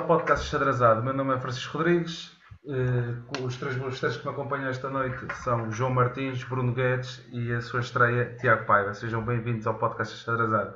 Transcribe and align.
ao 0.00 0.06
podcast 0.06 0.48
Xadrezado. 0.48 1.02
Meu 1.02 1.12
nome 1.12 1.34
é 1.34 1.38
Francisco 1.38 1.76
Rodrigues. 1.76 2.34
Uh, 2.64 3.44
os 3.44 3.58
três 3.58 3.76
bolseiros 3.76 4.16
que 4.16 4.24
me 4.24 4.32
acompanham 4.32 4.70
esta 4.70 4.88
noite 4.88 5.26
são 5.42 5.70
João 5.70 5.90
Martins, 5.90 6.42
Bruno 6.42 6.72
Guedes 6.72 7.22
e 7.30 7.52
a 7.52 7.60
sua 7.60 7.80
estreia 7.80 8.34
Tiago 8.36 8.64
Paiva. 8.64 8.94
Sejam 8.94 9.22
bem-vindos 9.22 9.66
ao 9.66 9.74
podcast 9.74 10.16
Xadrezado. 10.24 10.74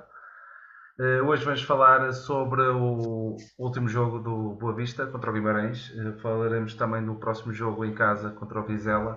Uh, 1.01 1.25
hoje 1.27 1.43
vamos 1.43 1.63
falar 1.63 2.13
sobre 2.13 2.61
o 2.69 3.37
último 3.59 3.89
jogo 3.89 4.19
do 4.19 4.59
Boa 4.61 4.75
Vista 4.75 5.07
contra 5.07 5.31
o 5.31 5.33
Guimarães. 5.33 5.89
Uh, 5.91 6.21
falaremos 6.21 6.75
também 6.75 7.03
do 7.03 7.15
próximo 7.15 7.55
jogo 7.55 7.83
em 7.83 7.95
casa 7.95 8.29
contra 8.29 8.61
o 8.61 8.67
Vizela. 8.67 9.17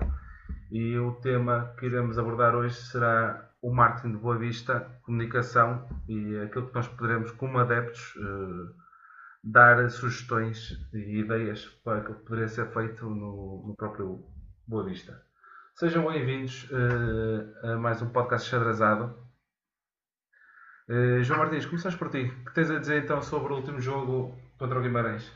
E 0.72 0.98
o 0.98 1.16
tema 1.16 1.74
que 1.78 1.86
iremos 1.86 2.18
abordar 2.18 2.56
hoje 2.56 2.76
será 2.76 3.50
o 3.62 3.74
marketing 3.74 4.14
de 4.14 4.18
Boa 4.20 4.38
Vista, 4.38 4.90
comunicação 5.04 5.86
e 6.08 6.40
aquilo 6.40 6.68
que 6.68 6.76
nós 6.76 6.88
poderemos, 6.88 7.32
como 7.32 7.60
adeptos, 7.60 8.14
dar 9.52 9.90
sugestões 9.90 10.78
e 10.94 11.20
ideias 11.20 11.66
para 11.84 12.02
que 12.02 12.14
poderia 12.14 12.48
ser 12.48 12.68
feito 12.74 13.10
no, 13.10 13.66
no 13.68 13.76
próprio 13.76 14.26
Boa 14.68 14.84
Vista. 14.84 15.24
Sejam 15.76 16.06
bem-vindos 16.12 16.70
uh, 16.70 17.68
a 17.68 17.78
mais 17.78 18.02
um 18.02 18.10
podcast 18.10 18.50
xadrezado. 18.50 19.16
Uh, 20.90 21.24
João 21.24 21.40
Martins, 21.40 21.66
começamos 21.66 21.98
por 21.98 22.10
ti. 22.10 22.24
O 22.24 22.46
que 22.46 22.54
tens 22.54 22.70
a 22.70 22.80
dizer 22.80 23.04
então 23.04 23.22
sobre 23.22 23.54
o 23.54 23.56
último 23.56 23.80
jogo 23.80 24.38
contra 24.58 24.80
o 24.80 24.82
Guimarães? 24.82 25.32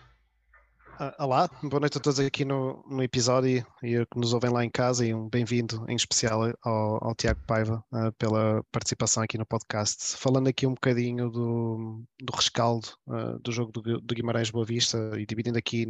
Olá, 1.17 1.49
boa 1.63 1.79
noite 1.79 1.97
a 1.97 1.99
todos 1.99 2.19
aqui 2.19 2.45
no, 2.45 2.85
no 2.87 3.01
episódio 3.01 3.65
e 3.81 4.05
que 4.05 4.19
nos 4.19 4.33
ouvem 4.33 4.51
lá 4.51 4.63
em 4.63 4.69
casa 4.69 5.03
e 5.03 5.11
um 5.11 5.27
bem-vindo 5.27 5.83
em 5.89 5.95
especial 5.95 6.53
ao, 6.61 7.03
ao 7.03 7.15
Tiago 7.15 7.41
Paiva 7.47 7.83
uh, 7.91 8.11
pela 8.19 8.63
participação 8.71 9.23
aqui 9.23 9.35
no 9.35 9.43
podcast. 9.43 10.15
Falando 10.15 10.47
aqui 10.47 10.67
um 10.67 10.75
bocadinho 10.75 11.31
do, 11.31 12.03
do 12.21 12.35
rescaldo 12.35 12.87
uh, 13.07 13.39
do 13.39 13.51
jogo 13.51 13.71
do, 13.71 13.99
do 13.99 14.13
Guimarães 14.13 14.51
Boa 14.51 14.63
Vista 14.63 15.11
e 15.17 15.25
dividindo 15.25 15.57
aqui 15.57 15.87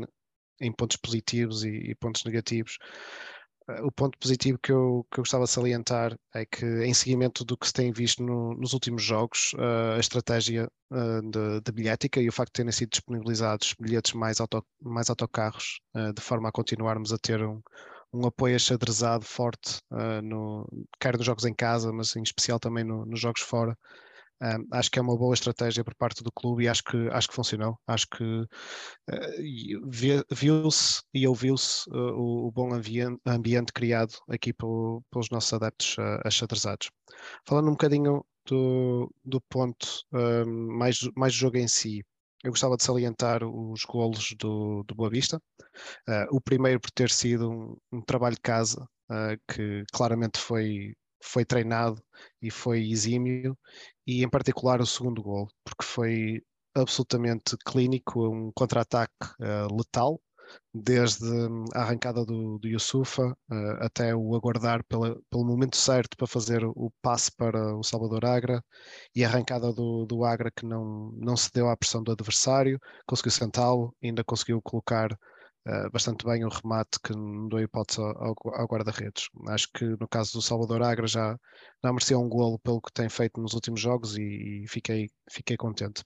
em 0.62 0.72
pontos 0.72 0.96
positivos 0.96 1.66
e, 1.66 1.92
e 1.92 1.96
pontos 1.96 2.24
negativos 2.24 2.78
o 3.84 3.92
ponto 3.92 4.18
positivo 4.18 4.58
que 4.62 4.72
eu, 4.72 5.06
que 5.12 5.20
eu 5.20 5.24
gostava 5.24 5.46
de 5.46 5.50
salientar 5.50 6.18
é 6.34 6.46
que, 6.46 6.66
em 6.66 6.94
seguimento 6.94 7.44
do 7.46 7.58
que 7.58 7.68
se 7.68 7.74
tem 7.74 7.92
visto 7.92 8.24
no, 8.24 8.54
nos 8.56 8.74
últimos 8.74 9.04
jogos, 9.04 9.54
uh, 9.54 9.96
a 9.96 10.00
estratégia 10.00 10.70
uh, 10.92 11.22
de, 11.30 11.62
de, 11.62 11.72
bilhética 11.72 12.22
e 12.22 12.28
o 12.28 12.32
facto 12.32 12.50
de 12.50 12.58
terem 12.58 12.72
sido 12.72 12.90
disponibilizados 12.90 13.76
bilhetes 13.80 14.14
mais, 14.14 14.40
auto, 14.40 14.66
mais 14.82 15.10
autocarros, 15.10 15.80
uh, 15.96 16.14
de 16.14 16.22
forma 16.22 16.50
a 16.50 16.52
continuarmos 16.52 17.14
a 17.14 17.18
ter 17.18 17.44
um, 17.44 17.62
um 18.14 18.26
apoio 18.28 18.56
achadrezado 18.56 19.24
forte, 19.24 19.80
no, 20.22 20.68
quer 21.00 21.16
nos 21.16 21.26
jogos 21.26 21.46
em 21.46 21.54
casa, 21.54 21.94
mas 21.94 22.14
em 22.16 22.24
especial 22.24 22.60
também 22.60 22.84
no, 22.84 23.06
nos 23.06 23.22
jogos 23.22 23.42
fora, 23.42 23.78
acho 24.72 24.90
que 24.90 25.00
é 25.00 25.02
uma 25.02 25.18
boa 25.18 25.34
estratégia 25.34 25.84
por 25.84 25.96
parte 25.96 26.24
do 26.24 26.32
clube 26.32 26.64
e 26.64 26.68
acho 26.68 26.84
que, 26.84 26.98
acho 27.10 27.28
que 27.28 27.36
funcionou. 27.36 27.78
Acho 27.88 28.08
que 28.08 28.24
uh, 28.24 28.46
viu-se 30.32 31.02
e 31.14 31.28
ouviu-se 31.28 31.90
uh, 31.90 32.14
o, 32.16 32.48
o, 32.48 32.52
bom 32.52 32.74
ambiente, 32.74 33.20
ambiente, 33.26 33.72
criado 33.74 34.14
aqui 34.30 34.54
pelo, 34.54 35.04
pelos 35.12 35.30
nossos 35.30 35.54
adeptos 35.54 35.98
uh, 35.98 36.20
achadrezados. 36.26 36.90
Falando 37.46 37.68
um 37.68 37.72
bocadinho 37.72 38.26
do, 38.46 39.14
do 39.24 39.42
ponto 39.42 39.88
um, 40.14 40.78
mais, 40.78 41.00
mais 41.16 41.34
do 41.34 41.40
jogo 41.40 41.58
em 41.58 41.68
si, 41.68 42.04
eu 42.44 42.52
gostava 42.52 42.76
de 42.76 42.84
salientar 42.84 43.44
os 43.44 43.86
golos 43.86 44.34
do, 44.38 44.84
do 44.84 44.96
Boa 44.96 45.10
Vista. 45.10 45.42
Uh, 46.08 46.36
o 46.36 46.42
primeiro 46.42 46.80
por 46.80 46.92
ter 46.92 47.10
sido 47.10 47.50
um, 47.50 47.78
um 47.92 48.02
trabalho 48.02 48.36
de 48.36 48.42
casa, 48.42 48.84
uh, 49.12 49.40
que 49.48 49.84
claramente 49.92 50.40
foi, 50.40 50.96
foi 51.24 51.46
treinado 51.46 52.02
e 52.42 52.50
foi 52.50 52.90
exímio, 52.90 53.58
e 54.12 54.24
em 54.24 54.30
particular 54.30 54.82
o 54.82 54.86
segundo 54.86 55.24
gol, 55.24 55.48
porque 55.64 55.86
foi 55.86 56.42
absolutamente 56.76 57.56
clínico, 57.66 58.28
um 58.28 58.52
contra-ataque 58.54 59.14
uh, 59.40 59.74
letal, 59.76 60.22
desde 60.74 61.26
a 61.74 61.82
arrancada 61.82 62.26
do, 62.26 62.58
do 62.60 62.68
Yusufa 62.68 63.26
uh, 63.32 63.86
até 63.86 64.14
o 64.14 64.36
aguardar 64.36 64.84
pela, 64.86 65.18
pelo 65.30 65.46
momento 65.46 65.78
certo 65.78 66.18
para 66.18 66.28
fazer 66.28 66.62
o 66.66 66.92
passe 67.02 67.32
para 67.36 67.76
o 67.78 67.84
Salvador 67.84 68.26
Agra 68.26 68.62
e 69.16 69.24
a 69.24 69.30
arrancada 69.30 69.72
do, 69.72 70.06
do 70.06 70.26
Agra 70.26 70.52
que 70.52 70.66
não, 70.66 71.12
não 71.14 71.38
cedeu 71.38 71.70
à 71.70 71.78
pressão 71.78 72.04
do 72.04 72.12
adversário, 72.12 72.80
conseguiu 73.08 73.32
sentá-lo, 73.32 73.96
ainda 74.04 74.24
conseguiu 74.26 74.62
colocar 74.62 75.18
bastante 75.92 76.26
bem 76.26 76.44
o 76.44 76.50
remate 76.50 77.00
que 77.04 77.14
não 77.14 77.48
deu 77.48 77.60
hipótese 77.60 78.02
ao, 78.02 78.36
ao 78.54 78.68
guarda-redes. 78.68 79.30
Acho 79.50 79.68
que 79.74 79.86
no 79.86 80.08
caso 80.08 80.34
do 80.34 80.42
Salvador 80.42 80.82
Agra 80.84 81.08
já, 81.08 81.38
já 81.84 81.94
mereceu 81.94 82.20
um 82.20 82.30
golo 82.30 82.60
pelo 82.60 82.82
que 82.82 82.92
tem 82.94 83.10
feito 83.10 83.40
nos 83.40 83.54
últimos 83.54 83.80
jogos 83.80 84.18
e, 84.18 84.64
e 84.64 84.68
fiquei, 84.68 85.10
fiquei 85.30 85.58
contente. 85.58 86.04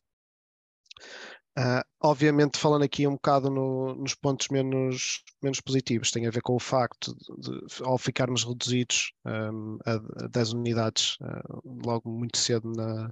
Uh, 1.58 1.80
obviamente, 2.02 2.58
falando 2.60 2.84
aqui 2.84 3.08
um 3.08 3.14
bocado 3.14 3.50
no, 3.50 3.96
nos 3.96 4.14
pontos 4.14 4.50
menos, 4.50 5.24
menos 5.42 5.62
positivos, 5.62 6.12
tem 6.12 6.28
a 6.28 6.30
ver 6.30 6.42
com 6.42 6.54
o 6.54 6.60
facto 6.60 7.16
de, 7.16 7.52
de 7.52 7.84
ao 7.84 7.98
ficarmos 7.98 8.44
reduzidos 8.44 9.14
um, 9.26 9.78
a, 9.86 10.26
a 10.26 10.28
10 10.28 10.52
unidades 10.52 11.16
uh, 11.22 11.62
logo 11.86 12.10
muito 12.10 12.38
cedo 12.38 12.70
na, 12.76 13.10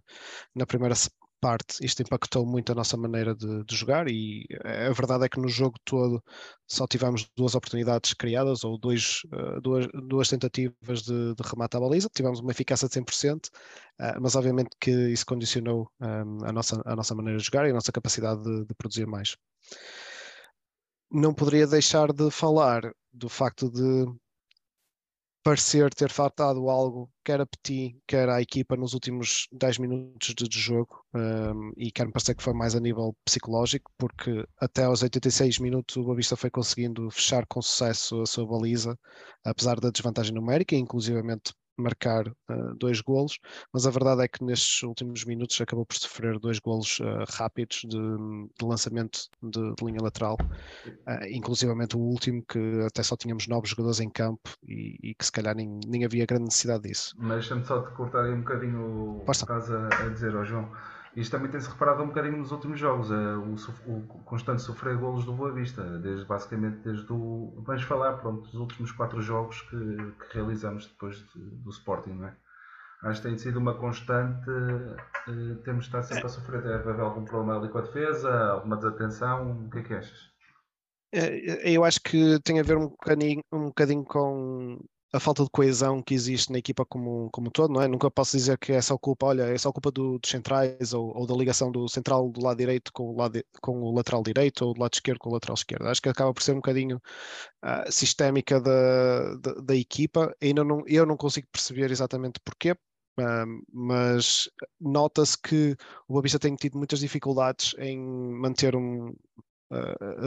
na 0.54 0.66
primeira 0.66 0.94
parte, 1.44 1.86
isto 1.86 2.02
impactou 2.02 2.46
muito 2.46 2.72
a 2.72 2.76
nossa 2.76 2.96
maneira 2.96 3.36
de, 3.36 3.66
de, 3.66 3.76
jogar 3.76 4.08
e 4.08 4.48
a 4.64 4.94
verdade 4.94 5.26
é 5.26 5.30
que 5.30 5.38
no 5.42 5.50
jogo 5.50 5.76
todo 5.84 6.24
só 6.66 6.88
tivemos 6.88 7.30
duas 7.36 7.54
oportunidades 7.54 8.14
criadas 8.14 8.64
ou 8.64 8.78
dois, 8.78 9.24
uh, 9.26 9.60
duas, 9.60 9.86
duas 10.08 10.30
tentativas 10.30 11.02
de, 11.02 11.36
de 11.36 11.44
remate 11.44 11.76
à 11.76 11.82
baliza, 11.82 12.10
tivemos 12.16 12.40
uma 12.40 12.52
eficácia 12.52 12.88
de 12.88 12.94
100%, 12.94 13.36
uh, 13.36 13.50
eh, 14.00 14.20
mas 14.22 14.36
obviamente 14.38 14.70
que 14.80 14.92
isso 15.10 15.26
condicionou 15.26 15.92
um, 16.00 16.46
eh, 16.46 16.50
a, 16.50 16.54
nossa, 16.54 16.82
a 16.86 16.96
nossa 16.96 17.14
maneira 17.14 17.38
de 17.38 17.44
jogar 17.46 17.68
e 17.68 17.72
a 17.72 17.74
nossa 17.74 17.92
capacidade 17.92 18.42
de, 18.42 18.66
de 18.66 18.74
produzir 18.76 19.06
mais. 19.06 19.36
Não 21.12 21.34
poderia 21.34 21.68
deixar 21.68 22.14
de 22.14 22.32
falar 22.32 22.90
do 23.12 23.28
facto 23.28 23.70
de 23.70 24.06
parecer 25.44 25.94
ter 25.94 26.10
faltado 26.10 26.70
algo, 26.70 27.12
quer 27.24 27.42
a 27.42 27.46
Petit, 27.46 27.98
quer 28.08 28.30
à 28.30 28.42
equipa 28.42 28.76
nos 28.78 28.94
últimos 28.94 29.48
10 29.52 29.78
minutos 29.80 30.34
de, 30.34 30.60
jogo, 30.60 31.04
um, 31.14 31.72
e 31.78 31.92
quer-me 31.92 32.14
parecer 32.14 32.36
que 32.36 32.44
foi 32.44 32.54
mais 32.54 32.76
a 32.76 32.80
nível 32.80 33.16
psicológico, 33.26 33.92
porque 33.98 34.46
até 34.60 34.86
aos 34.86 35.04
86 35.04 35.60
minutos 35.60 35.98
o 35.98 36.04
Boavista 36.04 36.36
foi 36.36 36.50
conseguindo 36.50 37.10
fechar 37.12 37.46
com 37.46 37.62
sucesso 37.62 38.22
a 38.22 38.26
sua 38.26 38.48
baliza, 38.48 38.98
apesar 39.44 39.80
da 39.80 39.92
desvantagem 39.92 40.34
numérica, 40.34 40.76
inclusivamente 40.76 41.54
marcar 41.78 42.28
uh, 42.28 42.76
dois 42.78 43.02
golos, 43.02 43.40
mas 43.72 43.88
a 43.88 43.90
verdade 43.90 44.24
é 44.24 44.28
que 44.28 44.44
nestes 44.44 44.84
últimos 44.84 45.24
minutos 45.26 45.60
acabou 45.60 45.86
por 45.86 45.96
sofrer 45.96 46.40
dois 46.40 46.60
golos 46.60 47.00
uh, 47.00 47.24
rápidos 47.30 47.82
de, 47.84 47.98
de 47.98 48.66
lançamento 48.66 49.28
de, 49.42 49.74
de, 49.76 49.86
linha 49.86 50.02
lateral, 50.02 50.38
uh, 50.42 51.26
inclusivamente 51.30 51.96
o 51.96 52.00
último 52.00 52.44
que 52.44 52.60
até 52.88 53.04
só 53.04 53.16
tínhamos 53.16 53.48
nove 53.48 53.68
jogadores 53.68 54.00
em 54.00 54.10
campo 54.10 54.50
e, 54.68 54.98
e 55.02 55.16
que 55.16 55.26
se 55.26 55.32
calhar 55.32 55.56
nem, 55.56 55.80
nem 55.88 56.06
havia 56.06 56.26
grande 56.26 56.46
necessidade 56.46 56.84
disso. 56.84 57.14
Mas 57.18 57.40
deixa-me 57.40 57.66
só 57.66 57.82
te 57.82 57.92
cortar 57.92 58.26
aí 58.26 58.34
um 58.34 58.40
bocadinho 58.40 59.20
o 59.20 59.26
que 59.26 59.32
estás 59.32 59.72
a, 59.72 59.88
a 59.88 60.10
dizer, 60.10 60.36
oh 60.36 60.46
João. 60.46 60.72
Isto 61.16 61.32
também 61.34 61.52
tem-se 61.52 61.70
reparado 61.70 62.02
um 62.02 62.08
bocadinho 62.08 62.38
nos 62.38 62.52
últimos 62.52 62.80
jogos, 62.80 63.12
é 63.12 63.36
o, 63.36 63.54
o, 63.86 64.24
constante 64.24 64.64
sofrer 64.64 64.98
golos 64.98 65.26
do 65.26 65.34
Boa 65.34 65.52
Vista, 65.52 65.84
desde, 66.00 66.26
basicamente 66.26 66.78
desde 66.84 67.12
o. 67.14 67.54
Vamos 67.66 67.84
falar, 67.84 68.14
pronto, 68.14 68.42
dos 68.44 68.56
últimos 68.56 68.92
quatro 68.92 69.22
jogos 69.22 69.62
que, 69.62 69.78
que 69.78 70.34
realizamos 70.34 70.88
depois 70.88 71.18
de, 71.18 71.40
do 71.64 71.70
Sporting, 71.70 72.14
não 72.14 72.28
é? 72.28 72.36
Acho 73.04 73.22
que 73.22 73.28
tem 73.28 73.38
sido 73.38 73.58
uma 73.58 73.76
constante, 73.76 74.50
uh, 74.50 75.56
temos 75.64 75.86
estado 75.86 76.04
sempre 76.04 76.26
a 76.26 76.30
sofrer. 76.30 76.62
Deve 76.64 76.90
haver 76.90 77.02
algum 77.02 77.26
problema 77.26 77.60
ali 77.60 77.70
com 77.70 77.78
a 77.78 77.82
defesa, 77.82 78.32
alguma 78.52 78.78
desatenção, 78.78 79.66
o 79.66 79.70
que 79.70 79.80
é 79.80 79.84
que 79.84 79.94
achas? 79.94 80.34
É, 81.12 81.70
eu 81.70 81.84
acho 81.84 82.02
que 82.02 82.40
tem 82.40 82.60
a 82.60 82.64
ver 82.64 82.78
um 82.78 82.88
bocadinho, 82.88 83.42
um 83.52 83.66
bocadinho 83.66 84.04
com 84.04 84.80
a 85.14 85.20
falta 85.20 85.44
de 85.44 85.50
coesão 85.52 86.02
que 86.02 86.16
existe 86.16 86.52
na 86.52 86.58
equipa 86.58 86.84
como, 86.84 87.30
como 87.32 87.48
um 87.48 87.52
todo, 87.52 87.72
não 87.72 87.82
é? 87.82 87.88
Nunca 87.88 88.10
posso 88.10 88.36
dizer 88.36 88.58
que 88.58 88.72
é 88.72 88.82
só 88.82 88.98
culpa, 88.98 89.28
olha, 89.28 89.44
é 89.44 89.58
só 89.60 89.72
culpa 89.72 89.92
do, 89.92 90.18
dos 90.18 90.30
centrais 90.30 90.92
ou, 90.92 91.16
ou, 91.16 91.28
da 91.28 91.36
ligação 91.36 91.72
do 91.72 91.88
central 91.88 92.30
do 92.32 92.44
lado 92.44 92.58
direito 92.58 92.92
com 92.92 93.12
o, 93.12 93.16
lado, 93.16 93.44
com 93.62 93.84
o 93.84 93.94
lateral 93.94 94.24
direito 94.24 94.66
ou 94.66 94.74
do 94.74 94.82
lado 94.82 94.94
esquerdo 94.96 95.20
com 95.20 95.30
o 95.30 95.34
lateral 95.34 95.54
esquerdo. 95.54 95.88
Acho 95.88 96.02
que 96.02 96.10
acaba 96.10 96.34
por 96.34 96.42
ser 96.42 96.54
um 96.54 96.56
bocadinho 96.56 96.98
uh, 97.64 97.92
sistémica 97.92 98.60
da, 98.60 99.36
da, 99.36 99.54
da, 99.62 99.76
equipa. 99.76 100.36
Ainda 100.42 100.64
não, 100.64 100.84
eu 100.88 101.06
não 101.06 101.16
consigo 101.16 101.48
perceber 101.52 101.92
exatamente 101.92 102.40
porquê, 102.44 102.72
uh, 102.72 103.64
mas 103.72 104.50
nota-se 104.82 105.38
que 105.40 105.78
o 106.08 106.14
Boavista 106.14 106.40
tem 106.40 106.56
tido 106.56 106.76
muitas 106.76 107.00
dificuldades 107.00 107.76
em 107.78 108.00
manter 108.00 108.76
um, 108.76 109.14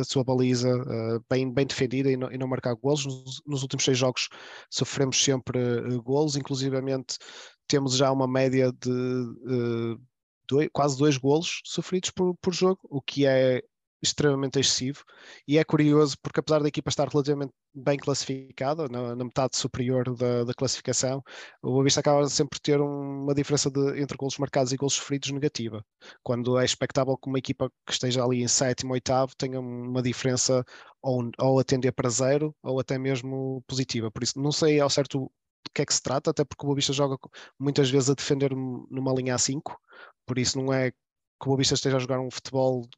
a 0.00 0.04
sua 0.04 0.24
baliza 0.24 0.68
uh, 0.68 1.24
bem, 1.30 1.52
bem 1.52 1.66
defendida 1.66 2.10
e 2.10 2.16
não, 2.16 2.32
e 2.32 2.38
não 2.38 2.46
marcar 2.46 2.74
golos. 2.74 3.06
Nos, 3.06 3.42
nos, 3.46 3.62
últimos 3.62 3.84
seis 3.84 3.98
jogos 3.98 4.28
sofremos 4.70 5.22
sempre 5.22 5.58
uh, 5.58 6.02
golos, 6.02 6.36
inclusivamente 6.36 7.18
temos 7.66 7.96
já 7.96 8.10
uma 8.12 8.28
média 8.28 8.72
de 8.72 8.90
uh, 8.90 10.00
dois, 10.48 10.68
quase 10.72 10.98
dois 10.98 11.16
golos 11.16 11.60
sofridos 11.64 12.10
por, 12.10 12.34
por 12.40 12.54
jogo, 12.54 12.80
o 12.84 13.00
que 13.00 13.26
é 13.26 13.62
extremamente 14.02 14.58
excessivo. 14.58 15.04
E 15.46 15.58
é 15.58 15.64
curioso 15.64 16.16
porque 16.22 16.40
apesar 16.40 16.60
da 16.62 16.68
equipa 16.68 16.90
estar 16.90 17.08
relativamente 17.08 17.52
bem 17.74 17.98
classificada, 17.98 18.88
na, 18.88 19.14
na 19.14 19.24
metade 19.24 19.56
superior 19.56 20.14
da, 20.16 20.44
da, 20.44 20.54
classificação, 20.54 21.22
o 21.62 21.72
Boa 21.72 21.86
acaba 21.98 22.26
sempre 22.28 22.58
ter 22.60 22.80
um, 22.80 23.24
uma 23.24 23.34
diferença 23.34 23.70
de, 23.70 24.00
entre 24.00 24.16
golos 24.16 24.38
marcados 24.38 24.72
e 24.72 24.76
golos 24.76 24.94
sofridos 24.94 25.30
negativa, 25.30 25.84
quando 26.22 26.58
é 26.58 26.64
expectável 26.64 27.16
que 27.18 27.28
uma 27.28 27.38
equipa 27.38 27.70
que 27.86 27.92
esteja 27.92 28.24
ali 28.24 28.42
em 28.42 28.48
sétimo, 28.48 28.94
oitavo 28.94 29.32
tenha 29.36 29.60
uma 29.60 30.02
diferença 30.02 30.64
ou, 31.02 31.30
ou 31.38 31.58
a 31.60 31.64
tender 31.64 31.92
para 31.92 32.08
zero 32.08 32.54
ou 32.62 32.80
até 32.80 32.98
mesmo 32.98 33.62
positiva, 33.66 34.10
por 34.10 34.22
isso 34.22 34.40
não 34.40 34.52
sei 34.52 34.80
ao 34.80 34.90
certo 34.90 35.18
do 35.18 35.30
que 35.74 35.82
é 35.82 35.86
que 35.86 35.94
se 35.94 36.02
trata, 36.02 36.30
até 36.30 36.44
porque 36.44 36.64
o 36.64 36.68
Boa 36.68 36.80
joga 36.80 37.16
muitas 37.58 37.90
vezes 37.90 38.08
a 38.08 38.14
defender 38.14 38.52
numa 38.54 39.12
linha 39.12 39.34
a 39.34 39.38
5, 39.38 39.78
por 40.24 40.38
isso 40.38 40.58
não 40.58 40.72
é 40.72 40.90
que 40.90 40.96
o 41.44 41.46
Boa 41.48 41.60
esteja 41.60 41.96
a 41.96 42.00
jogar 42.00 42.20
um 42.20 42.30
futebol 42.30 42.88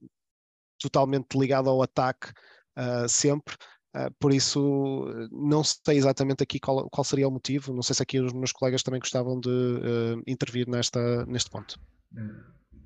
totalmente 0.78 1.38
ligado 1.38 1.68
ao 1.68 1.82
ataque 1.82 2.30
uh, 2.76 3.08
sempre. 3.08 3.54
Uh, 3.96 4.12
por 4.18 4.32
isso, 4.32 5.06
não 5.30 5.64
sei 5.64 5.96
exatamente 5.96 6.42
aqui 6.42 6.60
qual, 6.60 6.88
qual, 6.90 7.04
seria 7.04 7.26
o 7.26 7.30
motivo. 7.30 7.72
Não 7.72 7.82
sei 7.82 7.94
se 7.94 8.02
aqui 8.02 8.20
os 8.20 8.32
meus 8.32 8.52
colegas 8.52 8.82
também 8.82 9.00
gostavam 9.00 9.40
de 9.40 9.48
uh, 9.48 10.22
intervir 10.26 10.68
nesta, 10.68 11.24
neste 11.26 11.50
ponto. 11.50 11.78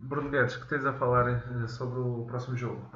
Bruno 0.03 0.31
Guedes, 0.31 0.56
que 0.56 0.69
tens 0.69 0.85
a 0.85 0.93
falar 0.93 1.29
eh, 1.29 1.69
sobre 1.69 2.00
o 2.00 2.27
próximo 2.27 2.56
jogo? 2.56 2.91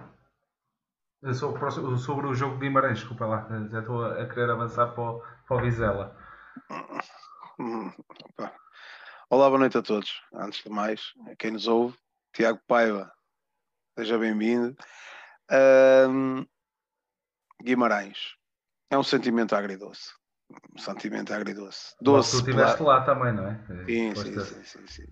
Eh, 1.22 1.32
sobre 1.32 1.56
o, 1.56 1.58
próximo, 1.58 1.96
sobre 1.96 2.26
o 2.26 2.34
jogo 2.34 2.54
de 2.54 2.62
Guimarães, 2.62 2.98
desculpa 2.98 3.26
lá, 3.26 3.48
eh, 3.48 3.68
já 3.70 3.78
estou 3.78 4.04
a 4.04 4.26
querer 4.26 4.50
avançar 4.50 4.88
para 4.88 5.04
o, 5.04 5.22
para 5.46 5.56
o 5.56 5.60
Vizela. 5.60 6.16
Olá, 9.30 9.48
boa 9.48 9.60
noite 9.60 9.78
a 9.78 9.82
todos. 9.82 10.20
Antes 10.34 10.64
de 10.64 10.70
mais, 10.70 11.14
quem 11.38 11.52
nos 11.52 11.68
ouve, 11.68 11.96
Tiago 12.32 12.60
Paiva, 12.66 13.12
Seja 13.98 14.18
bem-vindo. 14.18 14.76
Um, 16.10 16.44
Guimarães. 17.62 18.36
É 18.90 18.98
um 18.98 19.02
sentimento 19.02 19.56
agridoce. 19.56 20.12
Um 20.74 20.78
sentimento 20.78 21.32
agridoce. 21.32 21.96
Doce. 21.98 22.32
Tu 22.32 22.36
estiveste 22.40 22.76
pela... 22.76 22.98
lá 22.98 23.04
também, 23.06 23.32
não 23.32 23.46
é? 23.46 23.58
Sim, 23.86 24.14
sim, 24.14 24.44
sim, 24.44 24.64
sim, 24.64 24.86
sim, 24.86 25.06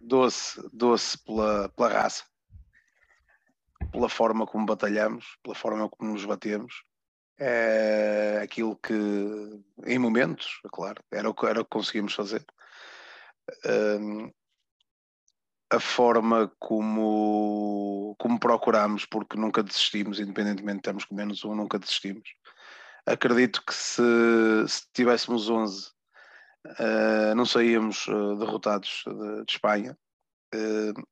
Doce, 0.00 0.62
doce 0.72 1.18
pela, 1.24 1.68
pela 1.70 1.88
raça, 1.88 2.24
pela 3.90 4.08
forma 4.08 4.46
como 4.46 4.66
batalhamos, 4.66 5.36
pela 5.42 5.56
forma 5.56 5.88
como 5.88 6.12
nos 6.12 6.24
batemos. 6.24 6.84
É 7.40 8.38
aquilo 8.40 8.76
que, 8.76 8.94
em 9.84 9.98
momentos, 9.98 10.60
é 10.64 10.68
claro, 10.70 11.02
era 11.10 11.28
o 11.28 11.34
que, 11.34 11.44
era 11.44 11.60
o 11.60 11.64
que 11.64 11.70
conseguimos 11.70 12.14
fazer. 12.14 12.46
Um, 13.66 14.32
a 15.72 15.80
forma 15.80 16.52
como, 16.58 18.14
como 18.18 18.38
procuramos, 18.38 19.06
porque 19.06 19.38
nunca 19.38 19.62
desistimos, 19.62 20.20
independentemente 20.20 20.76
de 20.76 20.82
termos 20.82 21.04
com 21.06 21.14
menos 21.14 21.44
um, 21.44 21.54
nunca 21.54 21.78
desistimos. 21.78 22.28
Acredito 23.06 23.64
que 23.64 23.72
se, 23.72 24.02
se 24.68 24.82
tivéssemos 24.92 25.48
11, 25.48 25.86
uh, 25.86 25.92
eh, 26.78 27.34
não 27.34 27.46
saíamos 27.46 28.06
uh, 28.06 28.36
derrotados 28.36 29.02
de, 29.06 29.44
de 29.44 29.52
Espanha. 29.52 29.96
Uh, 30.54 31.02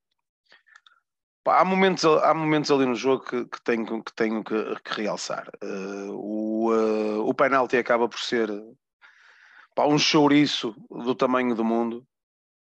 pá, 1.42 1.60
há, 1.60 1.64
momentos, 1.64 2.04
há 2.04 2.34
momentos 2.34 2.70
ali 2.70 2.84
no 2.84 2.94
jogo 2.94 3.24
que, 3.24 3.46
que 3.46 3.62
tenho, 3.62 4.04
que, 4.04 4.12
tenho 4.14 4.44
que, 4.44 4.74
que 4.84 5.02
realçar. 5.02 5.50
o, 6.12 6.70
o 7.26 7.34
penalti 7.34 7.78
acaba 7.78 8.08
por 8.08 8.20
ser 8.20 8.50
pá, 9.74 9.86
um 9.86 9.98
chouriço 9.98 10.74
do 10.90 11.14
tamanho 11.14 11.54
do 11.54 11.64
mundo 11.64 12.06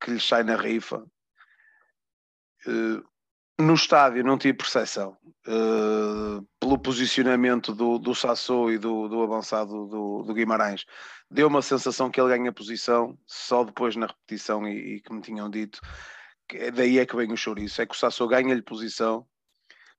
que 0.02 0.10
lhe 0.10 0.20
sai 0.20 0.42
na 0.42 0.56
rifa 0.56 1.06
no 3.58 3.74
estádio 3.74 4.24
não 4.24 4.36
tive 4.36 4.54
percepção 4.54 5.16
uh, 5.46 6.44
pelo 6.58 6.78
posicionamento 6.78 7.72
do, 7.72 7.98
do 7.98 8.14
Sassou 8.14 8.70
e 8.72 8.78
do, 8.78 9.08
do 9.08 9.22
avançado 9.22 9.86
do, 9.86 10.22
do, 10.22 10.34
Guimarães. 10.34 10.84
Deu 11.30 11.46
uma 11.48 11.62
sensação 11.62 12.10
que 12.10 12.20
ele 12.20 12.36
ganha 12.36 12.52
posição 12.52 13.16
só 13.26 13.62
depois 13.64 13.94
na 13.96 14.06
repetição 14.06 14.66
e, 14.66 14.96
e 14.96 15.00
que 15.00 15.12
me 15.12 15.20
tinham 15.20 15.48
dito. 15.48 15.80
Que 16.48 16.56
é 16.58 16.70
daí 16.70 16.98
é 16.98 17.06
que 17.06 17.16
vem 17.16 17.32
o 17.32 17.36
chouriço. 17.36 17.80
É 17.80 17.86
que 17.86 17.94
o 17.94 17.98
Sassou 17.98 18.28
ganha-lhe 18.28 18.62
posição 18.62 19.26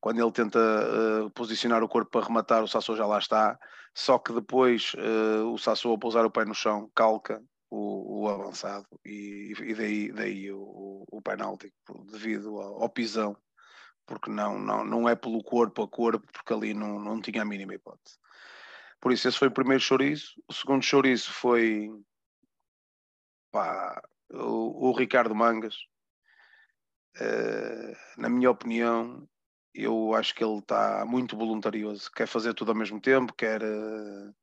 quando 0.01 0.21
ele 0.21 0.31
tenta 0.31 0.59
uh, 0.59 1.31
posicionar 1.31 1.83
o 1.83 1.89
corpo 1.89 2.11
para 2.11 2.27
rematar, 2.27 2.63
o 2.63 2.67
Sassou 2.67 2.95
já 2.95 3.07
lá 3.07 3.17
está. 3.17 3.57
Só 3.93 4.19
que 4.19 4.33
depois 4.33 4.93
uh, 4.93 5.51
o 5.51 5.57
Sassou, 5.57 5.91
ao 5.91 5.97
pousar 5.97 6.25
o 6.25 6.29
pé 6.29 6.45
no 6.45 6.53
chão, 6.53 6.91
calca 6.93 7.41
o, 7.69 8.21
o 8.23 8.29
avançado 8.29 8.87
e, 9.05 9.53
e, 9.59 9.73
daí, 9.73 10.11
daí 10.11 10.51
o, 10.51 11.05
o 11.11 11.21
penalti 11.21 11.73
devido 12.11 12.59
ao, 12.59 12.83
ao, 12.83 12.89
pisão 12.89 13.35
porque 14.05 14.29
não, 14.29 14.59
não, 14.59 14.85
não 14.85 15.09
é 15.09 15.15
pelo 15.15 15.43
corpo 15.43 15.83
a 15.83 15.87
corpo 15.87 16.25
porque 16.31 16.53
ali 16.53 16.73
não, 16.73 16.99
não 16.99 17.21
tinha 17.21 17.41
a 17.41 17.45
mínima 17.45 17.73
hipótese. 17.73 18.17
Por 19.01 19.11
isso 19.11 19.27
esse 19.27 19.37
foi 19.37 19.47
o 19.47 19.53
primeiro 19.53 19.81
chouriço. 19.81 20.41
O 20.47 20.53
segundo 20.53 20.83
chouriço 20.83 21.31
foi 21.31 21.89
pá, 23.51 24.01
o, 24.31 24.89
o, 24.89 24.91
Ricardo 24.91 25.33
Mangas. 25.33 25.75
Uh, 27.19 28.21
na 28.21 28.29
minha 28.29 28.51
opinião 28.51 29.27
eu 29.73 30.13
acho 30.13 30.35
que 30.35 30.43
ele 30.43 30.59
está 30.59 31.05
muito 31.05 31.37
voluntarioso 31.37 32.11
quer 32.11 32.27
fazer 32.27 32.53
tudo 32.53 32.71
ao 32.71 32.77
mesmo 32.77 32.99
tempo 32.99 33.33
quer 33.33 33.63
uh, 33.63 34.35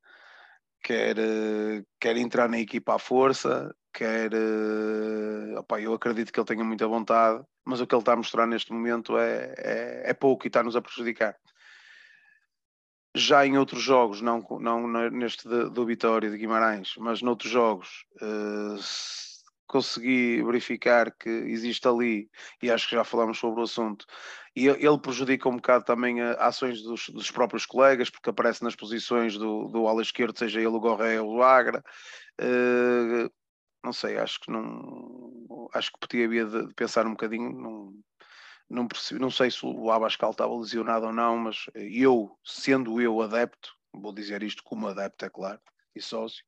quer, 0.82 1.18
eh, 1.18 1.84
quer 2.00 2.16
entrar 2.16 2.48
na 2.48 2.58
equipa 2.58 2.96
à 2.96 2.98
força, 2.98 3.74
quer. 3.92 4.32
Eh, 4.32 5.58
opa, 5.58 5.80
eu 5.80 5.94
acredito 5.94 6.32
que 6.32 6.40
ele 6.40 6.46
tenha 6.46 6.64
muita 6.64 6.86
vontade, 6.86 7.42
mas 7.64 7.80
o 7.80 7.86
que 7.86 7.94
ele 7.94 8.02
está 8.02 8.14
a 8.14 8.16
mostrar 8.16 8.46
neste 8.46 8.72
momento 8.72 9.16
é, 9.18 9.54
é, 9.58 10.02
é 10.10 10.14
pouco 10.14 10.46
e 10.46 10.48
está-nos 10.48 10.76
a 10.76 10.82
prejudicar. 10.82 11.36
Já 13.14 13.46
em 13.46 13.58
outros 13.58 13.82
jogos, 13.82 14.22
não, 14.22 14.40
não 14.58 14.88
neste 15.10 15.46
do 15.46 15.84
Vitória 15.84 16.30
de 16.30 16.38
Guimarães, 16.38 16.94
mas 16.96 17.20
noutros 17.20 17.50
jogos, 17.50 18.06
uh, 18.22 18.78
consegui 19.66 20.42
verificar 20.42 21.10
que 21.12 21.28
existe 21.28 21.86
ali, 21.88 22.28
e 22.62 22.70
acho 22.70 22.88
que 22.88 22.94
já 22.94 23.04
falamos 23.04 23.38
sobre 23.38 23.60
o 23.60 23.64
assunto, 23.64 24.04
e 24.54 24.66
ele 24.68 24.98
prejudica 24.98 25.48
um 25.48 25.56
bocado 25.56 25.84
também 25.84 26.20
a, 26.20 26.32
ações 26.34 26.82
dos, 26.82 27.08
dos, 27.08 27.30
próprios 27.30 27.64
colegas, 27.64 28.10
porque 28.10 28.30
aparece 28.30 28.62
nas 28.62 28.76
posições 28.76 29.36
do, 29.36 29.68
do 29.68 29.86
ala 29.88 30.02
esquerdo, 30.02 30.38
seja 30.38 30.60
ele 30.60 30.68
o 30.68 30.80
Gorré 30.80 31.20
ou 31.20 31.36
o 31.36 31.42
Agra. 31.42 31.82
Uh, 32.40 33.30
não 33.82 33.92
sei, 33.92 34.16
acho 34.18 34.40
que 34.40 34.50
não 34.50 35.68
acho 35.72 35.90
que 35.92 35.98
podia 35.98 36.26
haver 36.26 36.46
de, 36.48 36.66
de 36.68 36.74
pensar 36.74 37.06
um 37.06 37.12
bocadinho. 37.12 37.50
Não, 37.50 37.94
não, 38.68 38.88
percebi, 38.88 39.20
não 39.20 39.30
sei 39.30 39.50
se 39.50 39.64
o 39.64 39.90
Abascal 39.90 40.30
estava 40.30 40.54
lesionado 40.56 41.06
ou 41.06 41.12
não, 41.12 41.36
mas 41.36 41.66
eu, 41.74 42.38
sendo 42.44 43.00
eu 43.00 43.20
adepto, 43.20 43.74
vou 43.92 44.14
dizer 44.14 44.42
isto 44.42 44.62
como 44.62 44.88
adepto, 44.88 45.24
é 45.24 45.30
claro, 45.30 45.60
e 45.94 46.00
sócio, 46.00 46.44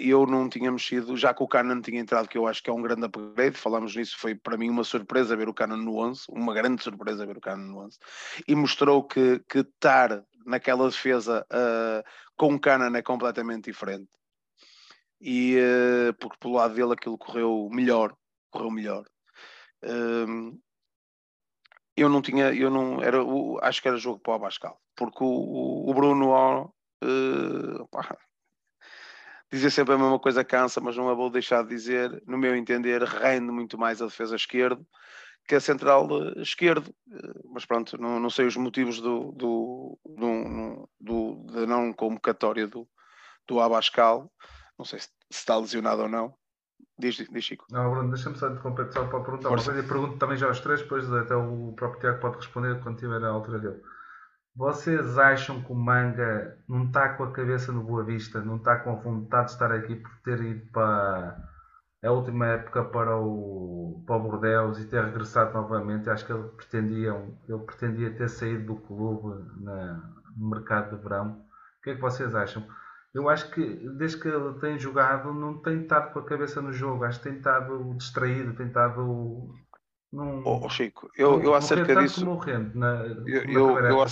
eu 0.00 0.26
não 0.26 0.48
tinha 0.48 0.70
mexido, 0.70 1.16
já 1.16 1.34
que 1.34 1.42
o 1.42 1.48
Canon 1.48 1.80
tinha 1.80 2.00
entrado, 2.00 2.28
que 2.28 2.38
eu 2.38 2.46
acho 2.46 2.62
que 2.62 2.70
é 2.70 2.72
um 2.72 2.82
grande 2.82 3.04
upgrade, 3.04 3.56
falamos 3.56 3.94
nisso, 3.96 4.16
foi 4.18 4.34
para 4.34 4.56
mim 4.56 4.70
uma 4.70 4.84
surpresa 4.84 5.36
ver 5.36 5.48
o 5.48 5.54
Canon 5.54 5.76
no 5.76 5.96
11, 5.96 6.22
uma 6.30 6.54
grande 6.54 6.82
surpresa 6.82 7.26
ver 7.26 7.36
o 7.36 7.40
Canon 7.40 7.64
no 7.64 7.78
11, 7.80 7.98
e 8.46 8.54
mostrou 8.54 9.02
que, 9.02 9.40
que 9.48 9.58
estar 9.60 10.24
naquela 10.46 10.88
defesa 10.88 11.46
uh, 11.52 12.02
com 12.36 12.54
o 12.54 12.60
Canon 12.60 12.94
é 12.96 13.02
completamente 13.02 13.64
diferente. 13.64 14.08
E 15.20 15.56
uh, 15.58 16.14
porque 16.20 16.38
pelo 16.38 16.54
lado 16.54 16.74
dele 16.74 16.92
aquilo 16.92 17.18
correu 17.18 17.68
melhor, 17.72 18.16
correu 18.50 18.70
melhor. 18.70 19.04
Ehm, 19.82 20.58
eu 21.96 22.08
não 22.08 22.22
tinha, 22.22 22.52
eu 22.52 22.70
não, 22.70 23.02
era, 23.02 23.18
acho 23.62 23.82
que 23.82 23.88
era 23.88 23.96
jogo 23.96 24.20
para 24.20 24.32
o 24.32 24.34
Abascal, 24.36 24.80
porque 24.96 25.22
o, 25.22 25.90
o 25.90 25.94
Bruno, 25.94 26.32
uh, 26.32 27.88
dizer 29.50 29.70
sempre 29.70 29.94
a 29.94 29.98
mesma 29.98 30.18
coisa 30.18 30.44
cansa, 30.44 30.80
mas 30.80 30.96
não 30.96 31.08
a 31.08 31.14
vou 31.14 31.30
deixar 31.30 31.62
de 31.62 31.68
dizer, 31.68 32.22
no 32.26 32.38
meu 32.38 32.54
entender, 32.54 33.02
rende 33.02 33.50
muito 33.50 33.78
mais 33.78 34.02
a 34.02 34.06
defesa 34.06 34.36
esquerda 34.36 34.80
que 35.48 35.54
a 35.54 35.60
central 35.60 36.06
esquerdo, 36.36 36.94
eh, 37.10 37.40
mas 37.50 37.64
pronto, 37.64 37.96
não, 37.98 38.20
não 38.20 38.28
sei 38.28 38.46
os 38.46 38.56
motivos 38.56 39.00
do, 39.00 39.32
do, 39.32 39.98
do, 40.04 40.88
do 41.00 41.46
da 41.50 41.66
não 41.66 41.90
convocatória 41.90 42.66
do, 42.66 42.86
do 43.46 43.58
Abascal, 43.58 44.30
não 44.78 44.84
sei 44.84 44.98
se, 44.98 45.08
se 45.30 45.38
está 45.40 45.56
lesionado 45.56 46.02
ou 46.02 46.08
não. 46.08 46.34
Diz, 46.98 47.16
diz 47.16 47.44
Chico. 47.44 47.64
Não, 47.70 47.90
Bruno, 47.90 48.10
deixa-me 48.10 48.36
só 48.36 48.48
interromper 48.48 48.92
só 48.92 49.06
para 49.06 49.20
perguntar 49.20 49.48
Força. 49.48 49.70
uma 49.70 49.74
coisa 49.74 49.86
e 49.86 49.88
pergunto 49.88 50.18
também 50.18 50.36
já 50.36 50.48
aos 50.48 50.60
três, 50.60 50.82
depois 50.82 51.10
até 51.12 51.34
o 51.34 51.72
próprio 51.72 52.00
Tiago 52.00 52.20
pode 52.20 52.36
responder 52.36 52.80
quando 52.82 52.98
tiver 52.98 53.24
a 53.24 53.28
altura 53.28 53.58
dele. 53.58 53.80
Vocês 54.58 55.16
acham 55.16 55.62
que 55.62 55.70
o 55.70 55.74
Manga 55.76 56.58
não 56.68 56.86
está 56.86 57.10
com 57.10 57.22
a 57.22 57.30
cabeça 57.30 57.70
no 57.70 57.84
Boa 57.84 58.02
Vista, 58.02 58.42
não 58.42 58.56
está 58.56 58.76
com 58.76 58.96
vontade 58.96 59.46
de 59.46 59.52
estar 59.52 59.70
aqui 59.70 59.94
por 59.94 60.10
ter 60.24 60.40
ido 60.42 60.66
para 60.72 61.38
a 62.02 62.10
última 62.10 62.44
época 62.48 62.82
para 62.82 63.16
o, 63.16 64.02
para 64.04 64.16
o 64.16 64.20
Bordeaux 64.20 64.80
e 64.80 64.88
ter 64.88 65.04
regressado 65.04 65.52
novamente? 65.52 66.10
Acho 66.10 66.26
que 66.26 66.32
ele 66.32 66.48
pretendia, 66.56 67.10
ele 67.48 67.58
pretendia 67.58 68.10
ter 68.10 68.28
saído 68.28 68.74
do 68.74 68.80
clube 68.80 69.48
na, 69.62 70.12
no 70.36 70.50
mercado 70.50 70.96
de 70.96 71.02
verão. 71.04 71.38
O 71.78 71.82
que 71.84 71.90
é 71.90 71.94
que 71.94 72.00
vocês 72.00 72.34
acham? 72.34 72.66
Eu 73.14 73.28
acho 73.28 73.52
que 73.52 73.62
desde 73.96 74.18
que 74.18 74.26
ele 74.26 74.58
tem 74.58 74.76
jogado 74.76 75.32
não 75.32 75.62
tem 75.62 75.82
estado 75.82 76.12
com 76.12 76.18
a 76.18 76.26
cabeça 76.26 76.60
no 76.60 76.72
jogo, 76.72 77.04
acho 77.04 77.18
que 77.20 77.28
tem 77.28 77.38
estado 77.38 77.94
distraído, 77.94 78.54
tem 78.54 78.66
estado 78.66 79.54
Num, 80.12 80.42
oh, 80.44 80.68
Chico, 80.70 81.10
eu, 81.16 81.42
eu 81.42 81.54
acerca 81.54 81.94
disso. 81.96 82.24
Como 82.24 82.38
rende 82.38 82.76
na, 82.76 83.04
eu, 83.26 83.44
eu, 83.44 83.78
eu, 83.78 84.06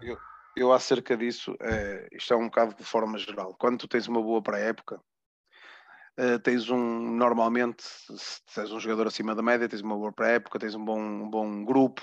eu, 0.00 0.18
eu 0.56 0.72
acerca 0.72 1.16
disso, 1.16 1.54
é, 1.60 2.08
isto 2.12 2.32
é 2.32 2.36
um 2.36 2.46
bocado 2.46 2.74
de 2.74 2.84
forma 2.84 3.18
geral. 3.18 3.54
Quando 3.58 3.78
tu 3.78 3.88
tens 3.88 4.06
uma 4.08 4.22
boa 4.22 4.40
pré-época, 4.42 5.00
uh, 6.18 6.38
tens 6.42 6.70
um, 6.70 6.78
normalmente, 7.16 7.82
se 7.82 8.40
tens 8.54 8.70
um 8.70 8.80
jogador 8.80 9.06
acima 9.06 9.34
da 9.34 9.42
média, 9.42 9.68
tens 9.68 9.82
uma 9.82 9.96
boa 9.96 10.12
pré-época, 10.12 10.58
tens 10.58 10.74
um 10.74 10.84
bom, 10.84 10.98
um 10.98 11.28
bom 11.28 11.64
grupo, 11.64 12.02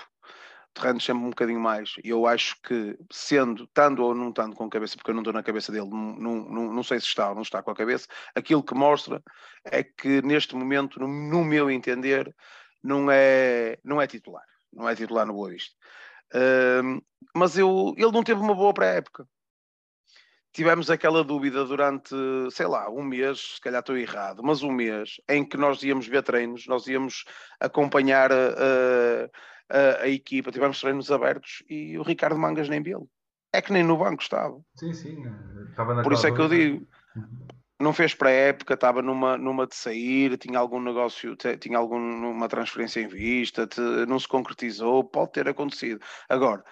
te 0.74 0.80
rendes 0.82 1.04
sempre 1.04 1.24
um 1.24 1.30
bocadinho 1.30 1.60
mais. 1.60 1.94
E 2.04 2.10
eu 2.10 2.26
acho 2.26 2.60
que, 2.62 2.96
sendo, 3.10 3.64
estando 3.64 4.04
ou 4.04 4.14
não 4.14 4.28
estando 4.28 4.54
com 4.54 4.64
a 4.64 4.70
cabeça, 4.70 4.96
porque 4.96 5.10
eu 5.10 5.14
não 5.14 5.22
estou 5.22 5.34
na 5.34 5.42
cabeça 5.42 5.72
dele, 5.72 5.88
não, 5.88 6.44
não, 6.48 6.72
não 6.72 6.82
sei 6.82 7.00
se 7.00 7.06
está 7.06 7.30
ou 7.30 7.34
não 7.34 7.42
está 7.42 7.62
com 7.62 7.70
a 7.70 7.74
cabeça, 7.76 8.06
aquilo 8.34 8.62
que 8.62 8.74
mostra 8.74 9.22
é 9.64 9.82
que 9.82 10.22
neste 10.22 10.54
momento, 10.54 11.00
no, 11.00 11.08
no 11.08 11.44
meu 11.44 11.70
entender, 11.70 12.34
não 12.82 13.10
é, 13.10 13.78
não 13.84 14.00
é 14.00 14.06
titular. 14.06 14.44
Não 14.72 14.88
é 14.88 14.94
titular 14.94 15.26
no 15.26 15.34
Boa 15.34 15.50
Vista. 15.50 15.74
Uh, 16.34 17.02
mas 17.34 17.56
eu, 17.56 17.94
ele 17.96 18.10
não 18.10 18.24
teve 18.24 18.40
uma 18.40 18.54
boa 18.54 18.72
pré-época. 18.72 19.26
Tivemos 20.52 20.90
aquela 20.90 21.24
dúvida 21.24 21.64
durante, 21.64 22.14
sei 22.50 22.66
lá, 22.66 22.90
um 22.90 23.02
mês, 23.02 23.54
se 23.54 23.60
calhar 23.60 23.80
estou 23.80 23.96
errado, 23.96 24.42
mas 24.42 24.62
um 24.62 24.70
mês 24.70 25.20
em 25.28 25.46
que 25.46 25.56
nós 25.56 25.82
íamos 25.82 26.06
ver 26.06 26.22
treinos, 26.22 26.66
nós 26.66 26.86
íamos 26.86 27.24
acompanhar 27.58 28.30
a, 28.30 28.50
a, 29.70 30.02
a 30.02 30.08
equipa, 30.08 30.52
tivemos 30.52 30.78
treinos 30.78 31.10
abertos 31.10 31.62
e 31.70 31.96
o 31.98 32.02
Ricardo 32.02 32.38
Mangas 32.38 32.68
nem 32.68 32.82
viu. 32.82 33.08
É 33.50 33.62
que 33.62 33.72
nem 33.72 33.82
no 33.82 33.96
banco 33.96 34.22
estava. 34.22 34.60
Sim, 34.78 34.92
sim. 34.92 35.24
Estava 35.70 36.02
Por 36.02 36.12
isso 36.12 36.26
é 36.26 36.32
que 36.32 36.40
eu 36.40 36.48
digo, 36.48 36.86
uhum 37.16 37.46
não 37.82 37.92
fez 37.92 38.14
para 38.14 38.28
a 38.28 38.32
época, 38.32 38.74
estava 38.74 39.02
numa, 39.02 39.36
numa 39.36 39.66
de 39.66 39.74
sair, 39.74 40.36
tinha 40.38 40.58
algum 40.58 40.80
negócio, 40.80 41.36
tinha 41.36 41.76
alguma 41.76 42.48
transferência 42.48 43.00
em 43.00 43.08
vista, 43.08 43.66
te, 43.66 43.80
não 44.08 44.18
se 44.18 44.28
concretizou, 44.28 45.04
pode 45.04 45.32
ter 45.32 45.48
acontecido. 45.48 46.00
Agora, 46.28 46.64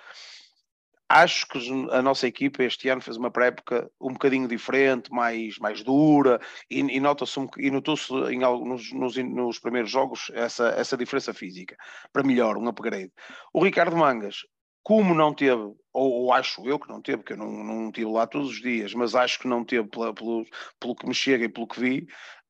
acho 1.09 1.49
que 1.49 1.59
a 1.91 2.01
nossa 2.01 2.29
equipa 2.29 2.63
este 2.63 2.89
ano 2.89 3.01
fez 3.01 3.17
uma 3.17 3.31
pré-época 3.31 3.91
um 4.01 4.13
bocadinho 4.13 4.47
diferente, 4.47 5.11
mais, 5.11 5.59
mais 5.59 5.83
dura, 5.83 6.41
e, 6.71 6.79
e 6.79 7.01
nota-se 7.01 7.41
e 7.59 7.71
notou-se 7.71 8.13
em 8.31 8.39
nos, 8.39 8.93
nos, 8.93 9.17
nos, 9.17 9.59
primeiros 9.59 9.91
jogos 9.91 10.31
essa, 10.35 10.69
essa 10.69 10.97
diferença 10.97 11.35
física, 11.35 11.77
para 12.13 12.23
melhor, 12.23 12.57
um 12.57 12.69
upgrade. 12.69 13.13
O 13.53 13.65
Ricardo 13.65 13.97
Mangas 13.97 14.47
como 14.91 15.15
não 15.15 15.33
teve, 15.33 15.53
ou, 15.53 15.77
ou, 15.93 16.33
acho 16.33 16.69
eu 16.69 16.77
que 16.77 16.89
não 16.89 17.01
teve, 17.01 17.19
porque 17.19 17.35
eu 17.35 17.37
não, 17.37 17.49
não 17.63 17.87
estive 17.91 18.11
lá 18.11 18.27
todos 18.27 18.51
os 18.51 18.61
dias, 18.61 18.93
mas 18.93 19.15
acho 19.15 19.39
que 19.39 19.47
não 19.47 19.65
teve 19.65 19.87
pela, 19.89 20.13
pelo, 20.13 20.45
pelo 20.81 20.97
que 20.97 21.07
me 21.07 21.15
chega 21.15 21.45
e 21.45 21.49
pelo 21.49 21.69
que 21.69 21.79
vi, 21.79 22.09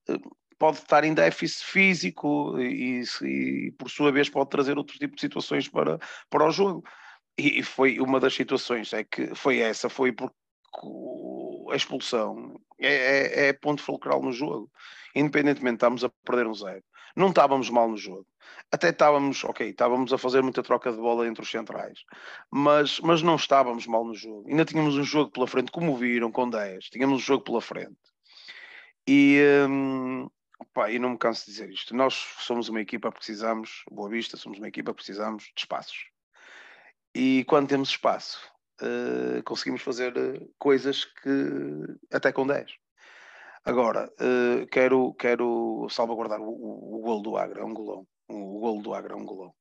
eh, 0.09 0.17
pode 0.59 0.79
estar 0.79 1.05
em 1.05 1.13
déficit 1.13 1.67
físico 1.67 2.59
e, 2.59 3.03
e, 3.23 3.73
por 3.73 3.91
sua 3.91 4.11
vez 4.11 4.31
pode 4.31 4.49
trazer 4.49 4.79
outro 4.79 4.97
tipo 4.99 5.15
de 5.17 5.21
situações 5.21 5.69
para, 5.69 5.99
para 6.31 6.49
o 6.49 6.51
jogo. 6.51 6.83
E, 7.37 7.59
e 7.59 7.63
foi 7.63 8.01
uma 8.01 8.19
das 8.19 8.33
situações, 8.33 8.91
é 8.95 9.05
que 9.05 9.35
foi 9.35 9.59
essa, 9.59 9.91
foi 9.91 10.11
porque 10.11 10.35
a 11.71 11.77
expulsão 11.77 12.59
é, 12.81 12.95
é, 12.95 13.49
é 13.49 13.53
ponto 13.53 13.83
fulcral 13.83 14.23
no 14.23 14.33
jogo. 14.33 14.71
Independentemente, 15.15 15.77
estamos 15.77 16.05
a 16.05 16.09
perder 16.25 16.47
um 16.47 16.55
zero. 16.55 16.83
Não 17.17 17.29
estávamos 17.29 17.69
mal 17.71 17.89
no 17.89 17.97
jogo 17.97 18.27
até 18.73 18.91
estávamos, 18.91 19.43
ok, 19.45 19.69
estávamos 19.69 20.13
a 20.13 20.19
fazer 20.19 20.43
muita 20.43 20.63
troca 20.63 20.93
de 20.93 20.99
bola 20.99 21.27
entre 21.27 21.43
os 21.43 21.51
centrais, 21.51 22.05
mas, 22.51 23.01
mas 23.01 23.23
não 23.23 23.37
estávamos 23.37 23.87
mal 23.87 24.05
no 24.05 24.15
jogo. 24.15 24.49
Ainda 24.49 24.65
tínhamos 24.65 24.97
um 24.97 25.03
jogo 25.03 25.31
pela 25.31 25.47
frente, 25.47 25.73
como 25.73 25.97
viram, 25.97 26.31
com 26.31 26.49
10, 26.49 26.85
tínhamos 26.87 27.17
um 27.17 27.25
jogo 27.25 27.45
pela 27.45 27.61
frente. 27.61 27.99
E, 29.09 29.41
hum, 29.69 30.29
não 31.01 31.11
me 31.11 31.19
canso 31.19 31.47
de 31.47 31.53
dizer 31.53 31.71
isto. 31.71 31.97
Nós 31.97 32.15
somos 32.41 32.69
uma 32.69 32.81
equipa, 32.81 33.11
precisamos, 33.11 33.83
Boa 33.91 34.09
Vista, 34.09 34.37
somos 34.37 34.59
uma 34.59 34.69
equipa, 34.69 34.95
precisamos 34.95 35.45
de 35.45 35.53
espaços. 35.63 36.11
E 37.15 37.45
quando 37.49 37.69
temos 37.69 37.89
espaço, 37.89 38.41
uh, 38.83 39.43
conseguimos 39.43 39.83
fazer 39.83 40.17
uh, 40.17 40.55
coisas 40.59 41.05
que 41.05 41.97
até 42.13 42.31
com 42.31 42.47
10. 42.47 42.71
Agora, 43.65 44.11
uh, 44.21 44.67
quero, 44.69 45.15
quero 45.15 45.87
salvaguardar 45.91 46.41
o, 46.41 46.49
o, 46.49 46.97
o 46.97 47.01
golo 47.01 47.23
do 47.23 47.37
Agra, 47.37 47.61
é 47.61 47.65
um 47.65 47.75
golão 47.75 48.07
o 48.31 48.61
golo 48.61 48.83
do 48.83 48.95
Agra, 48.95 49.17
um 49.17 49.25
golão. 49.25 49.53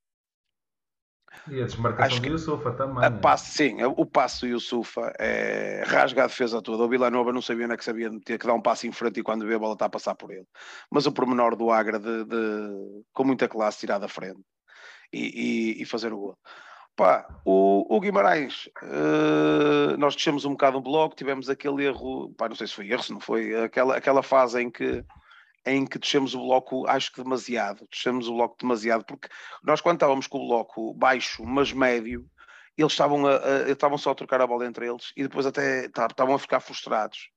E 1.48 1.62
a 1.62 1.64
desmarcação 1.64 2.06
Acho 2.06 2.22
do 2.22 2.28
Yusufa 2.28 2.72
também. 2.72 3.04
A 3.04 3.10
passe, 3.10 3.52
sim, 3.52 3.84
o 3.84 4.04
passo 4.04 4.40
do 4.40 4.48
Yusufa 4.48 5.12
é, 5.18 5.84
rasga 5.86 6.24
a 6.24 6.26
defesa 6.26 6.60
toda. 6.60 6.82
O 6.82 6.88
Villanova 6.88 7.32
não 7.32 7.40
sabia 7.40 7.66
onde 7.66 7.74
é 7.74 7.76
que 7.76 7.84
sabia 7.84 8.10
ter 8.24 8.36
que 8.36 8.46
dar 8.46 8.54
um 8.54 8.60
passo 8.60 8.86
em 8.88 8.92
frente 8.92 9.20
e 9.20 9.22
quando 9.22 9.46
vê 9.46 9.54
a 9.54 9.58
bola 9.58 9.74
está 9.74 9.86
a 9.86 9.90
passar 9.90 10.16
por 10.16 10.32
ele. 10.32 10.46
Mas 10.90 11.06
o 11.06 11.12
pormenor 11.12 11.54
do 11.54 11.70
Agra 11.70 12.00
de, 12.00 12.24
de 12.24 13.04
com 13.12 13.24
muita 13.24 13.48
classe 13.48 13.78
tirar 13.80 13.98
da 13.98 14.08
frente 14.08 14.40
e, 15.12 15.76
e, 15.78 15.82
e 15.82 15.86
fazer 15.86 16.12
o 16.12 16.18
gol. 16.18 16.38
Pá, 17.00 17.26
o, 17.46 17.96
o 17.96 17.98
Guimarães, 17.98 18.68
uh, 18.82 19.96
nós 19.96 20.14
deixamos 20.14 20.44
um 20.44 20.50
bocado 20.50 20.76
o 20.76 20.82
bloco, 20.82 21.16
tivemos 21.16 21.48
aquele 21.48 21.86
erro, 21.86 22.30
pá, 22.34 22.46
não 22.46 22.54
sei 22.54 22.66
se 22.66 22.74
foi 22.74 22.90
erro, 22.90 23.02
se 23.02 23.10
não 23.10 23.18
foi, 23.18 23.54
aquela, 23.64 23.96
aquela 23.96 24.22
fase 24.22 24.60
em 24.60 24.70
que 24.70 25.02
em 25.64 25.86
que 25.86 25.98
descemos 25.98 26.34
o 26.34 26.40
bloco, 26.40 26.86
acho 26.86 27.10
que 27.10 27.22
demasiado, 27.22 27.88
descemos 27.90 28.28
o 28.28 28.34
bloco 28.34 28.56
demasiado, 28.60 29.02
porque 29.06 29.28
nós 29.62 29.80
quando 29.80 29.96
estávamos 29.96 30.26
com 30.26 30.40
o 30.40 30.48
bloco 30.48 30.92
baixo, 30.92 31.42
mas 31.42 31.72
médio, 31.72 32.26
eles 32.76 32.92
estavam, 32.92 33.26
a, 33.26 33.36
a, 33.36 33.70
estavam 33.70 33.96
só 33.96 34.10
a 34.10 34.14
trocar 34.14 34.42
a 34.42 34.46
bola 34.46 34.66
entre 34.66 34.86
eles 34.86 35.10
e 35.16 35.22
depois 35.22 35.46
até 35.46 35.86
estavam 35.86 36.34
a 36.34 36.38
ficar 36.38 36.60
frustrados. 36.60 37.30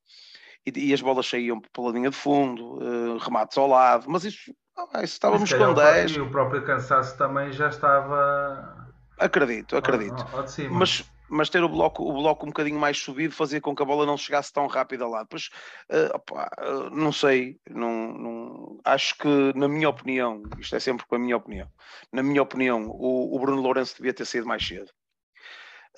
E, 0.66 0.90
e 0.90 0.94
as 0.94 1.00
bolas 1.00 1.26
saíam 1.26 1.62
pela 1.62 1.92
linha 1.92 2.10
de 2.10 2.18
fundo, 2.18 2.80
uh, 2.84 3.18
remates 3.18 3.58
ao 3.58 3.68
lado, 3.68 4.10
mas 4.10 4.26
isso, 4.26 4.54
ah, 4.76 5.04
isso 5.04 5.14
estávamos 5.14 5.54
com 5.54 5.74
10. 5.74 6.12
E 6.12 6.20
o 6.20 6.30
próprio 6.30 6.66
cansaço 6.66 7.18
também 7.18 7.54
já 7.54 7.70
estava. 7.70 8.83
Acredito, 9.24 9.78
acredito. 9.78 10.22
Ao, 10.34 10.40
ao 10.40 10.72
mas, 10.72 11.10
mas 11.30 11.50
ter 11.50 11.64
o 11.64 11.70
bloco, 11.70 12.04
o 12.04 12.12
bloco 12.12 12.46
um 12.46 12.50
bocadinho 12.50 12.78
mais 12.78 12.98
subido 12.98 13.34
fazia 13.34 13.62
com 13.62 13.74
que 13.74 13.82
a 13.82 13.86
bola 13.86 14.06
não 14.06 14.18
chegasse 14.18 14.52
tão 14.52 14.68
rápido 14.68 15.08
lá. 15.08 15.24
Depois, 15.24 15.50
uh, 15.90 16.14
opa, 16.14 16.50
uh, 16.60 16.90
não 16.90 17.14
sei, 17.14 17.58
não, 17.70 18.14
não, 18.14 18.80
acho 18.84 19.18
que, 19.18 19.54
na 19.56 19.70
minha 19.70 19.88
opinião, 19.88 20.44
isto 20.60 20.76
é 20.76 20.80
sempre 20.80 21.06
com 21.06 21.16
a 21.16 21.20
minha 21.20 21.38
opinião, 21.38 21.70
na 22.12 22.22
minha 22.22 22.42
opinião, 22.42 22.84
o, 22.90 23.34
o 23.34 23.40
Bruno 23.40 23.62
Lourenço 23.62 23.96
devia 23.96 24.14
ter 24.14 24.26
saído 24.26 24.48
mais 24.48 24.68
cedo. 24.68 24.92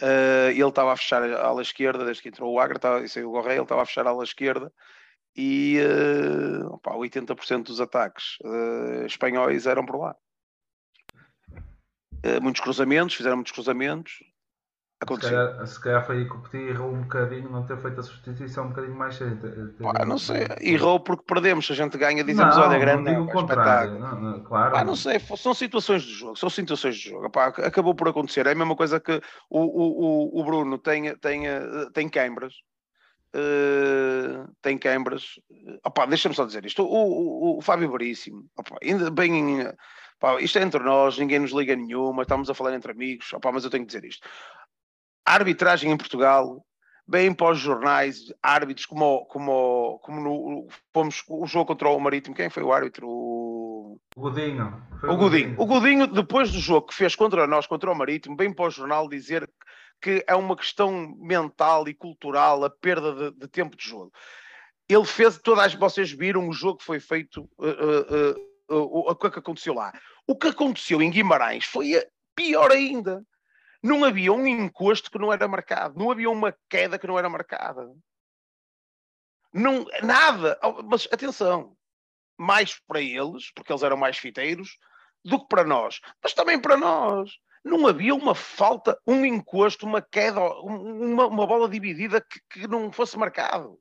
Uh, 0.01 0.51
ele 0.51 0.67
estava 0.67 0.93
a 0.93 0.97
fechar 0.97 1.23
a 1.23 1.45
ala 1.47 1.63
esquerda, 1.63 2.05
desde 2.05 2.21
que 2.21 2.29
entrou 2.29 2.53
o 2.53 2.59
Agra 2.59 2.75
estava, 2.75 3.03
e 3.03 3.09
saiu 3.09 3.29
o 3.29 3.31
Gorreia, 3.31 3.55
ele 3.55 3.63
estava 3.63 3.81
a 3.81 3.85
fechar 3.85 4.05
a 4.05 4.11
ala 4.11 4.23
esquerda 4.23 4.71
e 5.35 5.79
uh, 5.81 6.75
opa, 6.75 6.91
80% 6.91 7.63
dos 7.63 7.81
ataques 7.81 8.37
espanhóis 9.05 9.65
eram 9.65 9.85
por 9.85 9.97
lá. 9.97 10.15
Muitos 12.41 12.61
cruzamentos, 12.61 13.15
fizeram 13.15 13.37
muitos 13.37 13.51
cruzamentos, 13.51 14.19
Aconteceu. 15.01 15.29
Se 15.29 15.35
calhar, 15.35 15.67
se 15.67 15.79
calhar 15.81 16.05
foi 16.05 16.17
aí 16.17 16.25
que 16.25 16.35
o 16.35 16.39
Petit 16.39 16.69
errou 16.69 16.93
um 16.93 17.01
bocadinho, 17.01 17.49
não 17.49 17.65
ter 17.65 17.77
feito 17.77 17.99
a 17.99 18.03
substituição 18.03 18.65
um 18.65 18.69
bocadinho 18.69 18.95
mais 18.95 19.15
cedo. 19.15 19.75
Não 20.07 20.17
sei, 20.17 20.47
errou 20.61 21.01
porque 21.01 21.23
perdemos. 21.27 21.65
Se 21.65 21.73
a 21.73 21.75
gente 21.75 21.97
ganha, 21.97 22.23
dizemos: 22.23 22.55
não, 22.55 22.63
olha, 22.63 22.79
grande. 22.79 23.03
Não, 23.03 23.11
digo 23.11 23.23
o 23.25 23.31
contrário. 23.31 23.99
Não, 23.99 24.21
não, 24.21 24.43
claro. 24.43 24.75
Ah, 24.75 24.85
não 24.85 24.95
sei, 24.95 25.19
são 25.19 25.53
situações 25.53 26.01
de 26.01 26.13
jogo. 26.13 26.37
São 26.37 26.49
situações 26.49 26.95
de 26.95 27.09
jogo. 27.09 27.29
Pá, 27.29 27.47
acabou 27.47 27.93
por 27.93 28.07
acontecer. 28.07 28.47
É 28.47 28.53
a 28.53 28.55
mesma 28.55 28.75
coisa 28.75 28.97
que 28.99 29.21
o, 29.49 29.59
o, 29.59 30.39
o 30.39 30.43
Bruno 30.45 30.77
tem, 30.77 31.13
tem, 31.17 31.43
tem 31.93 32.07
queimbras. 32.07 32.53
Uh, 33.35 34.49
tem 34.61 34.77
queimbras. 34.77 35.41
Deixa-me 36.07 36.35
só 36.35 36.45
dizer 36.45 36.65
isto. 36.65 36.83
O, 36.83 36.87
o, 36.87 37.57
o 37.57 37.61
Fábio 37.61 37.91
Veríssimo, 37.91 38.45
opa, 38.57 38.77
ainda 38.81 39.11
bem. 39.11 39.67
Opa, 40.25 40.41
isto 40.41 40.57
é 40.57 40.63
entre 40.63 40.81
nós, 40.81 41.19
ninguém 41.19 41.39
nos 41.39 41.51
liga 41.51 41.75
nenhuma, 41.75 42.23
estamos 42.23 42.49
a 42.49 42.53
falar 42.55 42.73
entre 42.73 42.91
amigos, 42.91 43.31
opa, 43.33 43.51
mas 43.51 43.63
eu 43.63 43.69
tenho 43.69 43.85
que 43.85 43.93
dizer 43.93 44.05
isto 44.05 44.27
a 45.25 45.33
arbitragem 45.33 45.91
em 45.91 45.97
Portugal, 45.97 46.63
bem 47.07 47.33
para 47.33 47.51
os 47.51 47.59
jornais, 47.59 48.31
árbitros 48.41 48.85
como, 48.85 49.25
como, 49.25 49.99
como 49.99 50.21
no, 50.21 50.67
fomos 50.93 51.23
o 51.27 51.47
jogo 51.47 51.65
contra 51.65 51.89
o 51.89 51.99
Marítimo, 51.99 52.35
quem 52.35 52.49
foi 52.49 52.61
o 52.61 52.71
árbitro? 52.71 53.07
O, 53.07 53.99
Godinho. 54.15 54.83
O, 55.03 55.13
o 55.13 55.17
Godinho. 55.17 55.55
O 55.57 55.65
Godinho, 55.65 56.07
depois 56.07 56.51
do 56.51 56.59
jogo 56.59 56.87
que 56.87 56.93
fez 56.93 57.15
contra 57.15 57.47
nós, 57.47 57.65
contra 57.65 57.91
o 57.91 57.95
Marítimo, 57.95 58.35
bem 58.35 58.53
para 58.53 58.65
o 58.65 58.69
jornal 58.69 59.09
dizer 59.09 59.49
que 59.99 60.23
é 60.27 60.35
uma 60.35 60.55
questão 60.55 61.15
mental 61.17 61.87
e 61.87 61.93
cultural 61.93 62.63
a 62.63 62.69
perda 62.69 63.13
de, 63.13 63.39
de 63.39 63.47
tempo 63.47 63.75
de 63.75 63.87
jogo. 63.87 64.11
Ele 64.87 65.05
fez, 65.05 65.39
todas 65.39 65.73
vocês 65.73 66.11
viram 66.11 66.47
o 66.47 66.53
jogo 66.53 66.77
que 66.77 66.85
foi 66.85 66.99
feito, 66.99 67.49
uh, 67.57 68.35
uh, 68.69 68.75
uh, 68.77 69.09
o 69.09 69.15
que 69.15 69.39
aconteceu 69.39 69.73
lá. 69.73 69.91
O 70.27 70.35
que 70.35 70.47
aconteceu 70.47 71.01
em 71.01 71.11
Guimarães 71.11 71.65
foi 71.65 72.03
pior 72.35 72.71
ainda 72.71 73.25
não 73.85 74.03
havia 74.03 74.33
um 74.33 74.47
encosto 74.47 75.11
que 75.11 75.19
não 75.19 75.31
era 75.31 75.47
marcado, 75.47 75.97
não 75.97 76.09
havia 76.09 76.29
uma 76.29 76.57
queda 76.67 76.97
que 76.97 77.05
não 77.05 77.19
era 77.19 77.29
marcada. 77.29 77.87
Não, 79.53 79.85
nada. 80.01 80.59
Oh, 80.63 80.81
mas 80.81 81.07
atenção, 81.11 81.77
mais 82.35 82.79
para 82.87 82.99
eles, 82.99 83.51
porque 83.53 83.71
eles 83.71 83.83
eram 83.83 83.95
mais 83.95 84.17
fiteiros, 84.17 84.77
do 85.23 85.39
que 85.39 85.47
para 85.47 85.63
nós. 85.63 86.01
Mas 86.21 86.33
também 86.33 86.59
para 86.59 86.75
nós. 86.75 87.37
Não 87.63 87.87
havia 87.87 88.13
uma 88.13 88.35
falta, 88.35 88.99
um 89.07 89.23
encosto, 89.23 89.85
uma 89.85 90.01
queda, 90.01 90.39
uma, 90.39 91.27
uma 91.27 91.47
bola 91.47 91.69
dividida 91.69 92.21
que, 92.21 92.39
que 92.49 92.67
não 92.67 92.91
fosse 92.91 93.17
marcado. 93.17 93.79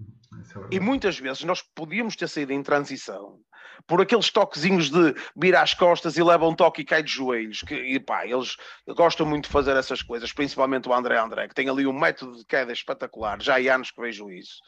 É 0.00 0.76
e 0.76 0.80
muitas 0.80 1.18
vezes 1.18 1.44
nós 1.44 1.62
podíamos 1.62 2.16
ter 2.16 2.28
saído 2.28 2.52
em 2.52 2.62
transição 2.62 3.40
por 3.86 4.00
aqueles 4.00 4.30
toquezinhos 4.30 4.90
de 4.90 5.14
virar 5.36 5.62
as 5.62 5.74
costas 5.74 6.16
e 6.16 6.22
leva 6.22 6.46
um 6.46 6.54
toque 6.54 6.82
e 6.82 6.84
cai 6.84 7.02
de 7.02 7.10
joelhos. 7.10 7.62
Que, 7.62 7.74
e 7.74 8.00
pá, 8.00 8.26
eles 8.26 8.56
gostam 8.88 9.26
muito 9.26 9.44
de 9.44 9.50
fazer 9.50 9.76
essas 9.76 10.02
coisas, 10.02 10.32
principalmente 10.32 10.88
o 10.88 10.94
André 10.94 11.18
André, 11.18 11.48
que 11.48 11.54
tem 11.54 11.68
ali 11.68 11.86
um 11.86 11.92
método 11.92 12.38
de 12.38 12.44
queda 12.44 12.72
espetacular. 12.72 13.40
Já 13.42 13.56
há 13.56 13.74
anos 13.74 13.90
que 13.90 14.00
vejo 14.00 14.30
isso. 14.30 14.62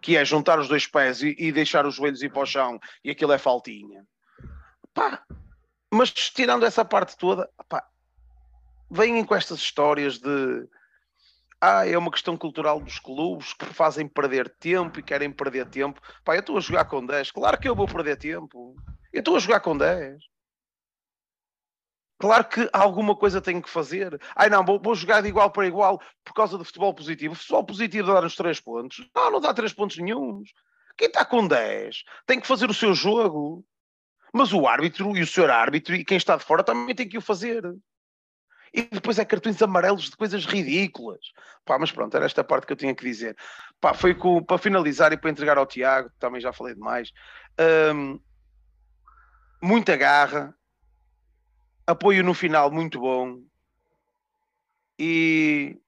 Que 0.00 0.16
é 0.16 0.24
juntar 0.24 0.58
os 0.58 0.68
dois 0.68 0.86
pés 0.86 1.22
e, 1.22 1.34
e 1.38 1.52
deixar 1.52 1.86
os 1.86 1.96
joelhos 1.96 2.22
ir 2.22 2.30
para 2.30 2.42
o 2.42 2.46
chão 2.46 2.78
e 3.04 3.10
aquilo 3.10 3.32
é 3.32 3.38
faltinha. 3.38 4.04
Pá, 4.94 5.22
mas 5.92 6.10
tirando 6.10 6.64
essa 6.64 6.84
parte 6.84 7.16
toda, 7.16 7.48
pá, 7.68 7.84
vêm 8.90 9.24
com 9.24 9.34
estas 9.34 9.58
histórias 9.58 10.18
de 10.18 10.68
ah, 11.60 11.86
é 11.86 11.96
uma 11.98 12.10
questão 12.10 12.36
cultural 12.36 12.80
dos 12.80 12.98
clubes 12.98 13.52
que 13.52 13.66
fazem 13.66 14.08
perder 14.08 14.48
tempo 14.48 14.98
e 14.98 15.02
querem 15.02 15.30
perder 15.30 15.68
tempo. 15.68 16.00
Pá, 16.24 16.34
eu 16.34 16.40
estou 16.40 16.56
a 16.56 16.60
jogar 16.60 16.86
com 16.86 17.04
10. 17.04 17.30
Claro 17.32 17.60
que 17.60 17.68
eu 17.68 17.76
vou 17.76 17.86
perder 17.86 18.16
tempo. 18.16 18.74
Eu 19.12 19.18
estou 19.18 19.36
a 19.36 19.38
jogar 19.38 19.60
com 19.60 19.76
10. 19.76 20.22
Claro 22.18 22.44
que 22.48 22.68
alguma 22.72 23.14
coisa 23.16 23.40
tenho 23.40 23.62
que 23.62 23.68
fazer. 23.68 24.18
Ai 24.34 24.48
não, 24.48 24.64
vou, 24.64 24.80
vou, 24.80 24.94
jogar 24.94 25.22
de 25.22 25.28
igual 25.28 25.50
para 25.50 25.66
igual 25.66 26.00
por 26.24 26.34
causa 26.34 26.56
do 26.56 26.64
futebol 26.64 26.94
positivo. 26.94 27.34
O 27.34 27.36
futebol 27.36 27.64
positivo 27.64 28.12
dá 28.12 28.22
nos 28.22 28.36
3 28.36 28.60
pontos. 28.60 29.06
Não, 29.14 29.30
não 29.30 29.40
dá 29.40 29.52
3 29.52 29.72
pontos 29.72 29.98
nenhums. 29.98 30.50
Quem 30.96 31.08
está 31.08 31.24
com 31.24 31.46
10 31.46 32.04
tem 32.26 32.40
que 32.40 32.46
fazer 32.46 32.70
o 32.70 32.74
seu 32.74 32.94
jogo. 32.94 33.64
Mas 34.32 34.52
o 34.52 34.66
árbitro 34.66 35.16
e 35.16 35.22
o 35.22 35.26
senhor 35.26 35.50
árbitro 35.50 35.94
e 35.94 36.04
quem 36.04 36.16
está 36.16 36.36
de 36.36 36.44
fora 36.44 36.62
também 36.62 36.94
tem 36.94 37.08
que 37.08 37.18
o 37.18 37.22
fazer. 37.22 37.62
E 38.72 38.82
depois 38.82 39.18
é 39.18 39.24
cartões 39.24 39.60
amarelos 39.60 40.10
de 40.10 40.16
coisas 40.16 40.44
ridículas. 40.46 41.32
Pá, 41.64 41.78
mas 41.78 41.90
pronto, 41.90 42.16
era 42.16 42.26
esta 42.26 42.44
parte 42.44 42.66
que 42.66 42.72
eu 42.72 42.76
tinha 42.76 42.94
que 42.94 43.04
dizer. 43.04 43.36
Pá, 43.80 43.94
foi 43.94 44.14
com, 44.14 44.42
para 44.42 44.58
finalizar 44.58 45.12
e 45.12 45.16
para 45.16 45.30
entregar 45.30 45.58
ao 45.58 45.66
Tiago, 45.66 46.10
também 46.18 46.40
já 46.40 46.52
falei 46.52 46.74
demais. 46.74 47.12
Um, 47.94 48.20
muita 49.60 49.96
garra, 49.96 50.54
apoio 51.86 52.22
no 52.22 52.34
final 52.34 52.70
muito 52.70 53.00
bom. 53.00 53.42
E 54.98 55.80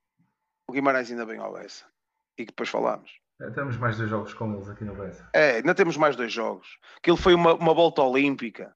o 0.67 0.73
Guimarães 0.73 1.11
ainda 1.11 1.27
bem 1.27 1.39
ao 1.39 1.53
Bessa. 1.53 1.85
E 2.37 2.45
que 2.45 2.53
depois 2.53 2.69
falámos. 2.69 3.13
É, 3.41 3.51
temos 3.51 3.77
mais 3.77 3.97
dois 3.97 4.11
jogos 4.11 4.35
com 4.35 4.53
eles 4.55 4.69
aqui 4.69 4.85
no 4.85 4.95
Bessa. 4.95 5.29
É, 5.33 5.57
ainda 5.57 5.75
temos 5.75 5.97
mais 5.97 6.17
dois 6.17 6.33
jogos. 6.33 6.79
Aquilo 6.97 7.17
foi 7.17 7.35
uma, 7.35 7.55
uma 7.55 7.75
volta 7.75 8.03
olímpica 8.03 8.75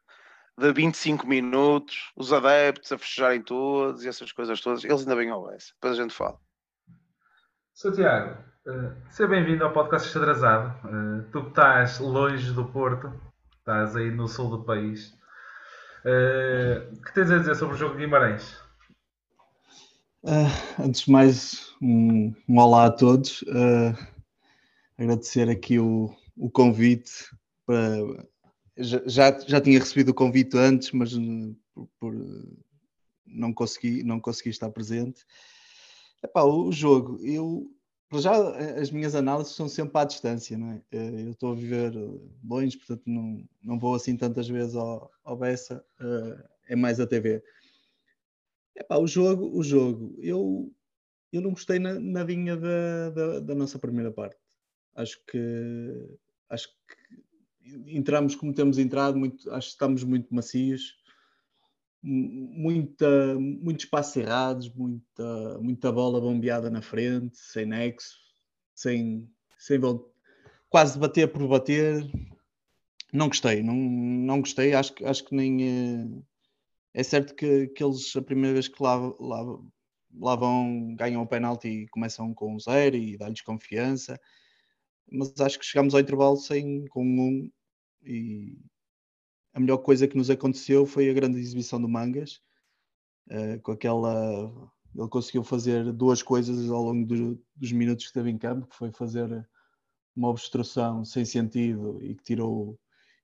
de 0.59 0.73
25 0.73 1.27
minutos, 1.27 2.11
os 2.17 2.33
adeptos 2.33 2.91
a 2.91 2.99
festejarem 2.99 3.43
todos 3.43 4.05
e 4.05 4.09
essas 4.09 4.33
coisas 4.33 4.61
todas, 4.61 4.83
eles 4.85 5.01
ainda 5.01 5.17
bem 5.17 5.31
houvesse. 5.31 5.73
Depois 5.75 5.99
a 5.99 6.03
gente 6.03 6.15
fala. 6.15 6.39
Sr. 7.75 7.93
Tiago, 7.93 8.43
uh, 8.67 9.11
seja 9.11 9.29
bem-vindo 9.29 9.65
ao 9.65 9.73
podcast 9.73 10.09
Xadrezado. 10.09 10.75
Uh, 10.89 11.31
tu 11.31 11.43
que 11.43 11.49
estás 11.51 11.99
longe 11.99 12.53
do 12.53 12.65
Porto, 12.65 13.13
estás 13.59 13.95
aí 13.95 14.11
no 14.11 14.27
sul 14.27 14.49
do 14.49 14.65
país. 14.65 15.13
Uh, 16.05 16.95
o 16.95 17.03
que 17.03 17.13
tens 17.13 17.31
a 17.31 17.39
dizer 17.39 17.55
sobre 17.55 17.75
o 17.75 17.79
jogo 17.79 17.97
de 17.97 18.05
Guimarães? 18.05 18.57
Uh, 20.23 20.83
antes 20.83 21.03
de 21.03 21.13
mais, 21.13 21.77
um, 21.83 22.35
um 22.49 22.59
olá 22.59 22.87
a 22.87 22.91
todos. 22.91 23.43
Uh, 23.43 23.95
agradecer 24.99 25.51
aqui 25.51 25.79
o, 25.79 26.15
o 26.35 26.51
convite 26.51 27.13
para, 27.67 27.99
já, 28.77 29.39
já 29.47 29.61
tinha 29.61 29.79
recebido 29.79 30.11
o 30.11 30.15
convite 30.15 30.57
antes, 30.57 30.93
mas 30.93 31.13
eh, 31.13 31.55
por, 31.75 31.89
por, 31.99 32.15
não, 33.27 33.53
consegui, 33.53 34.03
não 34.03 34.21
consegui 34.21 34.51
estar 34.51 34.71
presente. 34.71 35.25
Epá, 36.23 36.43
o 36.43 36.71
jogo, 36.73 37.19
eu 37.25 37.71
já 38.15 38.35
eh, 38.35 38.81
as 38.81 38.91
minhas 38.91 39.15
análises 39.15 39.55
são 39.55 39.69
sempre 39.69 39.99
à 39.99 40.05
distância, 40.05 40.59
não 40.59 40.73
é? 40.73 40.83
Eh, 40.93 41.23
eu 41.27 41.31
estou 41.31 41.53
a 41.53 41.55
viver 41.55 41.93
longe, 42.45 42.77
portanto 42.77 43.03
não, 43.07 43.49
não 43.63 43.79
vou 43.79 43.95
assim 43.95 44.17
tantas 44.17 44.49
vezes 44.49 44.77
ao, 44.77 45.11
ao 45.25 45.37
Bessa, 45.37 45.85
é 46.69 46.77
mais 46.77 47.01
a 47.01 47.07
TV. 47.07 47.43
Epá, 48.75 48.99
o 48.99 49.07
jogo, 49.07 49.59
o 49.59 49.63
jogo, 49.63 50.15
eu, 50.21 50.71
eu 51.33 51.41
não 51.41 51.51
gostei 51.51 51.79
na, 51.79 51.99
nadinha 51.99 52.57
da, 52.57 53.11
da, 53.11 53.41
da 53.41 53.55
nossa 53.55 53.79
primeira 53.79 54.13
parte. 54.13 54.37
Acho 54.95 55.19
que 55.27 56.19
acho 56.49 56.69
que 56.69 57.26
entramos 57.87 58.35
como 58.35 58.55
temos 58.55 58.79
entrado, 58.79 59.19
muito, 59.19 59.51
acho 59.53 59.69
que 59.69 59.73
estamos 59.73 60.05
muito 60.05 60.35
macios, 60.35 60.97
muita, 62.03 63.35
muitos 63.39 63.87
passos 63.87 64.17
errados, 64.17 64.73
muita, 64.73 65.59
muita 65.61 65.91
bola 65.91 66.21
bombeada 66.21 66.71
na 66.71 66.81
frente, 66.81 67.37
sem 67.37 67.67
nexo, 67.67 68.17
sem, 68.75 69.29
sem 69.59 69.81
quase 70.69 70.99
bater 70.99 71.33
por 71.33 71.47
bater. 71.49 72.09
Não 73.13 73.29
gostei, 73.29 73.63
não, 73.63 73.75
não 73.75 74.41
gostei, 74.41 74.75
acho, 74.75 74.95
acho 75.05 75.25
que 75.25 75.35
nem. 75.35 76.23
É, 76.95 77.01
é 77.01 77.03
certo 77.03 77.35
que, 77.35 77.69
que 77.69 77.83
eles, 77.83 78.15
a 78.17 78.23
primeira 78.23 78.55
vez 78.55 78.69
que 78.69 78.83
lá, 78.83 78.97
lá, 79.19 79.59
lá 80.19 80.37
vão, 80.37 80.95
ganham 80.95 81.23
o 81.23 81.27
penalti 81.27 81.69
e 81.69 81.89
começam 81.89 82.33
com 82.35 82.59
zero 82.59 82.97
e 82.97 83.17
dá-lhes 83.17 83.43
confiança 83.43 84.19
mas 85.11 85.33
acho 85.41 85.59
que 85.59 85.65
chegamos 85.65 85.95
ao 85.95 86.01
intervalo 86.01 86.37
sem, 86.37 86.87
com 86.87 87.05
um 87.05 87.51
e 88.03 88.59
a 89.53 89.61
melhor 89.61 89.79
coisa 89.79 90.07
que 90.07 90.17
nos 90.17 90.31
aconteceu 90.31 90.87
foi 90.87 91.09
a 91.09 91.15
grande 91.15 91.39
exibição 91.39 91.81
do 91.81 91.89
Mangas, 91.89 92.41
uh, 93.31 93.61
com 93.63 93.73
aquela 93.73 94.53
ele 94.95 95.09
conseguiu 95.09 95.45
fazer 95.45 95.93
duas 95.93 96.23
coisas 96.23 96.71
ao 96.71 96.83
longo 96.83 97.07
do, 97.07 97.39
dos 97.55 97.73
minutos 97.73 98.05
que 98.05 98.11
esteve 98.11 98.31
em 98.31 98.39
campo, 98.39 98.67
que 98.67 98.77
foi 98.77 98.91
fazer 98.91 99.47
uma 100.15 100.29
obstrução 100.29 101.05
sem 101.05 101.25
sentido 101.25 101.99
e 102.03 102.15
que 102.15 102.23
tirou 102.23 102.79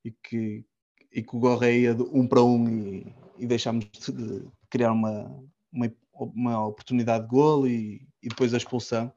e 0.04 0.10
que, 0.10 0.64
e 1.10 1.22
que 1.22 1.36
o 1.36 1.38
Gorreia 1.38 1.94
de 1.94 2.02
um 2.02 2.26
para 2.26 2.42
um 2.42 2.68
e, 2.68 3.14
e 3.38 3.46
deixámos 3.46 3.86
de 3.86 4.44
criar 4.68 4.92
uma, 4.92 5.34
uma, 5.72 5.92
uma 6.14 6.66
oportunidade 6.66 7.24
de 7.24 7.30
golo 7.30 7.66
e, 7.66 8.06
e 8.22 8.28
depois 8.28 8.52
a 8.52 8.58
expulsão 8.58 9.10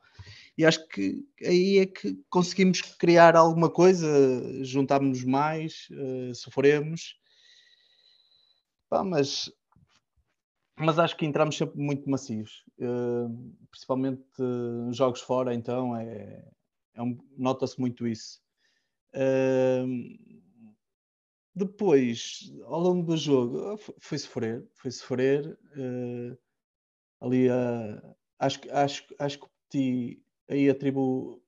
e 0.57 0.65
acho 0.65 0.87
que 0.87 1.25
aí 1.43 1.79
é 1.79 1.85
que 1.85 2.17
conseguimos 2.29 2.81
criar 2.81 3.35
alguma 3.35 3.69
coisa, 3.69 4.07
juntámos 4.63 5.23
mais, 5.23 5.87
uh, 5.91 6.33
sofremos, 6.33 7.19
Pá, 8.87 9.03
mas, 9.03 9.51
mas 10.77 10.99
acho 10.99 11.17
que 11.17 11.25
entramos 11.25 11.57
sempre 11.57 11.79
muito 11.79 12.09
macios, 12.09 12.63
uh, 12.79 13.55
principalmente 13.71 14.23
uh, 14.39 14.93
jogos 14.93 15.21
fora, 15.21 15.53
então 15.53 15.95
é, 15.95 16.47
é 16.93 17.01
um, 17.01 17.17
nota-se 17.37 17.79
muito 17.79 18.07
isso. 18.07 18.39
Depois, 21.53 22.51
ao 22.65 22.79
longo 22.81 23.03
do 23.03 23.17
jogo, 23.17 23.77
foi 23.99 24.17
sofrer, 24.17 24.67
foi 24.73 24.91
sofrer. 24.91 25.57
ali, 27.21 27.47
acho, 28.37 28.59
acho, 28.71 29.05
acho 29.17 29.39
que 29.39 30.24
aí 30.49 30.69
atribuo. 30.69 31.41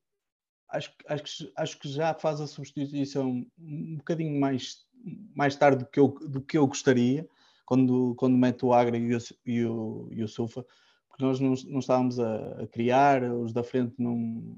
Acho, 0.69 0.91
acho, 1.07 1.51
acho 1.55 1.79
que 1.79 1.87
já 1.87 2.13
faz 2.13 2.41
a 2.41 2.47
substituição 2.47 3.45
um 3.57 3.95
bocadinho 3.97 4.37
mais, 4.39 4.85
mais 5.33 5.55
tarde 5.55 5.83
do 5.83 5.89
que, 5.89 5.99
eu, 5.99 6.07
do 6.07 6.41
que 6.41 6.57
eu 6.57 6.67
gostaria, 6.67 7.27
quando, 7.65 8.15
quando 8.15 8.37
mete 8.37 8.65
o 8.65 8.73
Agra 8.73 8.97
e 8.97 9.15
o, 9.15 9.17
e 9.45 9.65
o, 9.65 10.09
e 10.11 10.23
o 10.23 10.27
Sufa, 10.27 10.65
porque 11.07 11.23
nós 11.23 11.39
não, 11.39 11.53
não 11.67 11.79
estávamos 11.79 12.19
a, 12.19 12.63
a, 12.63 12.67
criar, 12.67 13.23
os 13.23 13.53
da 13.53 13.63
frente 13.63 13.95
não, 13.97 14.57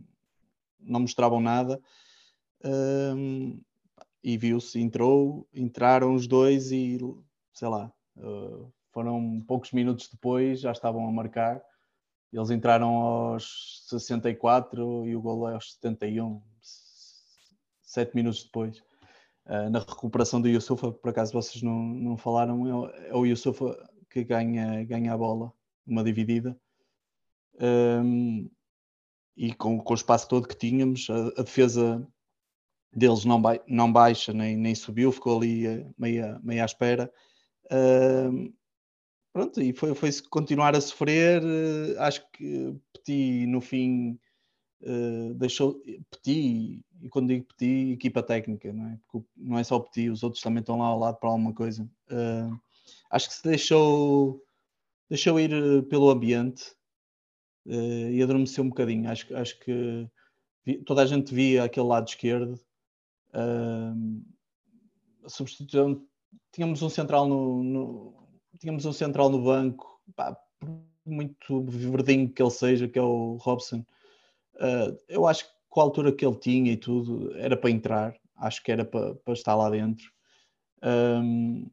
não 0.80 1.02
mostravam 1.02 1.40
nada. 1.40 1.80
Um, 2.64 3.62
e 4.24 4.38
viu-se, 4.38 4.80
entrou, 4.82 5.48
entraram 5.54 6.14
os 6.14 6.28
dois 6.28 6.72
e 6.72 6.98
sei 7.54 7.68
lá, 7.68 7.92
uh, 8.18 8.72
foram 8.92 9.40
poucos 9.48 9.72
minutos 9.72 10.10
depois, 10.10 10.60
já 10.60 10.72
estavam 10.72 11.08
a 11.08 11.12
marcar 11.12 11.62
eles 12.32 12.50
entraram 12.52 12.90
aos 12.90 13.86
64 13.88 15.08
e 15.08 15.16
o 15.16 15.22
gol 15.22 15.50
é 15.50 15.54
aos 15.54 15.74
71, 15.74 16.42
sete 17.82 18.16
minutos 18.16 18.44
depois. 18.44 18.78
Uh, 19.46 19.70
na 19.72 19.80
recuperação 19.80 20.40
do 20.40 20.48
Yusufa, 20.48 20.92
por 20.92 21.10
acaso 21.10 21.34
vocês 21.34 21.64
não, 21.64 21.74
não 21.74 22.18
falaram, 22.18 22.86
é, 22.86 23.10
é 23.10 23.16
o 23.16 23.26
Yusufa 23.26 23.76
que 24.10 24.24
ganha, 24.24 24.84
ganha 24.86 25.14
a 25.14 25.18
bola, 25.18 25.52
uma 25.86 26.04
dividida. 26.04 26.60
Um, 27.60 28.50
e 29.36 29.54
com, 29.54 29.80
com, 29.80 29.94
o 29.94 29.96
espaço 29.96 30.28
todo 30.28 30.48
que 30.48 30.56
tínhamos, 30.56 31.10
a, 31.10 31.40
a 31.40 31.44
defesa 31.44 32.08
deles 32.94 33.26
não, 33.26 33.42
ba 33.42 33.60
não 33.68 33.92
baixa 33.92 34.34
nem, 34.34 34.58
nem 34.58 34.76
subiu, 34.76 35.12
ficou 35.12 35.38
ali 35.38 35.66
eh, 35.66 35.86
meia, 35.98 36.40
meia 36.44 36.64
à 36.64 36.66
espera. 36.66 37.12
Um, 37.72 38.54
pronto, 39.34 39.62
e 39.62 39.74
foi, 39.74 39.94
foi 39.96 40.10
continuar 40.30 40.76
a 40.76 40.82
sofrer. 40.82 41.44
Uh, 41.44 42.00
acho 42.00 42.30
que 42.32 42.76
Petit, 42.94 43.46
no 43.48 43.62
fim, 43.62 44.20
uh, 44.82 45.34
deixou. 45.36 45.82
Petit, 46.12 46.84
e 47.02 47.10
quando 47.10 47.30
digo 47.30 47.46
Petit, 47.46 47.94
equipa 47.94 48.24
técnica, 48.24 48.72
não 48.74 48.88
é? 48.88 49.00
Porque 49.12 49.28
não 49.38 49.58
é 49.58 49.64
só 49.64 49.80
Petit, 49.80 50.10
os 50.10 50.24
outros 50.24 50.42
também 50.42 50.62
estão 50.62 50.80
lá 50.80 50.88
ao 50.88 51.00
lado 51.00 51.18
para 51.18 51.30
alguma 51.30 51.54
coisa. 51.54 51.84
Uh, 52.12 52.60
acho 53.12 53.30
que 53.30 53.36
se 53.36 53.44
deixou, 53.44 54.44
deixou 55.10 55.40
ir 55.40 55.88
pelo 55.88 56.10
ambiente 56.10 56.74
e 57.66 58.24
adormeceu 58.24 58.64
um 58.64 58.70
bocadinho. 58.70 59.10
Acho, 59.10 59.36
acho 59.36 59.60
que 59.60 60.10
toda 60.86 61.04
a 61.04 61.06
gente 61.06 61.34
via 61.34 61.64
aquele 61.64 61.86
lado 61.86 62.08
esquerdo. 62.08 62.60
Uh, 63.34 64.24
tínhamos 66.52 66.82
um 66.82 66.90
central 66.90 67.28
no, 67.28 67.64
no, 67.64 68.19
tínhamos 68.60 68.86
um 68.86 68.94
central 68.94 69.30
no 69.30 69.42
banco, 69.42 70.02
pá, 70.16 70.38
muito 71.06 71.64
verdinho 71.64 72.30
que 72.30 72.42
ele 72.42 72.52
seja, 72.52 72.88
que 72.88 73.00
é 73.00 73.02
o 73.02 73.38
Robson. 73.38 73.86
Uh, 74.56 74.98
eu 75.08 75.26
acho 75.26 75.46
que 75.46 75.52
com 75.70 75.82
a 75.82 75.84
altura 75.84 76.12
que 76.12 76.26
ele 76.26 76.36
tinha 76.36 76.72
e 76.72 76.78
tudo, 76.78 77.36
era 77.38 77.56
para 77.56 77.70
entrar, 77.70 78.16
acho 78.38 78.64
que 78.64 78.72
era 78.72 78.84
para, 78.84 79.16
para 79.16 79.34
estar 79.34 79.56
lá 79.56 79.70
dentro. 79.70 80.12
Um, 80.84 81.70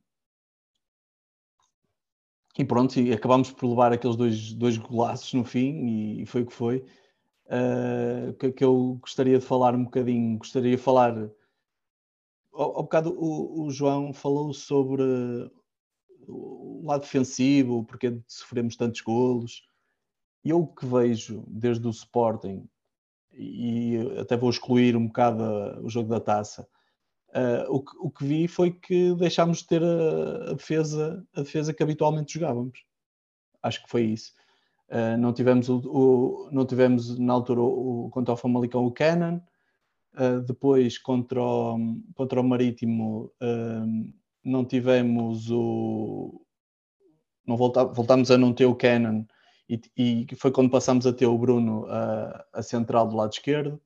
e 2.58 2.64
pronto, 2.64 2.98
e 2.98 3.12
acabámos 3.12 3.50
por 3.50 3.68
levar 3.68 3.92
aqueles 3.92 4.16
dois, 4.16 4.52
dois 4.52 4.76
golaços 4.76 5.32
no 5.34 5.44
fim, 5.44 6.20
e, 6.20 6.26
foi 6.26 6.42
o 6.42 6.46
que 6.46 6.52
foi. 6.52 6.84
Uh, 7.46 8.32
que, 8.34 8.52
que, 8.52 8.64
eu 8.64 8.98
gostaria 9.00 9.38
de 9.38 9.44
falar 9.44 9.74
um 9.74 9.84
bocadinho, 9.84 10.38
gostaria 10.38 10.76
de 10.76 10.82
falar. 10.82 11.30
Ao, 12.52 12.76
ao 12.76 12.82
bocado 12.82 13.10
o, 13.12 13.64
o, 13.66 13.70
João 13.70 14.12
falou 14.12 14.52
sobre 14.52 15.02
o 16.28 16.82
lado 16.84 17.02
defensivo, 17.02 17.84
porque 17.84 18.20
sofremos 18.26 18.76
tantos 18.76 19.00
golos. 19.00 19.62
E 20.44 20.50
eu 20.50 20.66
que 20.66 20.86
vejo 20.86 21.44
desde 21.48 21.86
o 21.86 21.90
Sporting, 21.90 22.68
e 23.32 23.96
até 24.18 24.36
vou 24.36 24.50
excluir 24.50 24.96
um 24.96 25.06
bocado 25.06 25.42
o 25.84 25.88
jogo 25.88 26.08
da 26.08 26.20
taça, 26.20 26.68
Uh, 27.36 27.68
o, 27.68 27.82
que, 27.82 27.96
o, 27.98 28.10
que, 28.10 28.24
vi 28.24 28.48
foi 28.48 28.70
que 28.70 29.14
deixámos 29.16 29.58
de 29.58 29.66
ter 29.66 29.82
a, 29.82 30.52
a, 30.52 30.54
defesa, 30.54 31.22
a 31.34 31.42
defesa 31.42 31.74
que 31.74 31.82
habitualmente 31.82 32.32
jogávamos. 32.32 32.82
Acho 33.62 33.82
que 33.82 33.90
foi 33.90 34.04
isso. 34.04 34.32
Uh, 34.88 35.18
não, 35.18 35.34
tivemos 35.34 35.68
o, 35.68 35.78
o, 35.78 36.48
não 36.50 36.64
tivemos 36.64 37.18
na 37.18 37.34
altura 37.34 37.60
o, 37.60 38.08
contra 38.10 38.32
o 38.32 38.38
Famalicão 38.38 38.86
o 38.86 38.90
Cannon, 38.90 39.38
uh, 40.14 40.40
depois 40.46 40.96
contra 40.96 41.42
o, 41.42 41.78
contra 42.14 42.40
o 42.40 42.44
Marítimo 42.44 43.30
não 44.46 44.64
tivemos 44.64 45.50
o. 45.50 46.40
Não 47.44 47.56
volta, 47.56 47.84
voltámos 47.84 48.30
a 48.30 48.38
não 48.38 48.52
ter 48.52 48.66
o 48.66 48.74
Cannon 48.74 49.24
e, 49.68 49.80
e 49.96 50.26
foi 50.36 50.50
quando 50.52 50.70
passámos 50.70 51.06
a 51.06 51.12
ter 51.12 51.26
o 51.26 51.38
Bruno 51.38 51.86
a, 51.86 52.46
a 52.52 52.62
central 52.62 53.08
do 53.08 53.16
lado 53.16 53.32
esquerdo. 53.32 53.80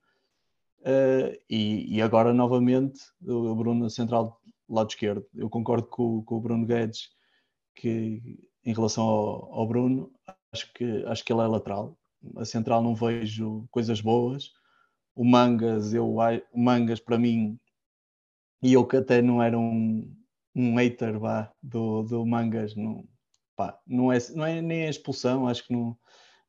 Uh, 0.81 1.37
e, 1.49 1.97
e, 1.97 2.01
agora 2.01 2.33
novamente 2.33 3.01
o 3.23 3.55
Bruno 3.55 3.91
central 3.91 4.41
do 4.69 4.75
lado 4.75 4.91
esquerdo. 4.91 5.27
Eu 5.35 5.51
concordo 5.51 5.87
com, 5.89 6.23
com 6.23 6.37
o 6.37 6.41
Bruno 6.41 6.67
Guedes 6.67 7.11
que 7.75 8.39
em 8.65 8.73
relação 8.73 9.05
ao, 9.05 9.53
ao, 9.53 9.67
Bruno, 9.67 10.11
acho 10.53 10.73
que, 10.73 11.05
acho 11.07 11.25
que 11.25 11.33
ele 11.33 11.43
é 11.43 11.47
lateral. 11.47 11.99
A 12.37 12.45
central 12.45 12.83
não 12.83 12.95
vejo 12.95 13.67
coisas 13.71 14.01
boas. 14.01 14.53
O 15.15 15.25
Mangas, 15.25 15.93
eu, 15.93 16.17
o 16.17 16.59
Mangas 16.59 17.01
para 17.01 17.19
mim, 17.19 17.59
e 18.63 18.73
eu 18.73 18.87
que 18.87 18.97
até 18.97 19.21
não 19.21 19.43
era 19.43 19.59
um, 19.59 20.11
um 20.55 20.77
hater 20.77 21.19
vá, 21.19 21.53
do, 21.63 22.03
do 22.03 22.27
Mangas, 22.27 22.75
não, 22.75 23.07
pá, 23.57 23.79
não, 23.87 24.13
é, 24.13 24.19
não 24.35 24.45
é 24.45 24.61
nem 24.61 24.87
a 24.87 24.91
expulsão, 24.91 25.47
acho 25.47 25.67
que 25.67 25.73
não, 25.73 25.97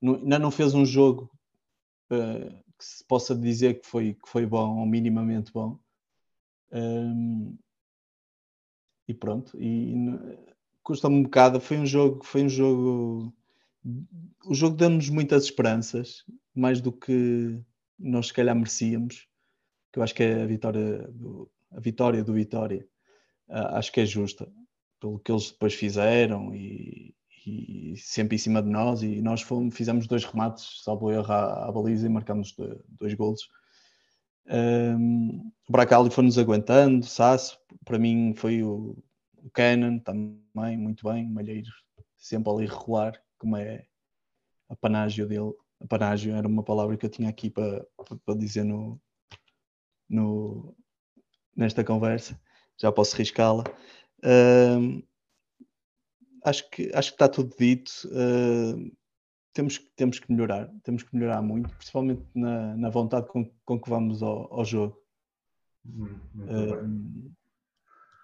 não, 0.02 0.16
ainda 0.16 0.40
não 0.40 0.52
fez 0.52 0.74
um 0.74 0.86
jogo 0.86 1.32
uh, 2.12 2.64
que 2.78 2.86
se 2.86 3.04
possa 3.06 3.36
dizer 3.36 3.80
que 3.80 3.88
foi, 3.88 4.14
que 4.14 4.28
foi 4.28 4.46
bom 4.46 4.80
ou 4.80 4.86
minimamente 4.86 5.52
bom. 5.52 5.80
Um, 6.72 7.58
e 9.08 9.14
pronto, 9.14 9.58
e 9.62 9.94
custa-me 10.84 11.16
um 11.16 11.24
bocado. 11.24 11.60
Foi 11.60 11.78
um 11.78 11.86
jogo, 11.86 12.24
foi 12.24 12.44
um 12.44 12.50
jogo. 12.50 13.34
O 14.46 14.54
jogo 14.54 14.76
deu-nos 14.76 15.10
muitas 15.10 15.44
esperanças, 15.44 16.24
mais 16.56 16.82
do 16.82 16.92
que 16.92 17.60
nós 18.00 18.28
se 18.28 18.34
calhar 18.34 18.56
merecíamos. 18.56 19.28
Que 19.92 20.00
eu 20.00 20.04
acho 20.04 20.16
que 20.16 20.24
é 20.24 20.44
a 20.44 20.46
vitória 20.46 21.08
do, 21.10 21.52
a 21.72 21.80
vitória 21.80 22.24
do 22.24 22.34
Vitória. 22.34 22.88
Uh, 23.52 23.76
acho 23.76 23.92
que 23.92 24.00
é 24.00 24.06
justa 24.06 24.50
pelo 25.00 25.20
que 25.20 25.32
eles 25.32 25.52
depois 25.52 25.74
fizeram 25.74 26.56
e, 26.56 27.14
e 27.46 27.96
sempre 27.98 28.36
em 28.36 28.40
cima 28.40 28.62
de 28.62 28.70
nós 28.70 29.04
e 29.04 29.22
nós 29.22 29.42
fomos, 29.42 29.76
fizemos 29.76 30.08
dois 30.08 30.24
remates, 30.24 30.82
salvo 30.84 31.12
erro 31.12 31.32
à, 31.32 31.68
à 31.68 31.72
baliza 31.72 32.06
e 32.06 32.10
marcamos 32.10 32.54
dois, 32.54 32.80
dois 32.88 33.14
golos. 33.14 33.50
Um, 34.48 35.52
o 35.68 35.72
Bracali 35.72 36.10
foi-nos 36.10 36.38
aguentando, 36.38 37.06
Sasso, 37.06 37.60
para 37.84 38.00
mim 38.00 38.34
foi 38.36 38.64
o, 38.64 38.98
o 39.38 39.50
também, 40.04 40.78
muito 40.78 41.08
bem, 41.08 41.30
Malheiro 41.30 41.70
sempre 42.22 42.52
ali 42.52 42.66
regular, 42.68 43.20
como 43.38 43.58
é 43.58 43.86
a 44.70 44.76
panágio 44.76 45.28
dele. 45.28 45.54
A 45.80 45.88
panágio 45.88 46.36
era 46.36 46.48
uma 46.48 46.64
palavra 46.64 46.96
que 46.96 47.06
eu 47.06 47.10
tinha 47.10 47.28
aqui 47.28 47.50
para, 47.50 47.86
para 48.26 48.36
dizer 48.36 48.64
no, 48.64 49.02
no, 50.08 50.76
nesta 51.56 51.84
conversa, 51.84 52.40
já 52.82 52.92
posso 52.92 53.16
riscá-la. 53.16 53.64
Um, 54.24 55.04
acho 56.44 56.70
que, 56.70 56.92
acho 56.94 57.10
que 57.10 57.16
está 57.16 57.30
tudo 57.30 57.56
dito. 57.58 57.92
Uh, 58.06 58.92
temos, 59.54 59.80
temos 59.96 60.20
que 60.20 60.32
melhorar, 60.32 60.70
temos 60.84 61.04
que 61.04 61.16
melhorar 61.16 61.42
muito, 61.42 61.70
principalmente 61.76 62.24
na, 62.34 62.76
na 62.76 62.90
vontade 62.90 63.28
com, 63.28 63.50
com 63.66 63.80
que 63.80 63.90
vamos 63.90 64.24
ao, 64.24 64.52
ao 64.54 64.66
jogo. 64.66 64.98
Uh, 65.86 67.32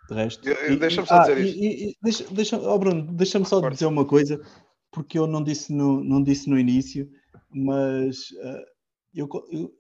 de 0.10 0.13
resto. 0.13 0.43
Deixa-me 0.80 1.08
só 1.08 1.20
dizer 1.20 1.38
ah, 1.38 1.39
isto. 1.39 1.60
E, 1.60 1.89
e, 1.89 1.98
deixa, 2.02 2.24
deixa, 2.34 2.58
oh 2.58 2.80
Bruno, 2.80 3.13
deixa-me 3.13 3.46
só 3.46 3.60
dizer 3.70 3.86
uma 3.86 4.06
coisa, 4.06 4.41
porque 4.91 5.20
eu 5.20 5.28
não 5.28 5.43
disse 5.43 5.74
no, 5.74 6.04
não 6.04 6.24
disse 6.24 6.50
no 6.50 6.58
início, 6.58 7.10
mas 7.50 8.32
uh, 8.32 8.65
eu, 9.13 9.28
eu, 9.52 9.74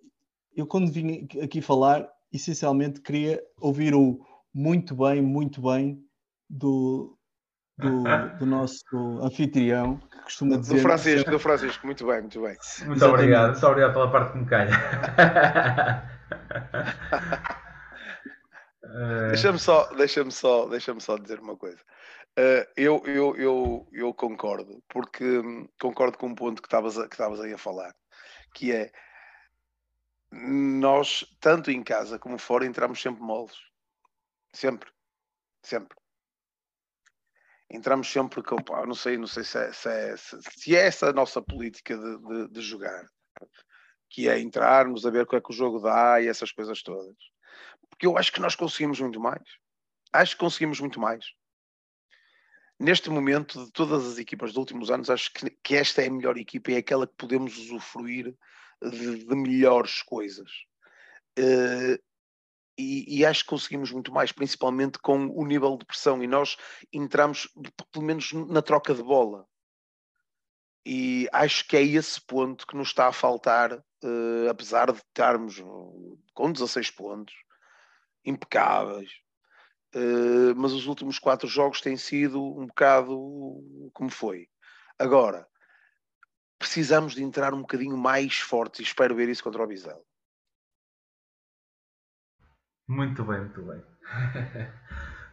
eu, 0.55 0.67
quando 0.67 0.91
vim 0.91 1.27
aqui 1.41 1.61
falar, 1.61 2.09
essencialmente 2.31 3.01
queria 3.01 3.41
ouvir 3.59 3.95
o 3.95 4.19
muito 4.53 4.95
bem, 4.95 5.21
muito 5.21 5.61
bem 5.61 6.03
do, 6.49 7.17
do, 7.77 8.03
do 8.39 8.45
nosso 8.45 9.19
anfitrião, 9.21 9.97
que 9.97 10.21
costuma 10.23 10.57
dizer. 10.57 10.75
Do 10.75 10.81
Francisco, 10.81 11.31
do 11.31 11.39
Francisco, 11.39 11.85
muito 11.85 12.07
bem, 12.07 12.21
muito 12.21 12.41
bem. 12.41 12.49
Muito 12.49 12.63
Exatamente. 12.63 13.05
obrigado, 13.05 13.51
muito 13.51 13.67
obrigado 13.67 13.93
pela 13.93 14.11
parte 14.11 14.31
que 14.31 14.37
me 14.37 14.45
calha. 14.45 14.71
deixa-me 19.29 19.59
só, 19.59 19.93
deixa 19.93 20.29
só, 20.31 20.67
deixa 20.67 20.99
só 20.99 21.17
dizer 21.17 21.39
uma 21.39 21.55
coisa. 21.55 21.79
Uh, 22.37 22.65
eu, 22.75 23.01
eu, 23.05 23.35
eu, 23.35 23.87
eu 23.91 24.13
concordo, 24.13 24.83
porque 24.87 25.39
hum, 25.39 25.67
concordo 25.81 26.17
com 26.17 26.27
um 26.27 26.35
ponto 26.35 26.61
que 26.61 26.67
estavas 26.67 26.95
que 26.95 27.15
estavas 27.15 27.41
aí 27.41 27.51
a 27.51 27.57
falar, 27.57 27.95
que 28.53 28.71
é 28.71 28.91
nós, 30.31 31.25
tanto 31.39 31.71
em 31.71 31.83
casa 31.83 32.19
como 32.19 32.37
fora, 32.37 32.65
entramos 32.65 33.01
sempre 33.01 33.23
moles. 33.23 33.55
Sempre. 34.57 34.91
Sempre 35.63 35.97
entramos 37.69 38.09
sempre 38.09 38.41
com, 38.41 38.55
pá, 38.57 38.85
não 38.85 38.93
sei, 38.93 39.17
não 39.17 39.27
sei 39.27 39.43
se 39.43 39.57
é, 39.57 39.73
se 39.73 39.89
é, 39.89 40.15
se 40.17 40.75
é 40.75 40.87
essa 40.87 41.09
a 41.09 41.13
nossa 41.13 41.41
política 41.41 41.97
de, 41.97 42.17
de, 42.17 42.47
de, 42.49 42.61
jogar, 42.61 43.05
que 44.09 44.29
é 44.29 44.39
entrarmos 44.39 45.05
a 45.05 45.09
ver 45.09 45.23
o 45.23 45.27
que 45.27 45.35
é 45.35 45.41
que 45.41 45.51
o 45.51 45.55
jogo 45.55 45.79
dá 45.79 46.21
e 46.21 46.27
essas 46.27 46.51
coisas 46.51 46.81
todas. 46.81 47.15
Porque 47.89 48.07
eu 48.07 48.17
acho 48.17 48.31
que 48.31 48.39
nós 48.39 48.55
conseguimos 48.55 48.99
muito 48.99 49.19
mais. 49.19 49.43
Acho 50.13 50.35
que 50.35 50.39
conseguimos 50.39 50.79
muito 50.79 50.99
mais. 50.99 51.25
Neste 52.79 53.09
momento, 53.09 53.65
de 53.65 53.71
todas 53.71 54.05
as 54.05 54.17
equipas 54.17 54.51
dos 54.51 54.57
últimos 54.57 54.89
anos, 54.89 55.09
acho 55.09 55.33
que, 55.33 55.49
que 55.63 55.75
esta 55.75 56.01
é 56.01 56.07
a 56.07 56.11
melhor 56.11 56.37
equipa 56.37 56.71
e 56.71 56.75
é 56.75 56.77
aquela 56.77 57.07
que 57.07 57.15
podemos 57.17 57.57
usufruir 57.57 58.33
de, 58.81 59.25
de 59.25 59.35
melhores 59.35 60.01
coisas. 60.03 60.49
Uh, 61.37 62.01
e, 62.77 63.19
e, 63.19 63.25
acho 63.25 63.43
que 63.43 63.49
conseguimos 63.49 63.91
muito 63.91 64.11
mais, 64.13 64.31
principalmente 64.31 64.99
com 64.99 65.27
o 65.27 65.45
nível 65.45 65.75
de 65.77 65.85
pressão. 65.85 66.21
E 66.23 66.27
nós 66.27 66.57
entramos, 66.93 67.49
pelo 67.91 68.05
menos, 68.05 68.31
na 68.33 68.61
troca 68.61 68.93
de 68.93 69.01
bola. 69.01 69.47
E 70.85 71.27
acho 71.33 71.67
que 71.67 71.75
é 71.75 71.81
esse 71.81 72.21
ponto 72.21 72.67
que 72.67 72.77
nos 72.77 72.89
está 72.89 73.07
a 73.07 73.11
faltar, 73.11 73.73
uh, 73.73 74.49
apesar 74.49 74.91
de 74.91 74.99
estarmos 74.99 75.61
com 76.33 76.51
16 76.51 76.91
pontos, 76.91 77.33
impecáveis. 78.23 79.11
Uh, 79.95 80.55
mas 80.55 80.71
os 80.71 80.85
últimos 80.85 81.17
quatro 81.17 81.47
jogos 81.47 81.81
têm 81.81 81.97
sido 81.97 82.41
um 82.41 82.67
bocado 82.67 83.89
como 83.91 84.09
foi. 84.09 84.47
Agora, 84.99 85.47
precisamos 86.57 87.15
de 87.15 87.23
entrar 87.23 87.53
um 87.53 87.61
bocadinho 87.61 87.97
mais 87.97 88.37
fortes 88.37 88.79
e 88.79 88.83
espero 88.83 89.15
ver 89.15 89.29
isso 89.29 89.43
contra 89.43 89.63
o 89.63 89.67
Bizelo. 89.67 90.06
Muito 92.87 93.23
bem, 93.23 93.39
muito 93.41 93.61
bem. 93.63 93.83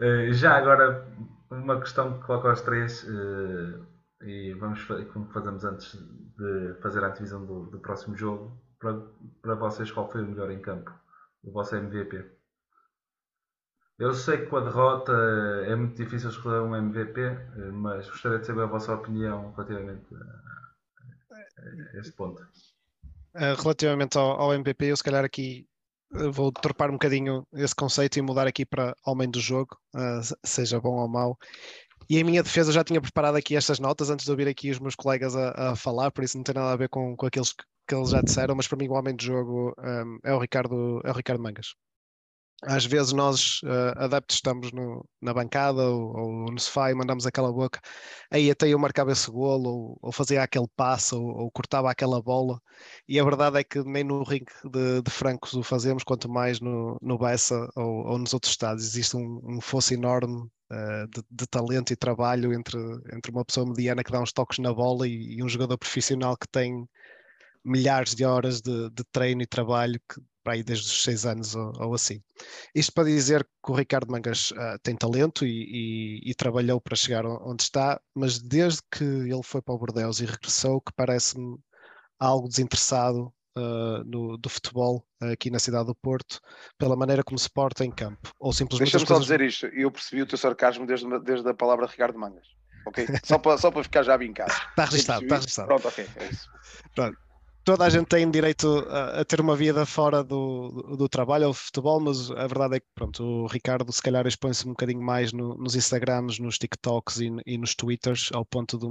Eh, 0.01 0.33
já 0.33 0.57
agora, 0.57 1.07
uma 1.49 1.79
questão 1.79 2.19
que 2.19 2.27
coloco 2.27 2.49
aos 2.49 2.61
três, 2.63 3.05
uh, 3.05 3.87
e 4.23 4.53
vamos 4.55 4.85
como 5.13 5.31
fazemos 5.31 5.65
antes 5.65 5.95
de 6.37 6.75
fazer 6.83 7.05
a 7.05 7.11
divisão 7.11 7.47
do, 7.47 7.67
do 7.67 7.79
próximo 7.79 8.17
jogo. 8.17 8.61
Para, 8.81 9.01
para 9.41 9.55
vocês, 9.55 9.93
qual 9.93 10.11
foi 10.11 10.23
o 10.23 10.27
melhor 10.27 10.51
em 10.51 10.61
campo? 10.61 10.93
O 11.45 11.53
vosso 11.53 11.77
MVP? 11.77 12.29
Eu 13.99 14.13
sei 14.13 14.39
que 14.39 14.47
com 14.47 14.57
a 14.57 14.61
derrota 14.61 15.13
é 15.67 15.77
muito 15.77 15.95
difícil 15.95 16.31
escolher 16.31 16.61
um 16.61 16.75
MVP, 16.75 17.21
eh, 17.21 17.71
mas 17.71 18.09
gostaria 18.11 18.41
de 18.41 18.47
saber 18.47 18.63
a 18.63 18.67
vossa 18.67 18.95
opinião 18.95 19.53
relativamente 19.53 20.13
a, 20.15 21.97
a 21.97 22.01
este 22.01 22.13
ponto. 22.13 22.43
Relativamente 23.35 24.19
ao, 24.19 24.41
ao, 24.41 24.55
MVP, 24.55 24.87
eu 24.87 24.97
se 24.97 25.05
calhar 25.05 25.25
aqui 25.25 25.69
vou 26.33 26.53
trepar 26.53 26.91
um 26.91 26.95
bocadinho 26.95 27.47
esse 27.55 27.75
conceito 27.75 28.19
e 28.19 28.23
mudar 28.23 28.47
aqui 28.47 28.65
para 28.65 28.95
homem 29.07 29.29
do 29.29 29.41
jogo, 29.41 29.77
uh, 29.95 30.37
seja 30.45 30.81
bom 30.81 30.97
ou 30.97 31.09
mau. 31.09 31.39
E 32.09 32.19
em 32.19 32.25
minha 32.25 32.43
defesa 32.43 32.73
já 32.73 32.85
tinha 32.85 33.01
preparado 33.01 33.37
aqui 33.37 33.57
estas 33.57 33.79
notas 33.79 34.11
antes 34.11 34.25
de 34.25 34.31
ouvir 34.31 34.47
aqui 34.47 34.71
os 34.71 34.79
meus 34.79 34.95
colegas 34.95 35.35
a, 35.35 35.73
a 35.73 35.77
falar, 35.77 36.11
por 36.11 36.23
isso 36.23 36.37
não 36.37 36.45
tem 36.45 36.55
nada 36.55 36.73
a 36.73 36.77
ver 36.77 36.89
com, 36.89 37.17
com 37.17 37.27
aqueles 37.27 37.53
que, 37.53 37.65
que 37.89 37.95
eles 37.95 38.11
já 38.11 38.21
disseram, 38.21 38.55
mas 38.55 38.69
para 38.69 38.79
mim 38.79 38.89
o 38.89 38.93
homem 38.93 39.15
do 39.17 39.23
jogo 39.23 39.75
um, 39.79 40.19
é, 40.23 40.35
o 40.35 40.39
Ricardo, 40.39 41.01
é 41.05 41.11
o 41.11 41.15
Ricardo 41.15 41.43
Mangas 41.43 41.75
às 42.67 42.85
vezes 42.85 43.13
nós 43.13 43.61
uh, 43.63 43.93
adeptos 43.97 44.37
estamos 44.37 44.73
no, 44.73 45.07
na 45.21 45.35
bancada 45.35 45.83
ou, 45.83 46.17
ou, 46.17 46.53
no 46.53 46.59
sofá 46.59 46.91
e 46.91 46.95
mandamos 46.95 47.27
aquela 47.27 47.53
boca, 47.53 47.81
aí 48.31 48.51
até 48.51 48.69
eu 48.69 48.79
marcava 48.79 49.13
esse 49.13 49.31
golo 49.31 49.69
ou, 49.69 49.99
ou 50.03 50.13
fazia 50.13 50.43
aquele 50.43 50.67
passo 50.77 51.21
ou, 51.21 51.43
ou, 51.43 51.51
cortava 51.51 51.91
aquela 51.91 52.23
bola. 52.23 52.61
E 53.09 53.19
a 53.21 53.25
verdade 53.25 53.59
é 53.59 53.65
que 53.65 53.83
nem 53.85 54.05
no 54.05 54.23
ringue 54.23 54.53
de, 54.65 55.03
de 55.03 55.11
francos 55.11 55.55
o 55.55 55.63
fazemos, 55.63 56.05
quanto 56.05 56.29
mais 56.29 56.61
no, 56.61 56.99
no 57.03 57.19
Bessa 57.19 57.69
ou, 57.77 58.07
ou 58.07 58.19
nos 58.19 58.33
outros 58.35 58.53
estados 58.53 58.85
existe 58.85 59.17
um, 59.17 59.41
um 59.45 59.61
fosso 59.61 59.95
enorme 59.95 60.43
uh, 60.73 61.07
de, 61.15 61.23
de, 61.31 61.47
talento 61.47 61.93
e 61.93 61.97
trabalho 61.97 62.53
entre, 62.53 62.79
entre 63.13 63.31
uma 63.31 63.45
pessoa 63.45 63.67
mediana 63.67 64.03
que 64.03 64.13
dá 64.13 64.21
uns 64.21 64.33
toques 64.33 64.59
na 64.59 64.73
bola 64.73 65.07
e, 65.07 65.37
e 65.37 65.43
um 65.43 65.49
jogador 65.49 65.79
profissional 65.79 66.37
que 66.37 66.49
tem 66.49 66.89
milhares 67.65 68.15
de 68.15 68.25
horas 68.25 68.61
de, 68.61 68.91
de 68.91 69.05
treino 69.13 69.43
e 69.43 69.47
trabalho 69.47 70.01
que 70.09 70.21
para 70.45 70.53
aí 70.53 70.63
desde 70.63 70.87
os 70.87 71.03
seis 71.03 71.25
anos 71.25 71.57
ou, 71.57 71.73
ou, 71.81 71.95
assim. 71.95 72.23
Isto 72.75 72.93
para 72.93 73.05
dizer 73.05 73.43
que 73.65 73.73
o 73.73 73.75
Ricardo 73.75 74.13
Mangas 74.13 74.51
uh, 74.51 74.79
tem 74.83 74.95
talento 74.95 75.45
e, 75.47 76.21
e, 76.23 76.31
e, 76.31 76.35
trabalhou 76.35 76.81
para 76.81 76.95
chegar 76.95 77.25
onde 77.25 77.63
está, 77.63 77.99
mas 78.15 78.39
desde 78.39 78.81
que 78.93 79.03
ele 79.03 79.43
foi 79.43 79.63
para 79.63 79.75
o 79.75 79.79
Bordeaux 79.79 80.21
e 80.21 80.27
regressou, 80.27 80.81
que 80.83 80.93
parece-me 80.95 81.57
algo 82.21 82.47
desinteressado 82.47 83.33
uh, 83.57 84.05
no, 84.05 84.37
do 84.37 84.49
futebol 84.49 85.05
uh, 85.23 85.33
aqui 85.33 85.51
na 85.51 85.59
cidade 85.59 85.87
do 85.87 85.95
Porto, 85.95 86.39
pela 86.79 86.95
maneira 86.95 87.25
como 87.25 87.39
se 87.39 87.49
porta 87.51 87.85
em 87.85 87.91
campo. 87.91 88.31
Ou 88.39 88.53
simplesmente 88.53 88.93
Deixa-me 88.93 89.07
só 89.07 89.19
dizer 89.19 89.41
isto, 89.41 89.67
eu 89.67 89.91
percebi 89.91 90.23
o 90.23 90.27
teu 90.27 90.37
sarcasmo 90.37 90.87
desde, 90.87 91.07
desde 91.21 91.49
a 91.49 91.55
palavra 91.55 91.87
Ricardo 91.87 92.19
Mangas. 92.19 92.47
Ok? 92.87 93.07
Só 93.25 93.39
para, 93.39 93.57
só 93.57 93.71
para 93.71 93.83
ficar 93.83 94.03
já 94.03 94.15
vincado. 94.15 94.53
Está 94.53 94.85
registado, 94.85 95.23
está 95.23 95.37
registado. 95.37 95.69
Pronto, 95.69 95.89
ok, 95.89 96.07
é 96.17 96.25
isso. 96.27 96.51
Pronto 96.95 97.24
toda 97.65 97.85
a 97.85 97.91
gente 97.91 98.07
tem 98.07 98.31
direito 98.31 98.87
a, 98.89 99.21
a 99.21 99.25
ter 99.25 99.41
uma 99.41 99.57
vida 99.57 99.87
fora 99.87 100.23
do, 100.23 100.71
do, 100.71 100.97
do, 100.97 101.09
trabalho 101.09 101.47
ou 101.47 101.53
do 101.53 101.57
futebol, 101.57 102.01
mas 102.01 102.31
a 102.31 102.47
verdade 102.47 102.77
é 102.77 102.81
que 102.81 102.87
pronto, 102.95 103.25
o 103.25 103.47
Ricardo 103.47 103.91
se 103.93 104.03
calhar 104.03 104.27
expõe-se 104.27 104.67
um 104.67 104.71
bocadinho 104.71 105.03
mais 105.03 105.33
no, 105.33 105.57
nos 105.57 105.75
Instagrams, 105.75 106.39
nos 106.39 106.59
TikToks 106.59 107.21
e, 107.21 107.31
e, 107.47 107.59
nos 107.59 107.75
Twitters, 107.75 108.31
ao 108.33 108.45
ponto 108.45 108.79
de 108.79 108.87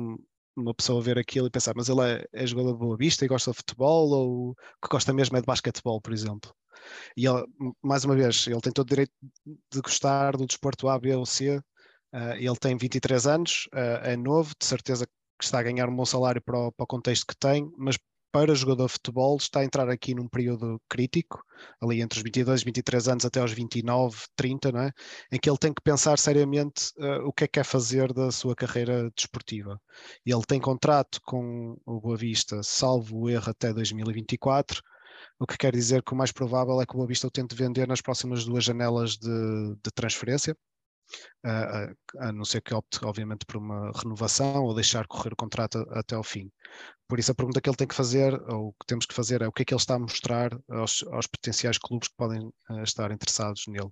uma 0.56 0.74
pessoa 0.74 1.02
ver 1.02 1.18
aquilo 1.18 1.48
e 1.48 1.52
pensar, 1.52 1.74
mas 1.76 1.90
ele 1.90 2.02
é, 2.02 2.26
é 2.34 2.46
jogador 2.46 2.74
de 2.74 2.80
boa 2.80 2.98
vista 2.98 3.24
e 3.24 3.28
gosta 3.28 3.52
de 3.52 3.58
futebol, 3.58 4.10
ou 4.10 4.56
que 4.56 4.90
gosta 4.90 5.14
mesmo 5.14 5.38
é 5.38 5.42
de 5.42 5.48
basquetebol, 5.48 6.02
por 6.02 6.14
exemplo. 6.14 6.54
E 7.16 7.26
ele, 7.26 7.44
mais 7.82 8.04
uma 8.04 8.16
vez, 8.16 8.48
ele 8.48 8.62
tem 8.62 8.72
todo 8.74 8.88
o 8.88 8.90
direito 8.90 9.12
de 9.72 9.82
gostar 9.82 10.36
do 10.36 10.46
desporto 10.46 10.88
A, 10.90 11.00
B 11.00 11.16
ou 11.16 11.26
C. 11.26 11.58
Uh, 12.14 12.34
ele 12.38 12.56
tem 12.58 12.78
23 12.78 13.26
anos, 13.26 13.68
uh, 13.74 14.06
é 14.06 14.16
novo, 14.16 14.54
de 14.60 14.66
certeza 14.66 15.08
que 15.08 15.46
está 15.46 15.60
a 15.60 15.64
ganhar 15.64 15.90
um 15.90 15.96
bom 15.96 16.06
salário 16.06 16.42
para 16.42 16.58
o, 16.68 16.72
para 16.72 16.84
o 16.84 16.88
contexto 16.88 17.26
que 17.26 17.36
tem, 17.36 17.72
mas 17.78 17.98
para 18.34 18.56
jogador 18.56 18.88
de 18.88 18.94
futebol 18.94 19.38
está 19.38 19.60
a 19.60 19.64
entrar 19.64 19.88
aqui 19.90 20.16
num 20.16 20.28
período 20.28 20.82
crítico, 20.90 21.44
ali 21.80 22.02
entre 22.02 22.18
os 22.18 22.24
22 22.24 22.64
23 22.64 23.08
anos 23.08 23.26
até 23.26 23.40
aos 23.40 23.52
29, 23.52 24.18
30, 24.36 24.72
não 24.72 24.82
é? 24.82 24.92
em 25.32 25.38
que 25.38 25.48
ele 25.48 25.58
tem 25.60 25.72
que 25.72 25.84
pensar 25.84 26.18
seriamente 26.18 26.92
uh, 26.98 27.28
o 27.28 27.32
que 27.32 27.44
é 27.44 27.48
que 27.48 27.60
quer 27.60 27.64
fazer 27.64 28.12
da 28.12 28.32
sua 28.32 28.56
carreira 28.56 29.08
desportiva. 29.16 29.80
Ele 30.26 30.42
tem 30.48 30.60
contrato 30.60 31.20
com 31.24 31.78
o 31.86 32.02
Boa 32.02 32.18
Vista, 32.18 32.62
salvo 32.64 33.20
o 33.20 33.30
erro, 33.30 33.52
até 33.52 33.72
2024, 33.72 34.82
o 35.40 35.46
que 35.46 35.56
quer 35.56 35.72
dizer 35.72 36.02
que 36.02 36.14
o 36.14 36.18
mais 36.18 36.32
provável 36.32 36.82
é 36.82 36.88
que 36.88 36.94
o 36.94 36.98
Boa 36.98 37.08
Vista 37.08 37.28
o 37.28 37.32
tente 37.32 37.54
vender 37.54 37.88
nas 37.88 38.02
próximas 38.02 38.46
duas 38.46 38.64
janelas 38.64 39.16
de, 39.16 39.30
de 39.76 39.92
transferência, 39.94 40.58
a, 41.44 42.32
não 42.32 42.46
ser 42.46 42.62
que 42.62 42.74
opte, 42.74 43.04
obviamente, 43.04 43.46
por 43.46 43.58
uma 43.58 43.92
renovação 43.92 44.64
ou 44.64 44.74
deixar 44.74 45.08
correr 45.08 45.34
o 45.34 45.36
contrato 45.36 45.86
até 45.92 46.16
ao 46.16 46.24
fim. 46.24 46.52
Por 47.08 47.20
isso, 47.20 47.32
a 47.32 47.36
pergunta 47.36 47.62
que 47.62 47.70
ele 47.70 47.78
tem 47.78 47.88
que 47.88 47.96
fazer, 47.96 48.34
ou 48.50 48.74
que 48.74 48.86
temos 48.88 49.06
que 49.06 49.14
fazer, 49.14 49.42
é 49.42 49.48
o 49.48 49.52
que 49.52 49.62
é 49.62 49.66
que 49.66 49.74
ele 49.74 49.82
está 49.82 49.96
a 49.96 50.00
mostrar 50.00 50.58
aos, 50.70 51.04
aos 51.12 51.28
potenciais 51.28 51.78
clubes 51.78 52.08
que 52.08 52.16
podem 52.16 52.48
uh, 52.70 52.84
estar 52.84 53.12
interessados 53.12 53.66
nele. 53.68 53.92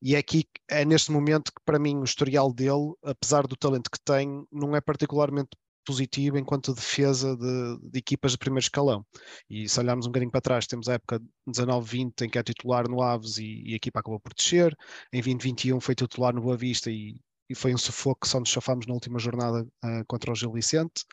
E 0.00 0.14
é 0.14 0.18
aqui, 0.18 0.48
é 0.68 0.84
neste 0.84 1.10
momento 1.10 1.52
que, 1.52 1.62
para 1.64 1.78
mim, 1.78 1.96
o 1.98 2.04
historial 2.04 2.52
dele, 2.52 2.94
apesar 3.04 3.46
do 3.46 3.56
talento 3.56 3.90
que 3.90 4.00
tem, 4.02 4.46
não 4.50 4.74
é 4.74 4.80
particularmente 4.80 5.50
positivo 5.84 6.38
enquanto 6.38 6.74
defesa 6.74 7.36
de, 7.36 7.78
de, 7.90 7.98
equipas 7.98 8.32
de 8.32 8.38
primeiro 8.38 8.64
escalão. 8.64 9.04
E 9.48 9.68
se 9.68 9.78
olharmos 9.80 10.06
um 10.06 10.10
bocadinho 10.10 10.30
para 10.30 10.40
trás, 10.40 10.66
temos 10.66 10.88
a 10.88 10.94
época 10.94 11.20
19-20 11.48 12.22
em 12.22 12.28
que 12.28 12.38
é 12.38 12.42
titular 12.42 12.88
no 12.88 13.02
Aves 13.02 13.38
e, 13.38 13.62
e, 13.66 13.72
a 13.72 13.76
equipa 13.76 14.00
acabou 14.00 14.20
por 14.20 14.34
descer. 14.34 14.76
Em 15.12 15.20
2021 15.20 15.80
foi 15.80 15.94
titular 15.94 16.34
no 16.34 16.42
Boa 16.42 16.56
Vista 16.56 16.90
e, 16.90 17.16
e 17.48 17.54
foi 17.54 17.74
um 17.74 17.78
sufoco 17.78 18.20
que 18.20 18.28
só 18.28 18.38
nos 18.38 18.50
chafámos 18.50 18.86
na 18.86 18.94
última 18.94 19.18
jornada 19.18 19.62
uh, 19.62 20.04
contra 20.06 20.32
o 20.32 20.34
Gil 20.34 20.52
Vicente. 20.52 21.04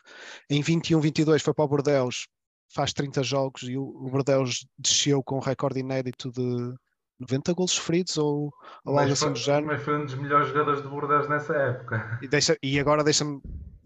Em 0.48 0.62
21-22 0.62 1.40
foi 1.40 1.54
para 1.54 1.64
o 1.64 1.68
Bordeus, 1.68 2.28
faz 2.74 2.92
30 2.92 3.22
jogos 3.22 3.62
e 3.62 3.76
o, 3.76 3.82
o 3.82 4.10
Bordeus 4.10 4.66
desceu 4.78 5.22
com 5.22 5.36
um 5.36 5.40
recorde 5.40 5.80
inédito 5.80 6.30
de 6.30 6.74
90 7.20 7.52
gols 7.52 7.72
sofridos 7.72 8.16
ou, 8.16 8.52
ou 8.84 8.98
algo 8.98 9.12
assim 9.12 9.32
do 9.32 9.38
género. 9.38 9.66
Mas 9.66 9.82
foi 9.82 9.98
um 9.98 10.04
dos 10.04 10.14
melhores 10.14 10.48
jogadores 10.48 10.82
de 10.82 10.88
Bordeaux 10.88 11.28
nessa 11.28 11.54
época. 11.54 12.18
E, 12.22 12.28
deixa, 12.28 12.56
e 12.62 12.78
agora 12.78 13.02
deixa-me 13.02 13.40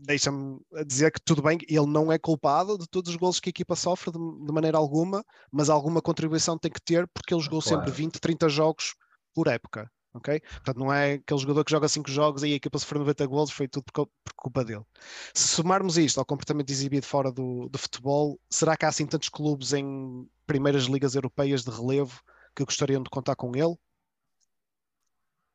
deixa-me 0.04 0.60
dizer 0.86 1.12
que 1.12 1.20
tudo 1.20 1.42
bem, 1.42 1.58
ele 1.68 1.86
não 1.86 2.10
é 2.12 2.18
culpado 2.18 2.76
de 2.76 2.86
todos 2.88 3.10
os 3.10 3.16
gols 3.16 3.40
que 3.40 3.48
a 3.48 3.50
equipa 3.50 3.76
sofre 3.76 4.10
de, 4.10 4.18
de, 4.18 4.52
maneira 4.52 4.76
alguma, 4.76 5.24
mas 5.50 5.70
alguma 5.70 6.02
contribuição 6.02 6.58
tem 6.58 6.70
que 6.70 6.80
ter 6.80 7.06
porque 7.08 7.32
ele 7.32 7.42
jogou 7.42 7.62
claro. 7.62 7.78
sempre 7.78 7.90
20, 7.92 8.20
30 8.20 8.48
jogos 8.48 8.94
por 9.34 9.46
época. 9.46 9.90
ok? 10.14 10.40
Portanto, 10.40 10.78
não 10.78 10.92
é 10.92 11.14
aquele 11.14 11.40
jogador 11.40 11.64
que 11.64 11.70
joga 11.70 11.88
5 11.88 12.10
jogos 12.10 12.42
e 12.42 12.52
a 12.52 12.56
equipa 12.56 12.78
sofreu 12.78 13.00
90 13.00 13.26
gols, 13.26 13.50
foi 13.50 13.68
tudo 13.68 13.84
por, 13.84 14.06
por, 14.06 14.34
culpa 14.36 14.64
dele. 14.64 14.84
Se 15.32 15.48
somarmos 15.48 15.96
isto 15.96 16.18
ao 16.18 16.26
comportamento 16.26 16.70
exibido 16.70 17.06
fora 17.06 17.30
do, 17.30 17.68
do 17.68 17.78
futebol, 17.78 18.38
será 18.50 18.76
que 18.76 18.84
há 18.84 18.88
assim 18.88 19.06
tantos 19.06 19.28
clubes 19.28 19.72
em 19.72 20.28
primeiras 20.46 20.84
ligas 20.84 21.14
europeias 21.14 21.62
de 21.62 21.70
relevo 21.70 22.20
que 22.54 22.64
gostariam 22.64 23.02
de 23.02 23.10
contar 23.10 23.36
com 23.36 23.54
ele? 23.54 23.76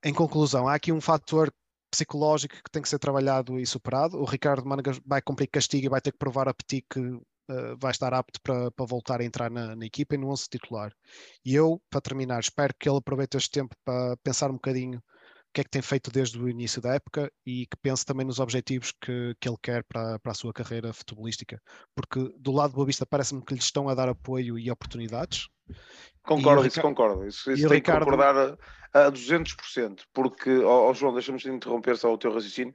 Em 0.04 0.14
conclusão, 0.14 0.68
há 0.68 0.76
aqui 0.76 0.92
um 0.92 1.02
fator 1.02 1.52
psicológico 1.90 2.56
que 2.56 2.72
tem 2.72 2.82
que 2.82 2.90
ser 2.90 3.00
trabalhado 3.00 3.60
e 3.60 3.66
superado. 3.66 4.18
O 4.18 4.26
Ricardo 4.26 4.68
Managas 4.68 5.00
vai 5.06 5.22
cumprir 5.22 5.48
castigo 5.48 5.86
e 5.86 5.90
vai 5.90 6.02
ter 6.02 6.12
que 6.12 6.18
provar 6.18 6.48
a 6.48 6.54
Petit 6.54 6.86
que 6.90 7.00
uh, 7.00 7.78
vai 7.80 7.92
estar 7.92 8.14
apto 8.14 8.40
para, 8.42 8.72
para 8.72 8.86
voltar 8.86 9.22
a 9.22 9.26
entrar 9.26 9.50
na, 9.50 9.76
na 9.76 9.86
equipa 9.86 10.16
e 10.16 10.18
no 10.18 10.30
11 10.30 10.46
titular. 10.50 10.92
E 11.46 11.56
eu, 11.56 11.82
para 11.90 12.02
terminar, 12.02 12.40
espero 12.40 12.74
que 12.80 12.90
ele 12.90 12.98
aproveite 12.98 13.38
este 13.38 13.52
tempo 13.52 13.76
para 13.84 14.18
pensar 14.18 14.50
um 14.50 14.56
bocadinho 14.56 15.00
o 15.00 15.54
que 15.54 15.62
é 15.62 15.64
que 15.64 15.70
tem 15.70 15.82
feito 15.82 16.12
desde 16.12 16.38
o 16.38 16.48
início 16.48 16.82
da 16.82 16.94
época 16.94 17.32
e 17.46 17.66
que 17.66 17.78
pense 17.82 18.06
também 18.06 18.26
nos 18.26 18.40
objetivos 18.40 18.92
que, 19.02 19.34
que 19.40 19.48
ele 19.48 19.58
quer 19.62 19.84
para, 19.86 20.20
para 20.20 20.32
a 20.32 20.36
sua 20.36 20.54
carreira 20.54 20.94
futebolística. 20.94 21.60
Porque 21.96 22.32
do 22.38 22.52
lado 22.52 22.72
do 22.72 22.76
Boa 22.76 22.86
Vista 22.86 23.06
parece-me 23.06 23.44
que 23.44 23.54
lhe 23.54 23.60
estão 23.60 23.90
a 23.90 23.96
dar 23.96 24.10
apoio 24.10 24.60
e 24.60 24.70
oportunidades. 24.70 25.48
Concordo, 26.22 26.68
isso 26.68 26.82
concordo. 26.82 27.26
Isso, 27.26 27.50
isso 27.52 27.68
tem 27.68 27.78
Ricardo... 27.78 28.06
que 28.06 28.12
concordar 28.12 28.58
a 29.06 29.12
200%, 29.12 30.04
porque, 30.14 30.50
ó, 30.60 30.90
oh, 30.90 30.94
João, 30.94 31.14
deixa-me 31.14 31.40
interromper 31.48 31.98
só 31.98 32.14
o 32.14 32.18
teu 32.18 32.34
raciocínio. 32.34 32.74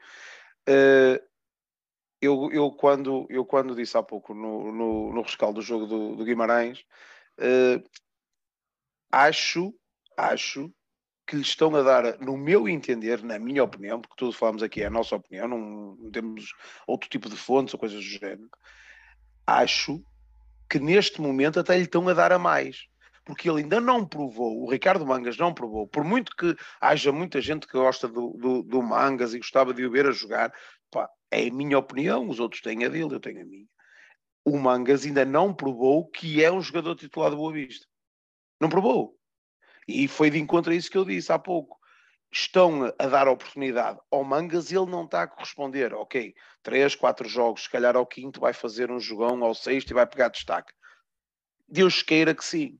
Uh, 0.68 1.20
eu, 2.20 2.50
eu, 2.52 2.70
quando, 2.70 3.26
eu 3.28 3.44
quando 3.44 3.74
disse 3.74 3.96
há 3.96 4.02
pouco 4.02 4.32
no, 4.32 4.70
no, 4.70 5.12
no 5.12 5.22
rescaldo 5.22 5.60
do 5.60 5.66
jogo 5.66 5.86
do, 5.86 6.14
do 6.14 6.24
Guimarães, 6.24 6.84
uh, 7.40 7.82
acho, 9.10 9.74
acho 10.16 10.72
que 11.26 11.34
lhe 11.36 11.42
estão 11.42 11.74
a 11.74 11.82
dar, 11.82 12.18
no 12.20 12.36
meu 12.36 12.68
entender, 12.68 13.22
na 13.24 13.38
minha 13.38 13.64
opinião, 13.64 14.00
porque 14.00 14.14
tudo 14.16 14.32
falamos 14.32 14.62
aqui 14.62 14.82
é 14.82 14.86
a 14.86 14.90
nossa 14.90 15.16
opinião, 15.16 15.48
não, 15.48 15.96
não 15.96 16.10
temos 16.10 16.52
outro 16.86 17.08
tipo 17.08 17.28
de 17.28 17.36
fontes 17.36 17.74
ou 17.74 17.80
coisas 17.80 17.98
do 17.98 18.02
género, 18.02 18.48
acho 19.46 20.04
que 20.70 20.78
neste 20.78 21.20
momento 21.20 21.58
até 21.58 21.76
lhe 21.76 21.84
estão 21.84 22.08
a 22.08 22.14
dar 22.14 22.32
a 22.32 22.38
mais 22.38 22.86
porque 23.24 23.48
ele 23.48 23.62
ainda 23.62 23.80
não 23.80 24.06
provou, 24.06 24.62
o 24.62 24.70
Ricardo 24.70 25.06
Mangas 25.06 25.36
não 25.36 25.54
provou, 25.54 25.86
por 25.86 26.04
muito 26.04 26.34
que 26.34 26.56
haja 26.80 27.12
muita 27.12 27.40
gente 27.40 27.66
que 27.66 27.72
gosta 27.72 28.08
do, 28.08 28.30
do, 28.30 28.62
do 28.62 28.82
Mangas 28.82 29.32
e 29.32 29.38
gostava 29.38 29.72
de 29.72 29.84
o 29.84 29.90
ver 29.90 30.06
a 30.06 30.12
jogar, 30.12 30.52
pá, 30.90 31.08
é 31.30 31.46
a 31.46 31.52
minha 31.52 31.78
opinião, 31.78 32.28
os 32.28 32.40
outros 32.40 32.60
têm 32.60 32.84
a 32.84 32.88
dele, 32.88 33.14
eu 33.14 33.20
tenho 33.20 33.42
a 33.42 33.44
minha. 33.44 33.66
O 34.44 34.58
Mangas 34.58 35.04
ainda 35.04 35.24
não 35.24 35.54
provou 35.54 36.08
que 36.08 36.42
é 36.42 36.50
um 36.50 36.60
jogador 36.60 36.96
titular 36.96 37.30
do 37.30 37.36
Boa 37.36 37.52
Vista. 37.52 37.86
Não 38.60 38.68
provou. 38.68 39.16
E 39.86 40.08
foi 40.08 40.30
de 40.30 40.38
encontro 40.38 40.72
a 40.72 40.74
isso 40.74 40.90
que 40.90 40.98
eu 40.98 41.04
disse 41.04 41.32
há 41.32 41.38
pouco. 41.38 41.78
Estão 42.30 42.92
a 42.98 43.06
dar 43.06 43.28
oportunidade 43.28 44.00
ao 44.10 44.24
Mangas 44.24 44.70
e 44.70 44.76
ele 44.76 44.90
não 44.90 45.04
está 45.04 45.22
a 45.22 45.26
corresponder. 45.28 45.94
Ok, 45.94 46.34
três, 46.62 46.94
quatro 46.94 47.28
jogos, 47.28 47.64
se 47.64 47.70
calhar 47.70 47.94
ao 47.94 48.06
quinto 48.06 48.40
vai 48.40 48.52
fazer 48.52 48.90
um 48.90 48.98
jogão, 48.98 49.44
ao 49.44 49.54
sexto 49.54 49.90
e 49.90 49.94
vai 49.94 50.06
pegar 50.06 50.28
destaque. 50.28 50.72
Deus 51.68 52.02
queira 52.02 52.34
que 52.34 52.44
sim. 52.44 52.78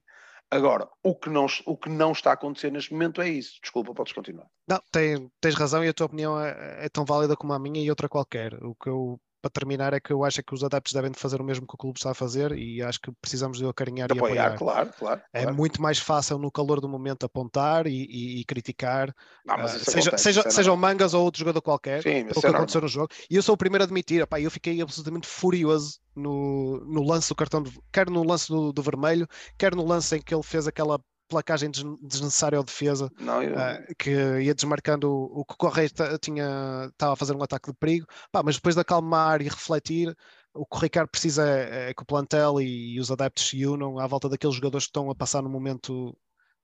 Agora, 0.52 0.86
o 1.02 1.14
que, 1.14 1.30
não, 1.30 1.46
o 1.64 1.76
que 1.78 1.88
não 1.88 2.12
está 2.12 2.28
a 2.28 2.34
acontecer 2.34 2.70
neste 2.70 2.92
momento 2.92 3.22
é 3.22 3.28
isso. 3.30 3.58
Desculpa, 3.62 3.94
podes 3.94 4.12
continuar. 4.12 4.46
Não, 4.68 4.78
tens, 4.92 5.18
tens 5.40 5.54
razão 5.54 5.82
e 5.82 5.88
a 5.88 5.94
tua 5.94 6.04
opinião 6.04 6.38
é, 6.38 6.84
é, 6.84 6.88
tão 6.90 7.06
válida 7.06 7.34
como 7.34 7.54
a 7.54 7.58
minha 7.58 7.82
e 7.82 7.88
outra 7.88 8.06
qualquer. 8.06 8.52
O 8.62 8.74
que 8.74 8.90
eu 8.90 9.18
para 9.42 9.50
terminar, 9.50 9.92
é 9.92 10.00
que 10.00 10.12
eu 10.12 10.24
acho 10.24 10.42
que 10.42 10.54
os 10.54 10.62
adeptos 10.62 10.92
devem 10.92 11.10
de 11.10 11.18
fazer 11.18 11.40
o 11.40 11.44
mesmo 11.44 11.66
que 11.66 11.74
o 11.74 11.78
clube 11.78 11.98
está 11.98 12.12
a 12.12 12.14
fazer 12.14 12.52
e 12.56 12.80
acho 12.80 13.00
que 13.00 13.10
precisamos 13.20 13.58
de 13.58 13.66
acarinhar 13.66 14.08
De 14.08 14.14
e 14.14 14.18
apoiar, 14.18 14.56
claro, 14.56 14.90
claro. 14.96 15.20
É 15.32 15.40
claro. 15.42 15.56
muito 15.56 15.82
mais 15.82 15.98
fácil 15.98 16.38
no 16.38 16.50
calor 16.50 16.80
do 16.80 16.88
momento 16.88 17.26
apontar 17.26 17.86
e, 17.86 17.90
e- 18.04 18.40
e 18.40 18.44
criticar, 18.44 19.14
Não, 19.44 19.56
isso 19.64 19.90
seja, 19.90 20.10
acontece, 20.10 20.24
seja, 20.52 20.72
é. 20.72 20.76
Mangas 20.76 21.14
ou 21.14 21.24
outro 21.24 21.40
jogador 21.40 21.60
qualquer, 21.60 22.02
Sim, 22.02 22.22
o 22.24 22.30
isso 22.30 22.40
que 22.40 22.46
é 22.46 22.50
aconteceu 22.50 22.80
no 22.80 22.88
jogo. 22.88 23.08
E 23.28 23.36
eu 23.36 23.42
sou 23.42 23.54
o 23.54 23.58
primeiro 23.58 23.82
a 23.82 23.86
admitir, 23.86 24.20
epá, 24.22 24.40
eu 24.40 24.50
fiquei 24.50 24.80
absolutamente 24.80 25.26
furioso 25.26 25.98
no, 26.14 26.78
no 26.84 27.02
lance 27.02 27.28
do 27.28 27.34
cartão, 27.34 27.62
de- 27.62 27.78
quer 27.92 28.08
no 28.08 28.22
lance 28.24 28.48
do, 28.48 28.72
do 28.72 28.82
vermelho, 28.82 29.26
quer 29.58 29.74
no 29.74 29.84
lance 29.84 30.16
em 30.16 30.22
que 30.22 30.34
ele 30.34 30.42
fez 30.42 30.66
aquela 30.66 31.00
placagem 31.32 31.70
des- 31.70 31.82
desnecessária 32.00 32.56
ao 32.58 32.64
defesa, 32.64 33.10
Não, 33.18 33.42
eu- 33.42 33.58
ah, 33.58 33.78
que 33.98 34.10
ia 34.10 34.54
desmarcando 34.54 35.10
o, 35.10 35.40
o 35.40 35.44
que 35.44 35.54
o 35.54 35.56
Correia 35.56 35.88
tinha, 36.20 36.88
estava 36.92 37.14
a 37.14 37.16
fazer 37.16 37.34
um 37.34 37.42
ataque 37.42 37.70
de 37.72 37.76
perigo, 37.78 38.06
Pá, 38.30 38.42
mas 38.42 38.56
depois 38.56 38.74
de 38.74 38.80
acalmar 38.80 39.40
e 39.42 39.44
refletir, 39.48 40.14
o 40.54 40.66
que 40.66 40.76
o 40.76 40.80
Ricardo 40.80 41.08
precisa 41.08 41.48
é, 41.48 41.90
é 41.90 41.94
que 41.94 42.02
o 42.02 42.06
plantel 42.06 42.60
e, 42.60 43.00
os 43.00 43.10
adeptos 43.10 43.48
se 43.48 43.66
unam 43.66 43.98
à 43.98 44.06
volta 44.06 44.28
daqueles 44.28 44.54
jogadores 44.56 44.84
que 44.86 44.90
estão 44.90 45.10
a 45.10 45.14
passar 45.14 45.42
num 45.42 45.48
momento 45.50 46.16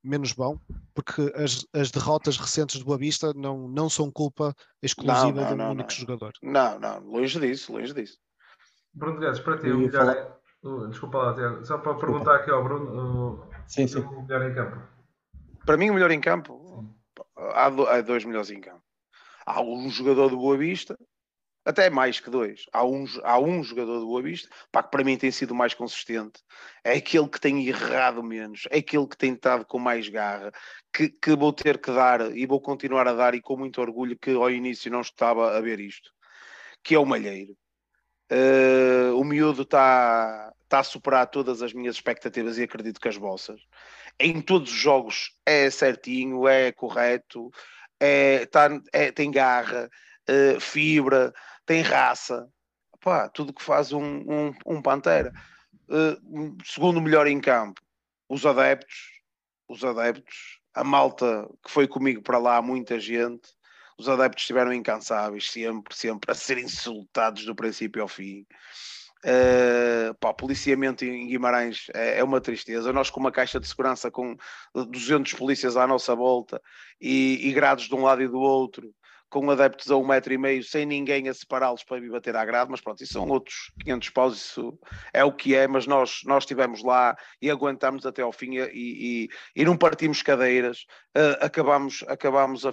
menos 0.04 0.32
bom, 0.32 0.58
porque 0.94 1.32
as, 1.34 1.66
as 1.74 1.90
derrotas 1.90 2.36
recentes 2.36 2.78
do 2.78 2.84
Boa 2.84 2.96
Vista 2.98 3.32
não, 3.34 3.66
não 3.68 3.88
são 3.90 4.10
culpa 4.10 4.54
exclusiva 4.82 5.40
não, 5.40 5.46
de 5.48 5.54
um 5.54 5.56
não, 5.56 5.70
único 5.72 5.88
não. 5.90 5.96
jogador. 5.96 6.32
não, 6.42 6.78
não, 6.78 7.00
longe 7.00 7.40
disso, 7.40 7.72
longe 7.72 7.92
disso. 7.92 8.16
Bruno 8.94 9.18
Guedes, 9.20 9.40
para 9.40 9.58
ti, 9.58 9.68
o 9.70 9.78
melhor 9.78 9.92
falar- 9.92 10.16
é- 10.16 10.38
o- 10.62 10.86
Desculpa 10.88 11.18
lá, 11.18 11.34
Tiago. 11.34 11.64
Só 11.64 11.78
para 11.78 11.94
perguntar 11.94 12.34
aqui 12.36 12.50
ao 12.50 12.62
Bruno, 12.64 13.47
Sim, 13.68 13.86
sim. 13.86 13.98
o 13.98 14.22
melhor 14.22 14.50
em 14.50 14.54
campo. 14.54 14.82
Para 15.64 15.76
mim, 15.76 15.90
o 15.90 15.94
melhor 15.94 16.10
em 16.10 16.20
campo, 16.20 16.84
há, 17.36 17.68
do- 17.68 17.86
há 17.86 18.00
dois 18.00 18.24
melhores 18.24 18.50
em 18.50 18.60
campo. 18.60 18.82
Há 19.44 19.60
um 19.60 19.88
jogador 19.90 20.30
do 20.30 20.38
Boa 20.38 20.56
Vista, 20.56 20.98
até 21.64 21.90
mais 21.90 22.18
que 22.18 22.30
dois. 22.30 22.64
Há 22.72 22.82
um, 22.84 23.04
há 23.22 23.38
um 23.38 23.62
jogador 23.62 24.00
do 24.00 24.06
Boa 24.06 24.22
Vista, 24.22 24.48
pá, 24.72 24.82
que 24.82 24.90
para 24.90 25.04
mim 25.04 25.18
tem 25.18 25.30
sido 25.30 25.54
mais 25.54 25.74
consistente. 25.74 26.40
É 26.82 26.94
aquele 26.94 27.28
que 27.28 27.38
tem 27.38 27.66
errado 27.68 28.22
menos, 28.22 28.66
é 28.70 28.78
aquele 28.78 29.06
que 29.06 29.16
tem 29.18 29.34
estado 29.34 29.66
com 29.66 29.78
mais 29.78 30.08
garra, 30.08 30.50
que, 30.92 31.10
que 31.10 31.36
vou 31.36 31.52
ter 31.52 31.78
que 31.78 31.92
dar 31.92 32.34
e 32.34 32.46
vou 32.46 32.60
continuar 32.60 33.06
a 33.06 33.12
dar, 33.12 33.34
e 33.34 33.42
com 33.42 33.56
muito 33.56 33.80
orgulho, 33.82 34.18
que 34.18 34.30
ao 34.30 34.50
início 34.50 34.90
não 34.90 35.02
estava 35.02 35.56
a 35.56 35.60
ver 35.60 35.78
isto, 35.78 36.10
que 36.82 36.94
é 36.94 36.98
o 36.98 37.04
Malheiro. 37.04 37.54
Eh, 38.30 39.10
o 39.14 39.24
miúdo 39.24 39.62
está 39.62 40.52
tá 40.68 40.80
a 40.80 40.84
superar 40.84 41.26
todas 41.26 41.62
as 41.62 41.72
minhas 41.72 41.96
expectativas 41.96 42.58
e 42.58 42.62
acredito 42.62 43.00
que 43.00 43.08
as 43.08 43.16
vossas. 43.16 43.60
Em 44.18 44.40
todos 44.40 44.70
os 44.70 44.78
jogos 44.78 45.36
é 45.46 45.70
certinho, 45.70 46.46
é 46.46 46.72
correto, 46.72 47.50
é, 48.00 48.46
tá, 48.46 48.68
é- 48.92 49.12
tem 49.12 49.30
garra, 49.30 49.90
eh, 50.26 50.60
fibra, 50.60 51.32
tem 51.66 51.82
raça. 51.82 52.48
Pá, 53.00 53.28
tudo 53.28 53.52
que 53.52 53.62
faz 53.62 53.92
um, 53.92 54.02
um, 54.02 54.54
um 54.66 54.82
Pantera. 54.82 55.32
Eh, 55.90 56.16
segundo 56.64 57.00
melhor 57.00 57.26
em 57.26 57.40
campo, 57.40 57.80
os 58.28 58.44
adeptos, 58.44 59.22
os 59.68 59.84
adeptos, 59.84 60.60
a 60.74 60.84
malta 60.84 61.48
que 61.64 61.70
foi 61.70 61.88
comigo 61.88 62.22
para 62.22 62.38
lá, 62.38 62.60
muita 62.60 63.00
gente, 63.00 63.48
os 63.98 64.08
adeptos 64.08 64.42
estiveram 64.42 64.72
incansáveis, 64.72 65.50
sempre, 65.50 65.94
sempre, 65.94 66.30
a 66.30 66.34
ser 66.34 66.58
insultados 66.58 67.44
do 67.44 67.54
princípio 67.54 68.02
ao 68.02 68.08
fim. 68.08 68.46
Uh, 69.24 70.14
pá, 70.20 70.32
policiamento 70.32 71.04
em 71.04 71.26
Guimarães 71.26 71.86
é, 71.92 72.20
é 72.20 72.24
uma 72.24 72.40
tristeza. 72.40 72.92
Nós, 72.92 73.10
com 73.10 73.18
uma 73.18 73.32
caixa 73.32 73.58
de 73.58 73.66
segurança 73.66 74.10
com 74.10 74.36
200 74.74 75.34
polícias 75.34 75.76
à 75.76 75.86
nossa 75.86 76.14
volta 76.14 76.62
e, 77.00 77.48
e 77.48 77.52
grados 77.52 77.88
de 77.88 77.94
um 77.94 78.02
lado 78.02 78.22
e 78.22 78.28
do 78.28 78.38
outro, 78.38 78.94
com 79.30 79.50
adeptos 79.50 79.90
a 79.90 79.96
um 79.96 80.06
metro 80.06 80.32
e 80.32 80.38
meio, 80.38 80.62
sem 80.64 80.86
ninguém 80.86 81.28
a 81.28 81.34
separá-los 81.34 81.84
para 81.84 82.00
vir 82.00 82.10
bater 82.10 82.34
à 82.34 82.44
grade, 82.44 82.70
mas 82.70 82.80
pronto, 82.80 83.02
isso 83.02 83.12
são 83.12 83.28
outros 83.28 83.70
500 83.82 84.10
paus, 84.10 84.36
isso 84.36 84.78
é 85.12 85.22
o 85.24 85.32
que 85.32 85.54
é, 85.54 85.66
mas 85.66 85.86
nós, 85.86 86.20
nós 86.24 86.44
estivemos 86.44 86.82
lá 86.82 87.16
e 87.40 87.50
aguentámos 87.50 88.06
até 88.06 88.22
ao 88.22 88.32
fim 88.32 88.56
e, 88.56 88.68
e, 88.72 89.28
e 89.54 89.64
não 89.64 89.76
partimos 89.76 90.22
cadeiras, 90.22 90.86
uh, 91.16 91.44
acabámos, 91.44 92.02
acabámos 92.08 92.64
a, 92.64 92.70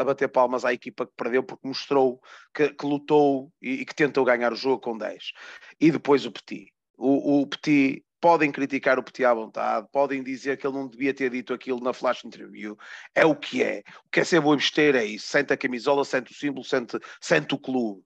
a, 0.00 0.04
bater 0.04 0.28
palmas 0.28 0.64
à 0.64 0.72
equipa 0.72 1.06
que 1.06 1.12
perdeu, 1.16 1.42
porque 1.42 1.66
mostrou 1.66 2.20
que, 2.54 2.68
que 2.70 2.86
lutou 2.86 3.52
e, 3.60 3.82
e, 3.82 3.84
que 3.84 3.94
tentou 3.94 4.24
ganhar 4.24 4.52
o 4.52 4.56
jogo 4.56 4.80
com 4.80 4.96
10. 4.96 5.32
E 5.80 5.90
depois 5.90 6.24
o 6.24 6.32
Petit. 6.32 6.72
O, 6.96 7.42
o 7.42 7.46
Petit 7.46 8.04
podem 8.20 8.50
criticar 8.50 8.98
o 8.98 9.02
Petit 9.02 9.24
à 9.24 9.34
vontade, 9.34 9.88
podem 9.92 10.22
dizer 10.22 10.56
que 10.56 10.66
ele 10.66 10.76
não 10.76 10.88
devia 10.88 11.14
ter 11.14 11.30
dito 11.30 11.52
aquilo 11.52 11.80
na 11.80 11.92
flash 11.92 12.24
interview, 12.24 12.76
é 13.14 13.24
o 13.24 13.34
que 13.34 13.62
é. 13.62 13.82
O 14.06 14.10
que 14.10 14.20
é 14.20 14.24
ser 14.24 14.40
boa 14.40 14.56
besteira 14.56 15.02
é 15.02 15.04
isso, 15.04 15.26
sente 15.26 15.52
a 15.52 15.56
camisola, 15.56 16.04
sente 16.04 16.32
o 16.32 16.34
símbolo, 16.34 16.64
sente, 16.64 16.98
sente 17.20 17.54
o 17.54 17.58
clube. 17.58 18.02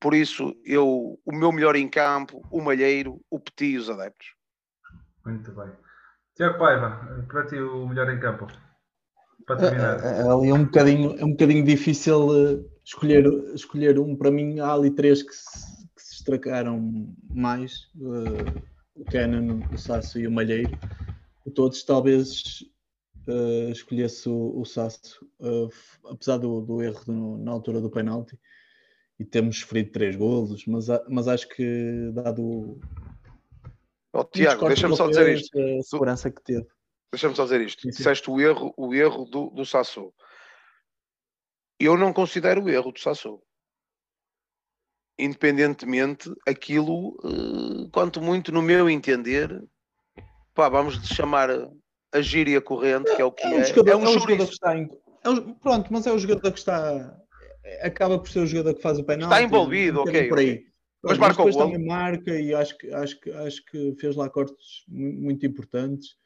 Por 0.00 0.14
isso, 0.14 0.54
eu, 0.64 1.18
o 1.24 1.32
meu 1.32 1.52
melhor 1.52 1.76
em 1.76 1.88
campo, 1.88 2.42
o 2.50 2.60
Malheiro, 2.60 3.20
o 3.30 3.38
Petit 3.38 3.74
e 3.74 3.78
os 3.78 3.88
adeptos. 3.90 4.28
Muito 5.24 5.52
bem. 5.52 5.70
Tiago 6.34 6.58
Paiva, 6.58 7.24
para 7.28 7.46
ti 7.46 7.56
o 7.56 7.88
melhor 7.88 8.12
em 8.12 8.20
campo? 8.20 8.46
Para 9.46 9.56
terminar. 9.56 10.04
É, 10.04 10.20
é, 10.20 10.22
ali 10.22 10.48
é 10.50 10.54
um 10.54 10.64
bocadinho, 10.64 11.18
é 11.18 11.24
um 11.24 11.30
bocadinho 11.30 11.64
difícil 11.64 12.28
uh, 12.28 12.70
escolher, 12.84 13.24
escolher 13.54 13.98
um. 13.98 14.16
Para 14.16 14.30
mim, 14.30 14.60
há 14.60 14.72
ali 14.72 14.90
três 14.90 15.22
que 15.22 15.32
se, 15.32 15.88
que 15.94 16.02
se 16.02 16.10
destacaram 16.16 17.08
mais. 17.30 17.88
Uh, 17.96 18.62
o 18.96 19.04
Canon, 19.04 19.60
o 19.72 19.78
Sasso 19.78 20.18
e 20.18 20.26
o 20.26 20.30
Malheiro. 20.30 20.76
De 21.44 21.52
todos, 21.52 21.82
talvez 21.84 22.64
uh, 23.28 23.70
escolhesse 23.70 24.28
o, 24.28 24.58
o 24.58 24.64
Sasso, 24.64 25.24
uh, 25.40 25.70
apesar 26.10 26.38
do, 26.38 26.60
do 26.60 26.82
erro 26.82 27.00
no, 27.06 27.38
na 27.38 27.52
altura 27.52 27.80
do 27.80 27.90
penalti, 27.90 28.38
e 29.18 29.24
temos 29.24 29.60
sofrido 29.60 29.92
três 29.92 30.16
golos, 30.16 30.66
mas, 30.66 30.86
mas 31.08 31.28
acho 31.28 31.48
que, 31.48 32.10
dado. 32.12 32.78
Oh, 34.12 34.24
Tiago, 34.24 34.66
deixa-me 34.66 34.96
só 34.96 35.08
dizer 35.08 35.36
isto. 35.36 35.58
A 35.58 35.82
segurança 35.82 36.30
que 36.30 36.42
teve. 36.42 36.66
Deixa-me 37.12 37.34
só 37.34 37.44
dizer 37.44 37.60
isto. 37.60 37.82
Sim, 37.82 37.92
sim. 37.92 37.98
Disseste 37.98 38.30
o 38.30 38.40
erro, 38.40 38.74
o 38.76 38.94
erro 38.94 39.24
do, 39.24 39.50
do 39.50 39.64
Sassou. 39.64 40.12
Eu 41.78 41.96
não 41.96 42.12
considero 42.12 42.64
o 42.64 42.68
erro 42.68 42.92
do 42.92 42.98
Sassou 42.98 43.45
independentemente, 45.18 46.30
aquilo, 46.46 47.16
uh, 47.24 47.88
quanto 47.90 48.20
muito 48.20 48.52
no 48.52 48.62
meu 48.62 48.88
entender, 48.88 49.62
pá, 50.54 50.68
vamos 50.68 50.96
chamar 51.06 51.50
a 52.12 52.20
gíria 52.20 52.60
corrente, 52.60 53.14
que 53.14 53.22
é 53.22 53.24
o 53.24 53.32
que 53.32 53.46
é. 53.46 53.56
É 53.56 53.60
um 53.60 53.64
jogador, 53.64 53.90
é 53.90 53.96
um 53.96 54.04
é 54.04 54.08
um 54.08 54.18
jogador 54.18 54.46
que 54.46 54.52
está 54.52 54.76
em, 54.76 54.88
é 55.24 55.30
um, 55.30 55.54
pronto, 55.54 55.92
mas 55.92 56.06
é 56.06 56.12
o 56.12 56.18
jogador 56.18 56.52
que 56.52 56.58
está 56.58 57.16
acaba 57.82 58.18
por 58.18 58.28
ser 58.28 58.40
o 58.40 58.46
jogador 58.46 58.74
que 58.74 58.82
faz 58.82 58.98
o 58.98 59.04
penal. 59.04 59.28
Está 59.28 59.42
envolvido, 59.42 60.00
ok. 60.00 60.28
Por 60.28 60.38
aí. 60.38 60.52
okay. 60.52 60.66
Mas, 61.02 61.18
mas 61.18 61.36
depois 61.36 61.56
também 61.56 61.84
marca 61.84 62.38
e 62.38 62.54
acho 62.54 62.76
que, 62.78 62.92
acho, 62.92 63.20
que, 63.20 63.30
acho 63.30 63.64
que 63.66 63.94
fez 64.00 64.16
lá 64.16 64.28
cortes 64.28 64.84
muito 64.88 65.46
importantes. 65.46 66.16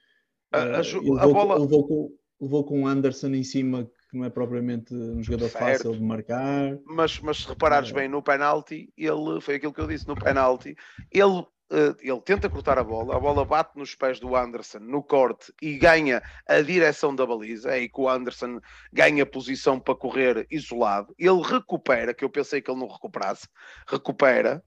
A, 0.52 0.62
a, 0.62 0.80
uh, 0.80 1.00
levou, 1.00 1.18
a 1.18 1.26
bola... 1.26 1.58
levou, 1.58 1.86
com, 1.86 2.12
levou 2.40 2.64
com 2.64 2.82
o 2.82 2.86
Anderson 2.86 3.28
em 3.28 3.42
cima 3.42 3.90
que 4.10 4.18
não 4.18 4.24
é 4.24 4.30
propriamente 4.30 4.92
um 4.92 5.22
jogador 5.22 5.48
certo. 5.48 5.64
fácil 5.64 5.92
de 5.92 6.02
marcar. 6.02 6.76
Mas, 6.84 7.20
mas 7.20 7.38
se 7.38 7.48
reparares 7.48 7.90
é. 7.90 7.94
bem 7.94 8.08
no 8.08 8.22
penalti, 8.22 8.92
ele 8.96 9.40
foi 9.40 9.54
aquilo 9.54 9.72
que 9.72 9.80
eu 9.80 9.86
disse 9.86 10.06
no 10.08 10.16
penalti, 10.16 10.76
ele, 11.10 11.38
uh, 11.38 11.96
ele 12.00 12.20
tenta 12.22 12.50
cortar 12.50 12.78
a 12.78 12.84
bola, 12.84 13.16
a 13.16 13.20
bola 13.20 13.44
bate 13.44 13.78
nos 13.78 13.94
pés 13.94 14.18
do 14.18 14.34
Anderson 14.34 14.80
no 14.80 15.02
corte 15.02 15.52
e 15.62 15.78
ganha 15.78 16.22
a 16.46 16.60
direção 16.60 17.14
da 17.14 17.24
baliza, 17.24 17.70
é 17.70 17.74
aí 17.74 17.88
que 17.88 18.00
o 18.00 18.08
Anderson 18.08 18.60
ganha 18.92 19.24
posição 19.24 19.78
para 19.78 19.94
correr 19.94 20.46
isolado. 20.50 21.14
Ele 21.16 21.40
recupera, 21.40 22.12
que 22.12 22.24
eu 22.24 22.30
pensei 22.30 22.60
que 22.60 22.70
ele 22.70 22.80
não 22.80 22.88
recuperasse, 22.88 23.48
recupera 23.86 24.62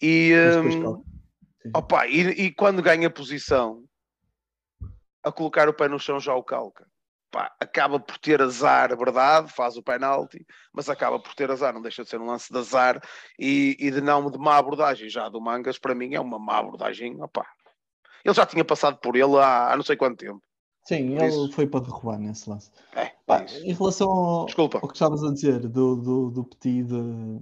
e, 0.00 0.32
um, 0.62 1.02
opa, 1.74 2.06
e, 2.06 2.20
e 2.20 2.52
quando 2.52 2.82
ganha 2.82 3.10
posição 3.10 3.82
a 5.22 5.32
colocar 5.32 5.68
o 5.68 5.74
pé 5.74 5.88
no 5.88 5.98
chão 5.98 6.20
já 6.20 6.34
o 6.34 6.44
calca 6.44 6.86
pá, 7.34 7.52
acaba 7.58 7.98
por 7.98 8.16
ter 8.16 8.40
azar, 8.40 8.96
verdade, 8.96 9.50
faz 9.50 9.76
o 9.76 9.82
penalti, 9.82 10.46
mas 10.72 10.88
acaba 10.88 11.18
por 11.18 11.34
ter 11.34 11.50
azar, 11.50 11.74
não 11.74 11.82
deixa 11.82 12.04
de 12.04 12.08
ser 12.08 12.20
um 12.20 12.26
lance 12.26 12.52
de 12.52 12.56
azar 12.56 13.02
e, 13.36 13.76
e 13.80 13.90
de 13.90 14.00
não 14.00 14.30
de 14.30 14.38
má 14.38 14.56
abordagem. 14.56 15.08
Já 15.08 15.28
do 15.28 15.40
Mangas, 15.40 15.76
para 15.76 15.96
mim, 15.96 16.14
é 16.14 16.20
uma 16.20 16.38
má 16.38 16.58
abordagem. 16.58 17.20
Opá. 17.20 17.44
Ele 18.24 18.34
já 18.34 18.46
tinha 18.46 18.64
passado 18.64 18.98
por 18.98 19.16
ele 19.16 19.36
há, 19.36 19.72
há 19.72 19.76
não 19.76 19.82
sei 19.82 19.96
quanto 19.96 20.18
tempo. 20.18 20.40
Sim, 20.84 21.16
ele 21.16 21.26
isso. 21.26 21.50
foi 21.50 21.66
para 21.66 21.80
derrubar 21.80 22.18
nesse 22.18 22.48
lance. 22.48 22.70
É, 22.94 23.10
pá, 23.26 23.44
em 23.64 23.72
relação 23.72 24.08
ao, 24.08 24.40
ao 24.42 24.88
que 24.88 24.92
estavas 24.92 25.24
a 25.24 25.32
dizer 25.32 25.58
do, 25.66 25.96
do, 25.96 26.30
do 26.30 26.44
Petit 26.44 26.84
de, 26.84 27.40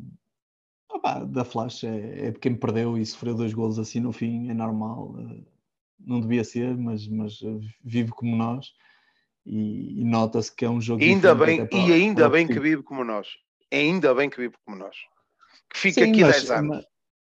opá, 0.91 1.23
da 1.23 1.45
Flash, 1.45 1.85
é, 1.85 2.29
é 2.29 2.33
quem 2.33 2.55
perdeu 2.55 2.97
e 2.97 3.05
sofreu 3.05 3.35
dois 3.35 3.53
golos 3.53 3.79
assim 3.79 4.01
no 4.01 4.13
fim, 4.13 4.49
é 4.49 4.55
normal. 4.55 5.15
Não 6.01 6.21
devia 6.21 6.45
ser, 6.45 6.77
mas, 6.79 7.07
mas 7.07 7.41
vive 7.85 8.11
como 8.13 8.35
nós 8.35 8.73
e, 9.45 10.01
e 10.01 10.05
nota-se 10.05 10.55
que 10.55 10.65
é 10.65 10.71
um 10.71 10.81
jogo 10.81 11.03
ainda 11.03 11.35
bem 11.35 11.67
para, 11.67 11.79
e 11.79 11.93
ainda 11.93 12.29
bem 12.29 12.47
que 12.47 12.61
vive 12.61 12.83
como 12.83 13.05
nós. 13.05 13.29
Ainda 13.73 14.15
bem 14.15 14.29
que 14.31 14.39
vive 14.39 14.55
como 14.65 14.79
nós. 14.79 14.97
Que 15.73 15.79
fica 15.79 16.05
Sim, 16.05 16.11
aqui 16.11 16.21
mas, 16.23 16.37
10 16.37 16.51
anos. 16.51 16.69
mas, 16.77 16.87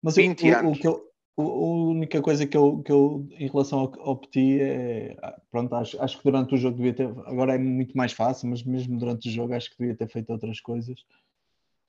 mas 0.02 0.16
20 0.16 0.44
o, 0.44 0.58
anos. 0.58 0.78
o, 0.78 0.82
que 0.82 0.88
eu, 0.88 1.04
a 1.38 1.42
única 1.42 2.22
coisa 2.22 2.46
que 2.46 2.58
eu, 2.58 2.82
que 2.84 2.92
eu 2.92 3.28
em 3.32 3.48
relação 3.48 3.80
ao, 3.80 4.02
ao 4.02 4.18
Petit 4.18 4.62
é 4.62 5.16
pronto, 5.52 5.74
acho, 5.76 6.02
acho 6.02 6.18
que 6.18 6.24
durante 6.24 6.56
o 6.56 6.58
jogo 6.58 6.78
devia 6.78 6.94
ter 6.94 7.08
agora 7.26 7.56
é 7.56 7.58
muito 7.58 7.96
mais 7.96 8.12
fácil, 8.12 8.50
mas 8.50 8.64
mesmo 8.64 8.98
durante 8.98 9.30
o 9.30 9.32
jogo 9.32 9.54
acho 9.54 9.70
que 9.70 9.78
devia 9.78 9.96
ter 9.96 10.10
feito 10.10 10.32
outras 10.32 10.60
coisas. 10.60 11.00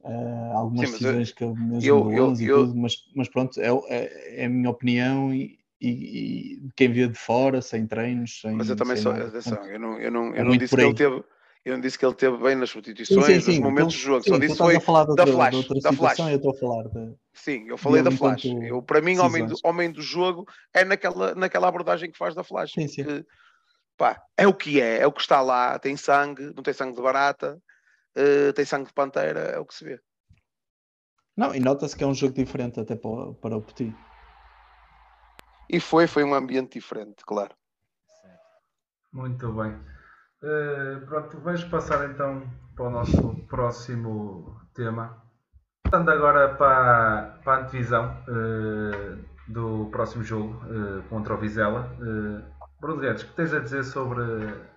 Uh, 0.01 0.53
algumas 0.55 0.91
Sim, 0.91 0.93
decisões 0.93 1.31
eu, 1.31 1.35
que 1.35 1.45
eu 1.45 1.57
mesmo 1.57 1.89
eu, 1.89 2.13
eu, 2.13 2.33
e 2.35 2.47
tudo, 2.47 2.77
mas, 2.77 2.95
mas 3.17 3.27
pronto, 3.27 3.59
é, 3.59 3.69
é, 3.89 4.43
é, 4.43 4.45
a 4.45 4.49
minha 4.51 4.69
opinião 4.69 5.33
e, 5.33 5.59
e, 5.81 5.89
e, 5.89 6.71
quem 6.77 6.91
vê 6.93 7.09
de 7.09 7.19
fora, 7.19 7.61
sem 7.61 7.87
treinos, 7.87 8.41
sem. 8.41 8.53
Mas 8.53 8.71
eu 8.71 8.77
também 8.77 8.97
sou, 8.97 9.13
atenção, 9.13 9.65
eu 9.67 9.79
não, 9.79 10.01
eu 10.01 10.11
não, 10.11 10.27
eu 10.29 10.37
é 10.37 10.45
não 10.45 10.57
disse 10.57 10.75
que 10.75 10.83
ele 10.83 10.95
teve. 10.95 11.25
Eu 11.65 11.73
não 11.73 11.81
disse 11.81 11.99
que 11.99 12.05
ele 12.05 12.15
teve 12.15 12.37
bem 12.37 12.55
nas 12.57 12.69
substituições, 12.69 13.25
sim, 13.25 13.41
sim, 13.41 13.51
nos 13.53 13.61
momentos 13.61 13.95
então, 13.95 14.19
do 14.19 14.23
jogo, 14.23 14.29
só 14.29 14.39
disse 14.39 14.57
foi 14.59 14.75
da 14.75 14.81
Flash. 14.81 15.69
Da 15.83 15.93
Flash. 15.95 16.19
Eu 16.19 16.37
estou 16.37 16.51
a 16.51 16.55
falar 16.55 16.83
de... 16.89 17.15
Sim, 17.33 17.65
eu 17.69 17.79
falei 17.79 18.03
da 18.03 18.11
Flash. 18.11 18.45
Eu, 18.45 18.83
para 18.83 19.01
mim, 19.01 19.19
homem 19.19 19.47
do, 19.47 19.55
homem 19.65 19.91
do 19.91 20.03
jogo 20.03 20.47
é 20.75 20.85
naquela, 20.85 21.35
naquela 21.35 21.67
abordagem 21.67 22.11
que 22.11 22.19
faz 22.19 22.35
da 22.35 22.45
Flash. 22.45 22.73
Sim, 22.73 22.87
sim. 22.87 23.03
Que, 23.03 23.25
pá, 23.97 24.23
é 24.37 24.47
o 24.47 24.53
que 24.53 24.79
é, 24.79 24.99
é 24.99 25.07
o 25.07 25.13
que 25.13 25.23
está 25.23 25.41
lá, 25.41 25.79
tem 25.79 25.97
sangue, 25.97 26.53
não 26.55 26.63
tem 26.63 26.75
sangue 26.75 26.97
de 26.97 27.03
barata, 27.03 27.59
uh, 28.15 28.53
tem 28.53 28.67
sangue 28.67 28.89
de 28.89 28.93
pantera, 28.93 29.41
é 29.41 29.59
o 29.59 29.65
que 29.65 29.75
se 29.75 29.85
vê. 29.85 29.99
Não, 31.35 31.55
e 31.55 31.61
nota-se 31.61 31.97
que 31.97 32.05
é 32.05 32.07
um 32.07 32.15
jogo 32.15 32.35
diferente 32.35 32.79
até 32.79 32.95
para, 32.95 33.33
para 33.41 33.57
o 33.57 33.63
Petit. 33.63 33.95
E 35.69 35.81
foi, 35.81 36.07
foi 36.07 36.25
um 36.25 36.35
ambiente 36.35 36.79
diferente, 36.79 37.25
claro. 37.25 37.55
Muito 39.13 39.53
bem. 39.53 39.73
Uh, 40.43 41.07
pronto, 41.07 41.39
vamos 41.41 41.65
passar 41.65 42.11
então 42.11 42.43
para 42.75 42.87
o 42.87 42.91
nosso 42.91 43.47
próximo 43.47 44.61
tema. 44.75 45.23
Passando 45.85 46.11
agora 46.11 46.55
para, 46.57 47.41
para 47.45 47.55
a 47.55 47.61
antevisão 47.61 48.25
uh, 48.29 49.25
do 49.49 49.89
próximo 49.91 50.25
jogo 50.25 50.61
uh, 50.67 51.03
contra 51.09 51.35
o 51.35 51.39
Vizela. 51.39 51.97
Bruno 52.81 53.01
Guedes, 53.01 53.23
o 53.23 53.29
que 53.29 53.35
tens 53.35 53.55
a 53.55 53.61
dizer 53.61 53.85
sobre 53.85 54.23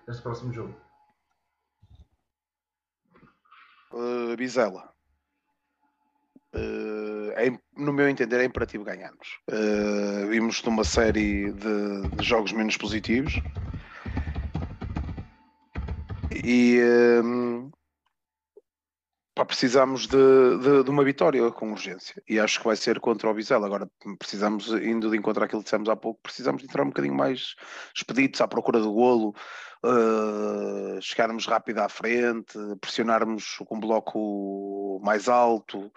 este 0.08 0.22
próximo 0.22 0.54
jogo? 0.54 0.74
Vizela. 4.38 4.94
É, 7.38 7.52
no 7.76 7.92
meu 7.92 8.08
entender, 8.08 8.40
é 8.40 8.44
imperativo 8.44 8.82
ganharmos. 8.82 9.38
vimos 10.28 10.60
numa 10.64 10.82
série 10.82 11.52
de, 11.52 12.08
de 12.16 12.24
jogos 12.24 12.52
menos 12.52 12.76
positivos 12.76 13.40
e 16.44 16.80
um, 17.22 17.70
pá, 19.34 19.44
precisamos 19.44 20.06
de, 20.06 20.16
de, 20.58 20.84
de, 20.84 20.90
uma 20.90 21.04
vitória 21.04 21.50
com 21.50 21.72
urgência 21.72 22.22
e 22.28 22.40
acho 22.40 22.58
que 22.58 22.66
vai 22.66 22.76
ser 22.76 23.00
contra 23.00 23.30
o 23.30 23.34
Vizela. 23.34 23.66
Agora 23.66 23.88
precisamos, 24.18 24.68
indo 24.68 25.10
de 25.10 25.16
encontrar 25.16 25.44
aquilo 25.44 25.60
que 25.60 25.66
dissemos 25.66 25.88
há 25.88 25.96
pouco, 25.96 26.20
precisamos 26.22 26.62
de 26.62 26.68
entrar 26.68 26.82
um 26.82 26.88
bocadinho 26.88 27.14
mais 27.14 27.54
expeditos 27.94 28.40
à 28.40 28.48
procura 28.48 28.80
do 28.80 28.92
golo, 28.92 29.34
uh, 29.84 31.00
chegarmos 31.00 31.46
rápido 31.46 31.78
à 31.78 31.88
frente, 31.88 32.58
pressionarmos 32.80 33.58
com 33.66 33.76
um 33.76 33.80
bloco 33.80 35.00
mais 35.04 35.28
alto. 35.28 35.92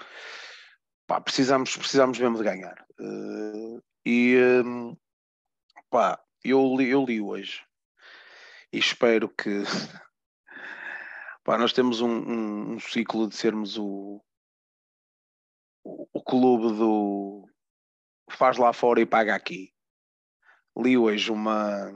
Pá, 1.12 1.20
precisamos, 1.20 1.76
precisamos 1.76 2.18
mesmo 2.18 2.38
de 2.38 2.44
ganhar. 2.46 2.88
Uh, 2.98 3.84
e 4.06 4.38
um, 4.66 4.96
pá, 5.90 6.18
eu 6.42 6.74
li, 6.78 6.90
eu 6.90 7.04
li 7.04 7.20
hoje 7.20 7.66
e 8.72 8.78
espero 8.78 9.28
que 9.28 9.62
Pá, 11.44 11.58
nós 11.58 11.74
temos 11.74 12.00
um, 12.00 12.08
um, 12.08 12.72
um, 12.76 12.80
ciclo 12.80 13.28
de 13.28 13.36
sermos 13.36 13.78
o, 13.78 14.24
o, 15.84 16.08
o, 16.14 16.24
clube 16.24 16.78
do 16.78 17.46
faz 18.30 18.56
lá 18.56 18.72
fora 18.72 19.02
e 19.02 19.06
paga 19.06 19.36
aqui. 19.36 19.74
Li 20.78 20.98
hoje 20.98 21.30
uma, 21.30 21.92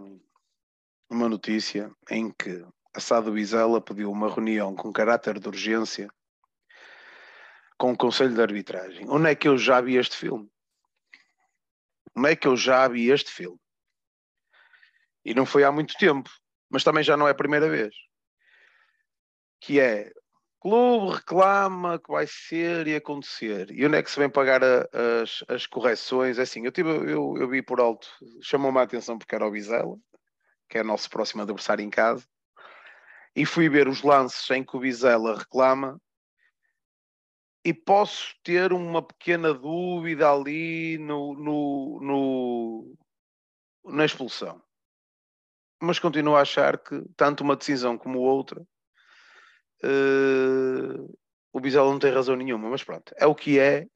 uma 1.09 1.29
notícia 1.29 1.89
em 2.11 2.33
que 2.33 2.67
a 2.93 2.99
Sado 2.99 3.31
Bizela 3.31 3.79
pediu 3.79 4.11
uma 4.11 4.27
reunião 4.29 4.75
com 4.75 4.91
caráter 4.91 5.39
de 5.39 5.47
urgência 5.47 6.09
com 7.77 7.91
o 7.91 7.97
Conselho 7.97 8.33
de 8.33 8.41
Arbitragem. 8.41 9.05
Onde 9.09 9.29
é 9.29 9.35
que 9.35 9.47
eu 9.47 9.57
já 9.57 9.81
vi 9.81 9.97
este 9.97 10.15
filme? 10.15 10.49
Onde 12.15 12.31
é 12.31 12.35
que 12.35 12.47
eu 12.47 12.55
já 12.55 12.87
vi 12.87 13.09
este 13.09 13.31
filme? 13.31 13.59
E 15.23 15.33
não 15.33 15.45
foi 15.45 15.63
há 15.63 15.71
muito 15.71 15.95
tempo, 15.95 16.29
mas 16.69 16.83
também 16.83 17.03
já 17.03 17.17
não 17.17 17.27
é 17.27 17.31
a 17.31 17.35
primeira 17.35 17.69
vez 17.69 17.93
que 19.65 19.79
é 19.79 20.11
clube 20.59 21.15
reclama 21.15 21.99
que 21.99 22.11
vai 22.11 22.27
ser 22.27 22.87
e 22.87 22.95
acontecer. 22.95 23.71
E 23.71 23.85
onde 23.85 23.97
é 23.97 24.03
que 24.03 24.11
se 24.11 24.19
vem 24.19 24.29
pagar 24.29 24.63
a, 24.63 24.87
as, 25.21 25.43
as 25.47 25.65
correções? 25.65 26.37
É 26.37 26.43
assim, 26.43 26.65
eu, 26.65 26.71
tive, 26.71 26.89
eu, 26.89 27.35
eu 27.37 27.49
vi 27.49 27.61
por 27.63 27.79
alto, 27.79 28.07
chamou-me 28.41 28.77
a 28.77 28.83
atenção 28.83 29.17
porque 29.17 29.33
era 29.33 29.45
o 29.45 29.51
Bizela, 29.51 29.97
que 30.69 30.77
é 30.77 30.81
o 30.81 30.85
nosso 30.85 31.09
próximo 31.09 31.41
adversário 31.41 31.83
em 31.83 31.89
casa, 31.89 32.25
e 33.35 33.45
fui 33.45 33.67
ver 33.69 33.87
os 33.87 34.03
lances 34.03 34.49
em 34.51 34.63
que 34.63 34.77
o 34.77 34.79
Bizela 34.79 35.37
reclama 35.37 35.99
e 37.65 37.73
posso 37.73 38.35
ter 38.43 38.71
uma 38.71 39.01
pequena 39.01 39.51
dúvida 39.51 40.31
ali 40.31 40.99
no, 40.99 41.33
no, 41.33 41.99
no, 41.99 42.97
na 43.85 44.05
expulsão. 44.05 44.61
Mas 45.81 45.97
continuo 45.97 46.35
a 46.35 46.41
achar 46.41 46.77
que 46.77 47.01
tanto 47.17 47.43
uma 47.43 47.55
decisão 47.55 47.97
como 47.97 48.19
outra 48.19 48.61
uh, 49.83 51.17
o 51.51 51.59
Bizela 51.59 51.89
não 51.89 51.97
tem 51.97 52.11
razão 52.11 52.35
nenhuma, 52.35 52.69
mas 52.69 52.83
pronto, 52.83 53.13
é 53.17 53.25
o 53.25 53.33
que 53.33 53.59
é. 53.59 53.87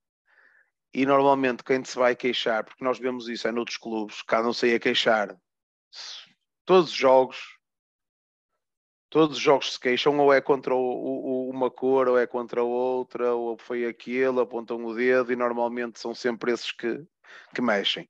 E 0.92 1.06
normalmente 1.06 1.64
quem 1.64 1.84
se 1.84 1.96
vai 1.96 2.16
queixar, 2.16 2.64
porque 2.64 2.84
nós 2.84 2.98
vemos 2.98 3.30
isso 3.30 3.48
é 3.48 3.52
noutros 3.52 3.78
clubes, 3.78 4.24
cá 4.24 4.42
não 4.42 4.52
sei 4.52 4.74
a 4.74 4.80
queixar, 4.80 5.38
todos 6.66 6.90
os 6.90 6.96
jogos, 6.96 7.59
todos 9.10 9.38
os 9.38 9.42
jogos 9.42 9.74
se 9.74 9.80
queixam, 9.80 10.18
ou 10.20 10.34
é 10.34 10.40
contra 10.40 10.74
o, 10.76 10.80
o, 10.80 11.50
uma 11.50 11.70
cor, 11.72 12.08
ou 12.08 12.18
é 12.18 12.28
contra 12.28 12.64
outra, 12.64 13.34
ou 13.34 13.58
foi 13.58 13.86
aquele, 13.86 14.40
apontam 14.40 14.84
o 14.86 14.94
dedo, 14.94 15.34
e 15.34 15.36
normalmente 15.36 16.00
são 16.00 16.14
sempre 16.14 16.52
esses 16.52 16.72
que, 16.72 17.04
que 17.54 17.62
mexem. 17.62 18.08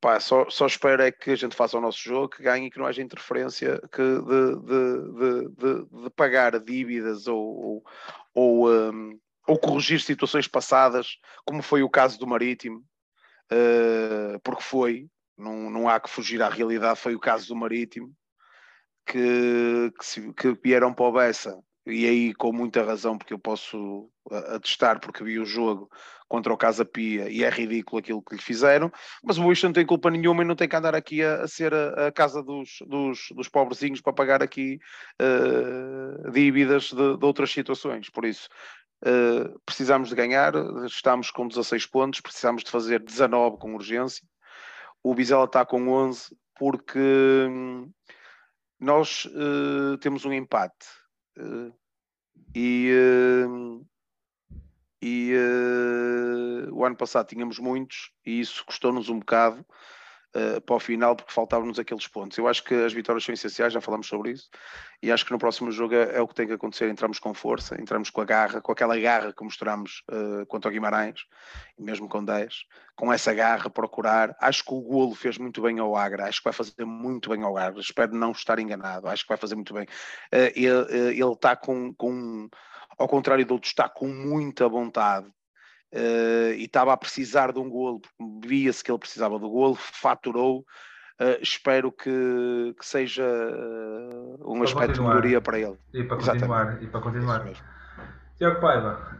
Pá, 0.00 0.20
só, 0.20 0.48
só 0.48 0.66
espero 0.66 1.02
é 1.02 1.10
que 1.10 1.32
a 1.32 1.36
gente 1.36 1.56
faça 1.56 1.76
o 1.76 1.80
nosso 1.80 1.98
jogo, 1.98 2.28
que 2.28 2.42
ganhe 2.42 2.68
e 2.68 2.70
que 2.70 2.78
não 2.78 2.86
haja 2.86 3.02
interferência 3.02 3.80
que 3.90 4.02
de, 4.02 4.56
de, 4.60 5.48
de, 5.56 6.02
de 6.04 6.10
pagar 6.10 6.58
dívidas 6.60 7.26
ou, 7.26 7.82
ou, 8.32 8.70
um, 8.70 9.18
ou, 9.46 9.58
corrigir 9.58 10.00
situações 10.00 10.46
passadas, 10.46 11.18
como 11.44 11.62
foi 11.62 11.82
o 11.82 11.90
caso 11.90 12.16
do 12.16 12.28
Marítimo, 12.28 12.78
uh, 13.50 14.38
porque 14.44 14.62
foi, 14.62 15.08
não, 15.36 15.68
não 15.68 15.88
há 15.88 15.98
que 15.98 16.08
fugir 16.08 16.40
à 16.42 16.48
realidade, 16.48 17.00
foi 17.00 17.16
o 17.16 17.20
caso 17.20 17.48
do 17.48 17.56
Marítimo, 17.56 18.14
que, 19.08 19.92
que, 19.98 20.32
que 20.34 20.60
vieram 20.62 20.92
para 20.92 21.06
o 21.06 21.12
Bessa 21.12 21.58
e 21.86 22.06
aí 22.06 22.34
com 22.34 22.52
muita 22.52 22.84
razão, 22.84 23.16
porque 23.16 23.32
eu 23.32 23.38
posso 23.38 24.10
atestar, 24.54 25.00
porque 25.00 25.24
vi 25.24 25.38
o 25.38 25.44
jogo 25.46 25.88
contra 26.28 26.52
o 26.52 26.56
Casa 26.56 26.84
Pia 26.84 27.30
e 27.30 27.42
é 27.42 27.48
ridículo 27.48 27.98
aquilo 27.98 28.22
que 28.22 28.34
lhe 28.34 28.42
fizeram, 28.42 28.92
mas 29.24 29.38
o 29.38 29.42
Boixa 29.42 29.66
não 29.66 29.72
tem 29.72 29.86
culpa 29.86 30.10
nenhuma 30.10 30.42
e 30.42 30.46
não 30.46 30.54
tem 30.54 30.68
que 30.68 30.76
andar 30.76 30.94
aqui 30.94 31.22
a, 31.22 31.42
a 31.42 31.48
ser 31.48 31.72
a, 31.72 32.08
a, 32.08 32.12
casa 32.12 32.42
dos, 32.42 32.78
dos, 32.86 33.28
dos 33.34 33.48
pobrezinhos 33.48 34.02
para 34.02 34.12
pagar 34.12 34.42
aqui 34.42 34.78
uh, 35.22 36.30
dívidas 36.30 36.90
de, 36.90 37.16
de, 37.16 37.24
outras 37.24 37.50
situações. 37.50 38.10
Por 38.10 38.26
isso, 38.26 38.48
uh, 39.06 39.58
precisamos 39.64 40.10
de 40.10 40.14
ganhar, 40.14 40.52
estamos 40.84 41.30
com 41.30 41.48
16 41.48 41.86
pontos, 41.86 42.20
precisamos 42.20 42.62
de 42.62 42.70
fazer 42.70 43.00
19 43.00 43.56
com 43.56 43.74
urgência. 43.74 44.22
O 45.02 45.14
Bizela 45.14 45.44
está 45.44 45.64
com 45.64 45.88
11 45.88 46.36
porque 46.58 46.98
hum, 46.98 47.90
nós 48.78 49.26
uh, 49.26 49.98
temos 49.98 50.24
um 50.24 50.32
empate 50.32 50.86
Uh, 51.40 51.72
e 52.52 52.90
uh, 52.92 53.86
e 55.00 55.32
o 56.72 56.84
ano 56.84 56.96
passado 56.96 57.28
tínhamos 57.28 57.60
muitos 57.60 58.10
e 58.26 58.40
isso 58.40 58.64
custou-nos 58.64 59.08
um 59.08 59.20
bocado 59.20 59.64
uh, 60.34 60.60
para 60.60 60.76
o 60.76 60.80
final 60.80 61.16
porque 61.16 61.32
faltavam-nos 61.32 61.78
aqueles 61.78 62.06
pontos. 62.06 62.36
Eu 62.38 62.48
acho 62.48 62.62
que 62.64 62.74
as 62.74 62.92
vitórias 62.92 63.24
são 63.24 63.32
essenciais, 63.32 63.72
já 63.72 63.80
falamos 63.80 64.06
sobre 64.06 64.32
isso, 64.32 64.48
e 65.02 65.10
acho 65.10 65.24
que 65.24 65.32
no 65.32 65.38
próximo 65.38 65.70
jogo 65.70 65.94
é, 65.94 66.16
é 66.16 66.20
o 66.20 66.28
que 66.28 66.34
tem 66.34 66.46
que 66.46 66.52
acontecer. 66.52 66.88
Entramos 66.88 67.18
com 67.18 67.32
força, 67.34 67.80
entramos 67.80 68.10
com 68.10 68.20
a 68.20 68.24
garra, 68.24 68.60
com 68.60 68.72
aquela 68.72 68.98
garra 68.98 69.32
que 69.32 69.44
mostramos 69.44 70.02
uh, 70.10 70.46
contra 70.46 70.70
o 70.70 70.72
Guimarães, 70.72 71.20
e 71.78 71.82
mesmo 71.82 72.08
com 72.08 72.24
10, 72.24 72.64
com 72.96 73.12
essa 73.12 73.32
garra, 73.32 73.70
procurar. 73.70 74.36
Acho 74.40 74.64
que 74.64 74.74
o 74.74 74.80
golo 74.80 75.14
fez 75.14 75.38
muito 75.38 75.62
bem 75.62 75.78
ao 75.78 75.96
Agra, 75.96 76.26
acho 76.26 76.40
que 76.40 76.44
vai 76.44 76.52
fazer 76.52 76.84
muito 76.84 77.30
bem 77.30 77.42
ao 77.42 77.56
Agra, 77.56 77.80
espero 77.80 78.14
não 78.14 78.32
estar 78.32 78.58
enganado, 78.58 79.08
acho 79.08 79.22
que 79.24 79.28
vai 79.28 79.38
fazer 79.38 79.54
muito 79.54 79.72
bem. 79.72 79.86
ele, 80.32 81.12
ele 81.12 81.32
está 81.32 81.56
com, 81.56 81.92
com 81.94 82.48
ao 82.98 83.08
contrário 83.08 83.44
de 83.44 83.52
outros, 83.52 83.70
está 83.70 83.88
com 83.88 84.08
muita 84.08 84.68
vontade 84.68 85.30
uh, 85.94 86.52
e 86.54 86.64
estava 86.64 86.92
a 86.92 86.96
precisar 86.96 87.52
de 87.52 87.58
um 87.58 87.68
golo, 87.68 88.00
porque 88.00 88.48
via-se 88.48 88.82
que 88.82 88.90
ele 88.90 88.98
precisava 88.98 89.38
do 89.38 89.48
golo, 89.48 89.74
faturou. 89.74 90.60
Uh, 91.20 91.42
espero 91.42 91.90
que, 91.90 92.74
que 92.78 92.86
seja 92.86 93.24
uh, 93.24 94.52
um 94.52 94.54
para 94.54 94.64
aspecto 94.64 94.88
continuar. 94.88 94.92
de 94.92 95.16
melhoria 95.16 95.40
para 95.40 95.58
ele. 95.58 95.76
E 95.92 96.04
para 96.04 96.16
continuar. 96.16 96.82
E 96.82 96.86
para 96.86 97.00
continuar. 97.00 97.44
Tiago 98.36 98.60
Paiva, 98.60 99.18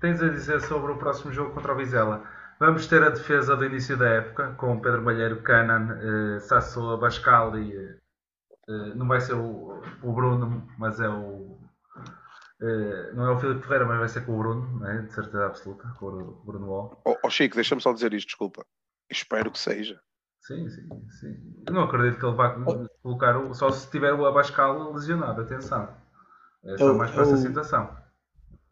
tens 0.00 0.22
a 0.22 0.28
dizer 0.28 0.60
sobre 0.60 0.92
o 0.92 0.96
próximo 0.96 1.32
jogo 1.32 1.52
contra 1.52 1.72
o 1.72 1.76
Vizela? 1.76 2.22
Vamos 2.60 2.86
ter 2.86 3.02
a 3.02 3.10
defesa 3.10 3.56
do 3.56 3.64
início 3.64 3.96
da 3.96 4.08
época, 4.08 4.54
com 4.56 4.80
Pedro 4.80 5.02
Malheiro, 5.02 5.42
Canan, 5.42 5.98
uh, 5.98 6.40
Sasso, 6.40 6.90
Abascal 6.90 7.58
e. 7.58 7.98
não 8.94 9.08
vai 9.08 9.20
ser 9.20 9.34
o, 9.34 9.82
o 10.00 10.12
Bruno, 10.12 10.66
mas 10.78 11.00
é 11.00 11.08
o 11.08 11.45
Uh, 12.60 13.14
não 13.14 13.26
é 13.26 13.30
o 13.32 13.38
Filipe 13.38 13.62
Ferreira, 13.62 13.84
mas 13.84 13.98
vai 13.98 14.08
ser 14.08 14.24
com 14.24 14.34
o 14.34 14.38
Bruno, 14.38 14.80
né? 14.80 15.02
de 15.02 15.12
certeza 15.12 15.46
absoluta, 15.46 15.88
com 15.98 16.06
o 16.06 16.42
Bruno 16.44 16.66
Wall. 16.66 17.02
Ó 17.04 17.12
oh, 17.12 17.18
oh, 17.24 17.30
Chico, 17.30 17.54
deixa-me 17.54 17.82
só 17.82 17.92
dizer 17.92 18.14
isto, 18.14 18.28
desculpa. 18.28 18.64
Espero 19.10 19.50
que 19.50 19.58
seja. 19.58 20.00
Sim, 20.40 20.68
sim, 20.70 20.88
sim. 21.20 21.62
Eu 21.66 21.74
não 21.74 21.82
acredito 21.82 22.18
que 22.18 22.24
ele 22.24 22.36
vá 22.36 22.56
colocar, 23.02 23.36
o, 23.36 23.52
só 23.54 23.70
se 23.70 23.90
tiver 23.90 24.14
o 24.14 24.24
Abascal 24.24 24.92
lesionado, 24.92 25.42
atenção. 25.42 25.94
É 26.64 26.78
só 26.78 26.94
mais 26.94 27.10
para 27.10 27.22
essa 27.22 27.36
situação. 27.36 27.94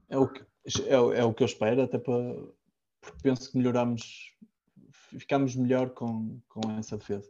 É 0.09 0.17
o, 0.17 0.29
que, 0.29 0.43
é, 0.87 0.95
é, 0.95 1.25
o 1.25 1.35
que 1.35 1.43
eu 1.43 1.47
espero, 1.47 1.83
até 1.83 1.99
para, 1.99 2.15
porque 3.01 3.19
penso 3.23 3.51
que 3.51 3.59
melhoramos, 3.59 4.33
ficamos 5.19 5.57
melhor 5.57 5.91
com, 5.91 6.41
com 6.49 6.61
essa 6.79 6.97
defesa. 6.97 7.29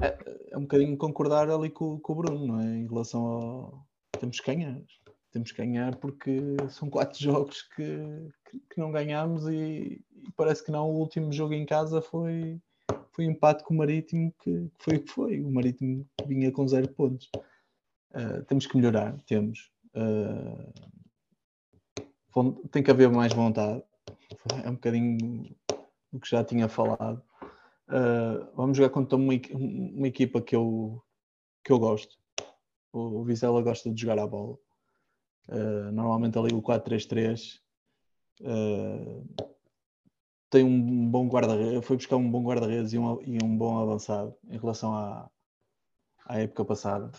É, 0.00 0.16
é 0.50 0.58
um 0.58 0.62
bocadinho 0.62 0.96
concordar 0.98 1.50
ali 1.50 1.70
com, 1.70 1.98
com 2.00 2.12
o 2.12 2.16
Bruno, 2.16 2.46
não 2.46 2.60
é? 2.60 2.64
Em 2.64 2.86
relação 2.86 3.24
ao. 3.24 3.88
Temos 4.18 4.40
que 4.40 4.54
ganhar 4.54 4.80
temos 5.30 5.52
que 5.52 5.58
ganhar 5.58 5.96
porque 5.96 6.56
são 6.70 6.88
quatro 6.88 7.18
jogos 7.22 7.62
que, 7.62 8.30
que, 8.50 8.58
que 8.58 8.80
não 8.80 8.90
ganhamos 8.90 9.46
e, 9.48 10.02
e, 10.10 10.32
parece 10.36 10.64
que 10.64 10.70
não. 10.70 10.90
O 10.90 10.98
último 10.98 11.32
jogo 11.32 11.54
em 11.54 11.66
casa 11.66 12.00
foi, 12.00 12.60
foi 13.12 13.26
um 13.26 13.30
empate 13.30 13.64
com 13.64 13.74
o 13.74 13.78
Marítimo, 13.78 14.32
que, 14.42 14.70
foi 14.78 14.96
o 14.96 15.00
que 15.02 15.10
foi. 15.10 15.40
O 15.40 15.50
Marítimo 15.50 16.06
vinha 16.26 16.50
com 16.52 16.66
zero 16.66 16.88
pontos. 16.88 17.30
Uh, 18.10 18.42
temos 18.46 18.66
que 18.66 18.76
melhorar, 18.76 19.20
temos. 19.22 19.70
Uh, 19.94 20.72
tem 22.70 22.82
que 22.82 22.90
haver 22.90 23.10
mais 23.10 23.32
vontade. 23.32 23.82
É 24.64 24.68
um 24.68 24.74
bocadinho 24.74 25.54
do 26.12 26.20
que 26.20 26.28
já 26.28 26.44
tinha 26.44 26.68
falado. 26.68 27.22
Uh, 27.88 28.46
vamos 28.54 28.76
jogar 28.76 28.90
contra 28.90 29.16
uma, 29.16 29.32
uma 29.54 30.08
equipa 30.08 30.40
que 30.40 30.54
eu, 30.54 31.02
que 31.64 31.72
eu 31.72 31.78
gosto. 31.78 32.16
O 32.92 33.22
Vizela 33.24 33.62
gosta 33.62 33.90
de 33.90 34.00
jogar 34.00 34.18
a 34.18 34.26
bola. 34.26 34.58
Uh, 35.48 35.90
normalmente 35.92 36.38
ali 36.38 36.54
o 36.54 36.60
4-3-3 36.60 37.58
uh, 38.42 39.26
tem 40.50 40.62
um 40.62 41.10
bom 41.10 41.26
guarda-redes, 41.26 41.86
foi 41.86 41.96
buscar 41.96 42.16
um 42.16 42.30
bom 42.30 42.42
guarda-redes 42.42 42.92
e, 42.92 42.98
um, 42.98 43.22
e 43.22 43.38
um 43.42 43.56
bom 43.56 43.78
avançado 43.78 44.36
em 44.48 44.58
relação 44.58 44.94
à, 44.94 45.30
à 46.26 46.38
época 46.38 46.66
passada. 46.66 47.10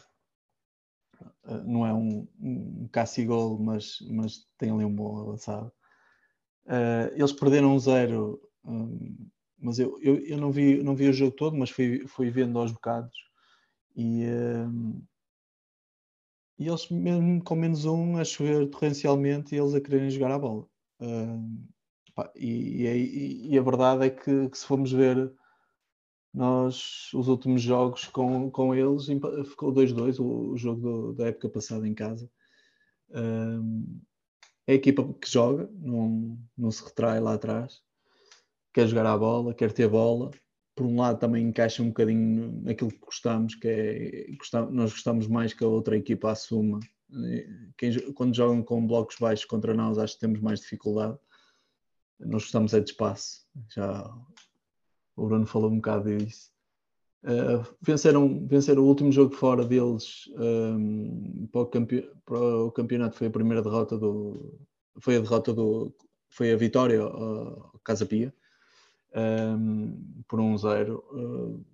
Uh, 1.43 1.63
não 1.65 1.88
é 1.88 1.93
um, 1.93 2.27
um 2.39 2.88
Cassigol, 2.91 3.57
mas, 3.57 3.97
mas 4.11 4.47
tem 4.59 4.69
ali 4.69 4.86
um 4.86 4.95
bom 4.95 5.19
avançado. 5.19 5.71
eles 7.15 7.34
perderam 7.34 7.73
um 7.73 7.80
zero, 7.80 8.39
um, 8.63 9.27
mas 9.57 9.80
eu, 9.80 9.99
eu, 10.01 10.17
eu, 10.19 10.38
não, 10.38 10.51
vi, 10.51 10.84
não 10.84 10.95
vi 10.95 11.09
o 11.09 11.13
jogo 11.13 11.36
todo, 11.36 11.57
mas 11.57 11.71
fui, 11.71 12.05
fui 12.07 12.30
vendo 12.30 12.59
aos 12.59 12.71
bocados. 12.71 13.17
E, 13.95 14.23
e 16.60 16.68
eles, 16.68 16.89
mesmo 16.89 17.41
com 17.41 17.55
menos 17.55 17.86
um, 17.86 18.18
a 18.18 18.26
chover 18.26 18.70
torrencialmente, 18.70 19.55
e 19.55 19.57
eles 19.57 19.74
a 19.74 19.80
quererem 19.80 20.12
jogar 20.12 20.32
a 20.32 20.39
bola. 20.39 20.68
Uh, 20.99 21.66
pá, 22.14 22.30
e, 22.36 22.86
e, 22.86 23.53
e, 23.53 23.57
a 23.57 23.62
verdade 23.62 24.05
é 24.05 24.10
que, 24.10 24.49
que, 24.49 24.57
se 24.57 24.66
formos 24.66 24.91
ver 24.91 25.32
nós, 26.34 27.10
os 27.14 27.30
últimos 27.30 27.62
jogos 27.62 28.05
com, 28.07 28.51
com 28.51 28.76
eles, 28.76 29.05
ficou 29.49 29.74
2-2, 29.74 30.20
o, 30.20 30.51
o, 30.51 30.57
jogo 30.57 30.82
do, 30.82 31.14
da 31.14 31.28
época 31.28 31.49
passada 31.49 31.88
em 31.88 31.93
casa. 31.93 32.30
Uh, 33.10 34.01
é 34.68 34.74
a 34.74 34.76
equipa 34.76 35.01
que 35.14 35.32
joga, 35.32 35.70
não, 35.74 36.38
não 36.57 36.72
se 36.72 36.84
retrai 36.84 37.22
lá 37.22 37.36
atrás, 37.36 37.82
quer 38.74 38.86
jogar 38.86 39.05
a 39.05 39.18
bola, 39.18 39.53
quer 39.53 39.72
ter 39.72 39.88
bola, 39.88 40.30
por 40.80 40.86
um 40.86 40.95
lado 40.95 41.19
também 41.19 41.45
encaixa 41.45 41.84
um 41.84 41.89
bocadinho 41.89 42.61
naquilo 42.63 42.89
que 42.89 42.99
gostamos, 42.99 43.53
que 43.53 43.67
é 43.67 44.36
gostamos, 44.38 44.73
nós 44.73 44.93
gostamos 44.93 45.27
mais 45.27 45.53
que 45.53 45.61
a 45.61 45.67
outra 45.67 45.97
equipa 45.97 46.32
assuma. 46.32 46.80
Quem, 47.77 48.13
quando 48.13 48.34
jogam 48.34 48.63
com 48.63 48.88
blocos 48.88 49.17
baixos 49.19 49.43
contra 49.43 49.73
nós, 49.73 49.97
acho 49.97 50.13
que 50.13 50.21
temos 50.21 50.39
mais 50.39 50.61
dificuldade. 50.61 51.17
Nós 52.17 52.43
gostamos 52.43 52.73
é 52.73 52.80
de 52.80 52.91
espaço. 52.91 53.45
Já 53.75 54.09
o 55.17 55.27
Bruno 55.27 55.45
falou 55.45 55.69
um 55.69 55.75
bocado 55.75 56.17
disso. 56.17 56.49
Uh, 57.25 57.75
venceram, 57.82 58.47
venceram 58.47 58.82
o 58.82 58.88
último 58.88 59.11
jogo 59.11 59.36
fora 59.36 59.65
deles 59.65 60.30
um, 60.38 61.45
para, 61.51 61.61
o 61.61 61.65
campe, 61.65 62.09
para, 62.23 62.39
o 62.39 62.71
campeonato 62.71 63.17
foi 63.17 63.27
a 63.27 63.32
primeira 63.32 63.61
derrota 63.61 63.97
do 63.97 64.57
foi 65.01 65.17
a 65.17 65.19
derrota 65.19 65.53
do 65.53 65.93
foi 66.30 66.53
a 66.53 66.55
vitória 66.55 67.01
ao 67.01 67.77
Casa 67.84 68.05
Pia 68.05 68.34
um, 69.16 70.24
por 70.28 70.39
um 70.39 70.57
zero. 70.57 71.03
Uh, 71.12 71.66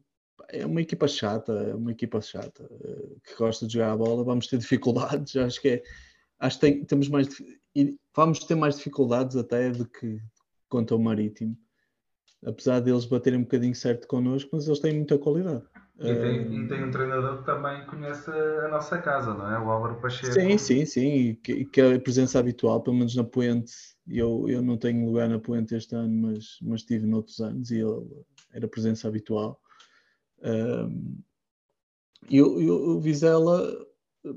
é 0.50 0.66
uma 0.66 0.82
equipa 0.82 1.08
chata, 1.08 1.52
é 1.52 1.76
uma 1.76 1.92
equipa 1.92 2.22
chata 2.22 2.64
uh, 2.64 3.20
que 3.24 3.36
gosta 3.36 3.66
de 3.68 3.74
jogar 3.74 3.94
a 3.94 3.98
bola. 3.98 4.24
Vamos 4.24 4.48
ter 4.48 4.58
dificuldades, 4.60 5.36
acho 5.36 5.62
que 5.62 5.70
é, 5.70 5.84
acho 6.40 6.60
que 6.60 6.62
tem, 6.62 6.86
temos 6.86 7.10
mais 7.10 7.28
vamos 8.16 8.40
ter 8.40 8.56
mais 8.56 8.78
dificuldades 8.78 9.36
até 9.36 9.70
do 9.70 9.86
que 9.86 10.20
contra 10.70 10.96
o 10.96 11.00
Marítimo, 11.00 11.58
apesar 12.46 12.80
deles 12.80 13.06
baterem 13.06 13.40
um 13.40 13.44
bocadinho 13.44 13.76
certo 13.76 14.08
connosco, 14.08 14.52
mas 14.54 14.68
eles 14.68 14.80
têm 14.80 14.94
muita 14.94 15.18
qualidade. 15.18 15.64
E 15.98 16.14
tem, 16.14 16.66
e 16.66 16.68
tem, 16.68 16.84
um 16.84 16.92
treinador 16.92 17.38
que 17.38 17.46
também 17.46 17.86
conhece 17.86 18.30
a 18.30 18.68
nossa 18.68 18.98
casa, 18.98 19.34
não 19.34 19.50
é? 19.50 19.58
O 19.58 19.70
Álvaro 19.70 19.96
Pacheco. 20.02 20.34
Sim, 20.34 20.58
sim, 20.58 20.86
sim. 20.86 21.36
Que, 21.42 21.64
que 21.64 21.80
é 21.80 21.96
a 21.96 22.00
presença 22.00 22.38
habitual, 22.38 22.82
pelo 22.82 22.98
menos 22.98 23.16
na 23.16 23.24
Puente. 23.24 23.74
Eu, 24.06 24.46
eu 24.50 24.62
não 24.62 24.78
tenho 24.78 25.06
lugar 25.06 25.30
na 25.30 25.40
Puente 25.40 25.74
este 25.74 25.96
ano, 25.96 26.14
mas, 26.14 26.58
mas 26.62 26.84
tive 26.84 27.08
noutros 27.08 27.40
anos 27.40 27.72
e 27.72 27.78
ele 27.80 28.06
era 28.54 28.68
presença 28.68 29.08
habitual. 29.08 29.62
Um, 30.44 31.18
e 32.30 32.42
o, 32.42 32.98
o 32.98 33.00
Vizela 33.00 33.74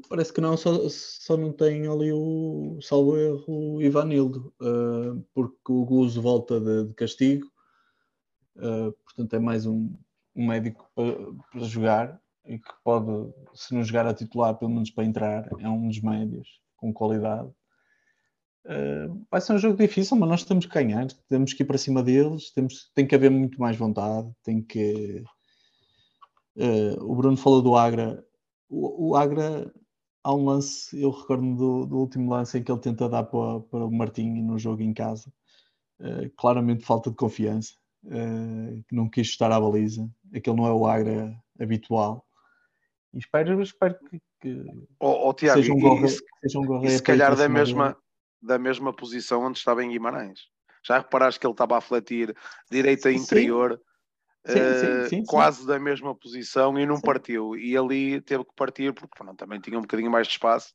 parece 0.08 0.32
que 0.32 0.40
não, 0.40 0.56
só, 0.56 0.88
só 0.88 1.36
não 1.36 1.52
tem 1.52 1.86
ali 1.86 2.12
o 2.12 2.78
salvo 2.82 3.16
erro 3.16 3.44
o 3.48 3.82
Ivanildo, 3.82 4.52
uh, 4.60 5.24
porque 5.34 5.72
o 5.72 5.84
Guzo 5.84 6.20
volta 6.20 6.60
de, 6.60 6.84
de 6.84 6.94
castigo. 6.94 7.50
Uh, 8.58 8.92
portanto, 9.04 9.34
é 9.34 9.38
mais 9.38 9.66
um, 9.66 9.94
um 10.34 10.46
médico 10.46 10.90
para, 10.94 11.16
para, 11.52 11.60
jogar 11.60 12.20
e 12.44 12.58
que 12.58 12.72
pode, 12.82 13.32
se 13.54 13.72
não 13.72 13.84
jogar 13.84 14.06
a 14.06 14.14
titular, 14.14 14.54
pelo 14.56 14.72
menos 14.72 14.90
para 14.90 15.04
entrar, 15.04 15.48
é 15.60 15.68
um 15.68 15.86
dos 15.86 16.00
médios 16.00 16.60
com 16.76 16.92
qualidade. 16.92 17.48
Uh, 18.64 19.24
vai 19.30 19.40
ser 19.40 19.52
um 19.52 19.58
jogo 19.58 19.76
difícil, 19.76 20.16
mas 20.16 20.28
nós 20.28 20.44
temos 20.44 20.66
que 20.66 20.74
ganhar, 20.74 21.06
temos 21.28 21.52
que 21.52 21.62
ir 21.62 21.66
para 21.66 21.78
cima 21.78 22.02
deles, 22.02 22.52
temos, 22.52 22.90
tem 22.94 23.06
que 23.06 23.14
haver 23.14 23.30
muito 23.30 23.60
mais 23.60 23.76
vontade, 23.76 24.30
tem 24.42 24.60
que. 24.60 25.22
Uh, 26.56 27.00
o 27.04 27.14
Bruno 27.14 27.36
falou 27.36 27.62
do 27.62 27.76
Agra. 27.76 28.24
O, 28.68 29.10
o, 29.10 29.16
Agra, 29.16 29.72
há 30.24 30.34
um 30.34 30.44
lance, 30.44 31.00
eu 31.00 31.10
recordo-me 31.10 31.56
do, 31.56 31.86
do, 31.86 31.96
último 31.98 32.30
lance 32.30 32.58
em 32.58 32.62
que 32.64 32.72
ele 32.72 32.80
tenta 32.80 33.08
dar 33.08 33.22
para, 33.24 33.60
para 33.60 33.86
o 33.86 33.92
Martinho 33.92 34.44
no 34.44 34.58
jogo 34.58 34.82
em 34.82 34.92
casa. 34.92 35.32
Uh, 36.00 36.30
claramente 36.36 36.84
falta 36.84 37.10
de 37.10 37.16
confiança 37.16 37.77
uh, 38.04 38.84
que 38.88 38.94
não 38.94 39.08
quis 39.08 39.28
estar 39.28 39.50
à 39.50 39.60
baliza. 39.60 40.08
Aquele 40.34 40.56
não 40.56 40.66
é 40.66 40.72
o 40.72 40.86
Agra 40.86 41.34
habitual. 41.60 42.24
E 43.12 43.18
espero, 43.18 43.60
espero 43.62 43.98
que, 44.10 44.20
que 44.40 44.64
oh, 45.00 45.28
oh, 45.28 45.34
Tiago, 45.34 45.60
seja 45.60 45.72
um 45.72 45.80
gorre, 45.80 46.06
e, 46.06 46.08
seja 46.08 46.58
um 46.58 46.84
e 46.84 46.90
se 46.90 47.02
calhar 47.02 47.34
da 47.34 47.48
mesma, 47.48 47.96
da 48.40 48.58
mesma 48.58 48.92
posição 48.92 49.42
onde 49.42 49.58
estava 49.58 49.82
em 49.82 49.90
Guimarães. 49.90 50.40
Já 50.84 50.98
reparaste 50.98 51.40
que 51.40 51.46
ele 51.46 51.54
estava 51.54 51.78
a 51.78 51.80
fletir 51.80 52.34
direita 52.70 53.10
interior, 53.10 53.80
sim, 54.46 54.54
sim, 54.54 55.08
sim, 55.08 55.20
uh, 55.22 55.24
quase 55.26 55.66
da 55.66 55.78
mesma 55.78 56.14
posição 56.14 56.78
e 56.78 56.86
não 56.86 57.00
partiu. 57.00 57.56
E 57.56 57.76
ali 57.76 58.20
teve 58.20 58.44
que 58.44 58.54
partir 58.54 58.92
porque 58.92 59.24
também 59.36 59.60
tinha 59.60 59.78
um 59.78 59.82
bocadinho 59.82 60.10
mais 60.10 60.26
de 60.26 60.34
espaço 60.34 60.74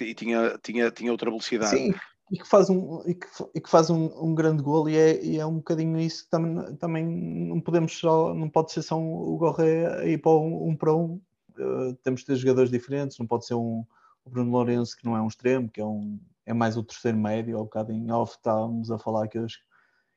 e 0.00 0.14
tinha, 0.14 0.58
tinha, 0.62 0.90
tinha 0.90 1.10
outra 1.10 1.30
velocidade. 1.30 1.76
Sim, 1.76 1.94
e 2.30 2.38
que 2.38 2.46
faz 2.46 2.70
um, 2.70 3.02
e 3.06 3.14
que, 3.14 3.26
e 3.54 3.60
que 3.60 3.68
faz 3.68 3.90
um, 3.90 4.06
um 4.22 4.34
grande 4.34 4.62
gol 4.62 4.88
e 4.88 4.96
é, 4.96 5.24
e 5.24 5.38
é 5.38 5.44
um 5.44 5.56
bocadinho 5.56 5.98
isso 5.98 6.28
também, 6.30 6.76
também 6.76 7.04
não 7.04 7.60
podemos 7.60 7.98
só, 7.98 8.32
não 8.32 8.48
pode 8.48 8.72
ser 8.72 8.82
só 8.82 8.98
o 8.98 9.36
Gorré 9.36 10.08
ir 10.08 10.18
para 10.18 10.32
um, 10.32 10.68
um 10.68 10.76
para 10.76 10.94
um, 10.94 11.20
uh, 11.58 11.94
temos 12.04 12.20
de 12.20 12.26
ter 12.26 12.36
jogadores 12.36 12.70
diferentes, 12.70 13.18
não 13.18 13.26
pode 13.26 13.46
ser 13.46 13.54
um 13.54 13.84
o 14.24 14.30
Bruno 14.30 14.50
Lourenço 14.50 14.96
que 14.96 15.04
não 15.04 15.16
é 15.16 15.22
um 15.22 15.28
extremo, 15.28 15.68
que 15.68 15.80
é, 15.80 15.84
um, 15.84 16.20
é 16.46 16.52
mais 16.52 16.76
o 16.76 16.82
terceiro 16.82 17.18
médio, 17.18 17.56
ao 17.56 17.64
bocado 17.64 17.92
em 17.92 18.10
off 18.12 18.36
estávamos 18.36 18.90
a 18.90 18.98
falar 18.98 19.28
que, 19.28 19.38
eu, 19.38 19.46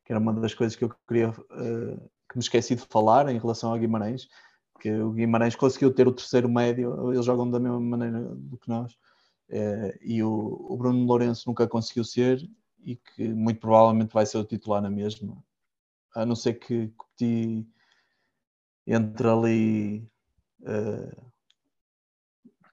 que 0.06 0.12
era 0.12 0.20
uma 0.20 0.34
das 0.34 0.54
coisas 0.54 0.76
que 0.76 0.84
eu 0.84 0.94
queria, 1.08 1.30
uh, 1.30 2.12
que 2.30 2.38
me 2.38 2.44
esqueci 2.44 2.76
de 2.76 2.82
falar 2.82 3.30
em 3.30 3.40
relação 3.40 3.72
ao 3.72 3.80
Guimarães, 3.80 4.28
que 4.80 4.92
o 4.92 5.12
Guimarães 5.12 5.56
conseguiu 5.56 5.94
ter 5.94 6.08
o 6.08 6.12
terceiro 6.12 6.50
médio, 6.50 7.12
eles 7.12 7.26
jogam 7.26 7.50
da 7.50 7.60
mesma 7.60 7.80
maneira 7.80 8.20
do 8.36 8.58
que 8.58 8.68
nós, 8.68 8.98
Uh, 9.50 9.98
e 10.02 10.24
o, 10.24 10.68
o, 10.70 10.78
Bruno 10.78 11.06
Lourenço 11.06 11.44
nunca 11.48 11.68
conseguiu 11.68 12.04
ser 12.04 12.50
e 12.80 12.96
que 12.96 13.28
muito 13.28 13.60
provavelmente 13.60 14.14
vai 14.14 14.26
ser 14.26 14.38
o 14.38 14.46
titular 14.46 14.82
na 14.82 14.90
mesma, 14.90 15.44
a 16.16 16.26
não 16.26 16.36
ser 16.36 16.56
que 16.56 16.88
Coutinho 16.98 17.68
entre 18.88 19.28
ali 19.28 20.12
uh, 20.62 21.32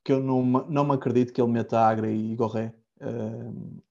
que 0.04 0.12
eu 0.12 0.20
não, 0.20 0.42
não 0.42 0.84
me 0.84 0.94
acredito 0.94 1.32
que 1.32 1.40
ele 1.40 1.52
meta 1.52 1.78
Agra 1.78 2.10
e 2.10 2.34
Gorré 2.34 2.74
uh, 3.00 3.82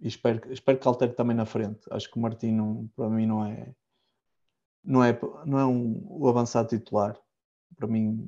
e 0.00 0.08
espero, 0.08 0.52
espero 0.52 0.78
que 0.78 0.88
altere 0.88 1.12
também 1.12 1.36
na 1.36 1.46
frente. 1.46 1.80
Acho 1.90 2.10
que 2.10 2.18
o 2.18 2.20
Martino 2.20 2.90
para 2.96 3.08
mim 3.08 3.26
não 3.26 3.44
é 3.46 3.74
não 4.84 5.04
é, 5.04 5.18
não 5.46 5.58
é 5.58 5.64
um, 5.64 6.02
o 6.08 6.28
avançado 6.28 6.68
titular. 6.68 7.16
Para 7.76 7.86
mim 7.86 8.26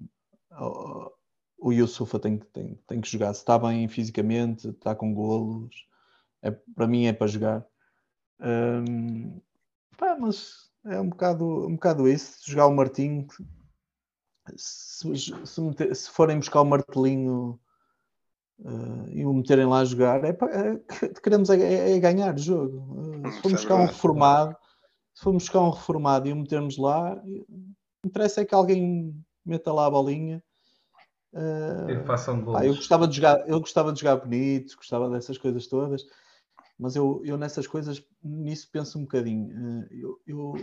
o 1.64 1.72
Yusufa 1.72 2.18
tem, 2.18 2.36
tem, 2.36 2.78
tem 2.86 3.00
que 3.00 3.10
jogar. 3.10 3.32
Se 3.32 3.40
está 3.40 3.58
bem 3.58 3.88
fisicamente, 3.88 4.68
está 4.68 4.94
com 4.94 5.14
golos, 5.14 5.86
é, 6.42 6.50
para 6.50 6.86
mim 6.86 7.06
é 7.06 7.12
para 7.14 7.26
jogar. 7.26 7.64
Um, 8.38 9.40
pá, 9.96 10.14
mas 10.20 10.70
é 10.84 11.00
um 11.00 11.08
bocado, 11.08 11.66
um 11.66 11.72
bocado 11.72 12.06
isso. 12.06 12.38
Jogar 12.44 12.66
o 12.66 12.74
Martim, 12.74 13.26
se, 14.54 15.08
se, 15.46 15.60
meter, 15.62 15.96
se 15.96 16.10
forem 16.10 16.36
buscar 16.36 16.60
o 16.60 16.66
martelinho 16.66 17.58
uh, 18.58 19.08
e 19.08 19.24
o 19.24 19.32
meterem 19.32 19.64
lá 19.64 19.78
a 19.78 19.84
jogar, 19.86 20.22
é, 20.22 20.28
é 20.28 20.78
queremos 21.24 21.48
é, 21.48 21.56
é, 21.56 21.96
é, 21.96 21.98
ganhar 21.98 22.34
o 22.34 22.38
jogo. 22.38 23.22
Uh, 23.24 23.32
se 23.32 23.40
formos 23.40 23.60
buscar 23.62 23.76
um 23.76 23.86
reformado, 23.86 24.54
se 25.14 25.22
formos 25.22 25.44
buscar 25.44 25.62
um 25.62 25.70
reformado 25.70 26.28
e 26.28 26.32
o 26.32 26.36
metermos 26.36 26.76
lá, 26.76 27.18
interessa 28.04 28.42
é 28.42 28.44
que 28.44 28.54
alguém 28.54 29.18
meta 29.46 29.72
lá 29.72 29.86
a 29.86 29.90
bolinha. 29.90 30.44
Uh, 31.34 32.06
façam 32.06 32.40
gols. 32.40 32.62
eu 32.62 32.76
gostava 32.76 33.08
de 33.08 33.16
jogar, 33.16 33.48
eu 33.48 33.58
gostava 33.58 33.92
de 33.92 34.00
jogar 34.00 34.16
bonito, 34.16 34.76
gostava 34.76 35.10
dessas 35.10 35.36
coisas 35.36 35.66
todas, 35.66 36.06
mas 36.78 36.94
eu, 36.94 37.20
eu 37.24 37.36
nessas 37.36 37.66
coisas 37.66 38.04
nisso 38.22 38.68
penso 38.70 38.98
um 38.98 39.02
bocadinho. 39.02 39.48
Uh, 39.48 39.86
eu, 39.90 40.20
eu, 40.28 40.54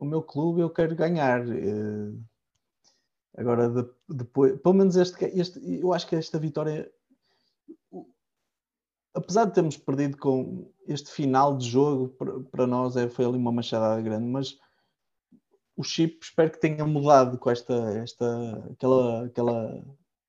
o 0.00 0.04
meu 0.04 0.20
clube 0.20 0.60
eu 0.60 0.68
quero 0.68 0.96
ganhar. 0.96 1.46
Uh, 1.46 2.20
agora 3.36 3.68
de, 3.68 3.88
depois, 4.08 4.60
pelo 4.60 4.74
menos 4.74 4.96
este, 4.96 5.24
este, 5.26 5.60
eu 5.80 5.92
acho 5.92 6.08
que 6.08 6.16
esta 6.16 6.40
vitória, 6.40 6.90
apesar 9.14 9.44
de 9.44 9.54
termos 9.54 9.76
perdido 9.76 10.16
com 10.18 10.72
este 10.88 11.08
final 11.08 11.56
de 11.56 11.68
jogo 11.68 12.08
para, 12.08 12.40
para 12.40 12.66
nós 12.66 12.96
é, 12.96 13.08
foi 13.08 13.24
ali 13.24 13.36
uma 13.36 13.52
machadada 13.52 14.02
grande, 14.02 14.26
mas 14.26 14.58
o 15.76 15.82
chip 15.82 16.18
espero 16.22 16.50
que 16.50 16.60
tenha 16.60 16.84
mudado 16.84 17.38
com 17.38 17.50
esta, 17.50 17.74
esta 17.98 18.26
aquela, 18.72 19.26
aquela 19.26 19.84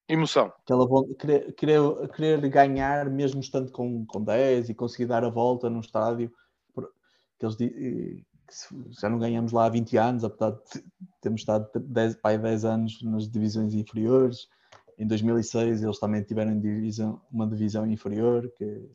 emoção. 0.08 0.54
Aquela, 0.64 0.88
querer, 1.16 1.54
querer, 1.54 2.10
querer 2.10 2.50
ganhar 2.50 3.10
mesmo 3.10 3.41
estando 3.41 3.72
com, 3.72 4.06
com 4.06 4.24
10 4.24 4.70
e 4.70 4.76
conseguir 4.76 5.06
dar 5.06 5.24
a 5.24 5.30
volta 5.30 5.70
num 5.70 5.80
estádio 5.80 6.32
que 7.39 7.46
eles 7.46 7.56
que 7.56 9.00
já 9.02 9.10
não 9.10 9.20
ganhamos 9.20 9.52
lá 9.52 9.66
há 9.66 9.70
20 9.70 9.98
anos, 9.98 10.24
apesar 10.24 10.52
de 10.52 10.84
termos 11.22 11.41
estado 11.41 11.68
10, 11.76 12.16
pai, 12.16 12.38
10 12.38 12.66
anos 12.66 13.02
nas 13.02 13.30
divisões 13.30 13.74
inferiores. 13.74 14.48
Em 14.98 15.08
2006 15.08 15.82
eles 15.82 16.00
também 16.00 16.22
tiveram 16.22 16.60
divisão, 16.60 17.22
uma 17.32 17.48
divisão 17.48 17.86
inferior 17.86 18.52
que, 18.56 18.89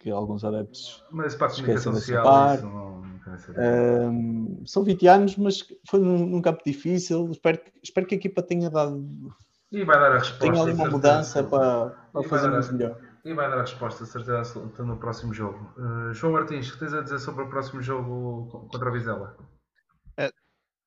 que 0.00 0.10
alguns 0.10 0.44
adeptos 0.44 1.04
Mas 1.10 1.34
para 1.34 1.46
a 1.46 1.50
comunicação 1.50 1.94
social 1.94 2.54
isso 2.54 2.66
não 2.66 3.01
um, 3.58 4.62
são 4.66 4.84
20 4.84 5.06
anos, 5.06 5.36
mas 5.36 5.64
foi 5.88 6.00
num, 6.00 6.26
num, 6.26 6.42
campo 6.42 6.62
difícil. 6.64 7.30
Espero 7.30 7.58
que, 7.58 7.72
espero 7.82 8.06
que 8.06 8.14
a 8.14 8.18
equipa 8.18 8.42
tenha 8.42 8.70
dado. 8.70 9.04
E 9.70 9.84
vai 9.84 9.98
dar 9.98 10.12
a 10.12 10.18
resposta. 10.18 10.44
Tenha 10.44 10.62
ali 10.62 10.72
uma 10.72 10.90
mudança 10.90 11.42
para, 11.44 11.90
para 12.12 12.28
fazermos 12.28 12.70
melhor. 12.70 12.98
E 13.24 13.32
vai 13.32 13.48
dar 13.48 13.58
a 13.58 13.60
resposta, 13.60 14.04
certeza, 14.04 14.60
no 14.80 14.96
próximo 14.96 15.32
jogo. 15.32 15.72
Uh, 15.76 16.12
João 16.12 16.32
Martins, 16.32 16.68
o 16.68 16.72
que 16.72 16.80
tens 16.80 16.92
a 16.92 17.02
dizer 17.02 17.20
sobre 17.20 17.44
o 17.44 17.48
próximo 17.48 17.80
jogo 17.80 18.68
contra 18.68 18.88
a 18.88 18.92
Vizela? 18.92 19.36
É, 20.16 20.30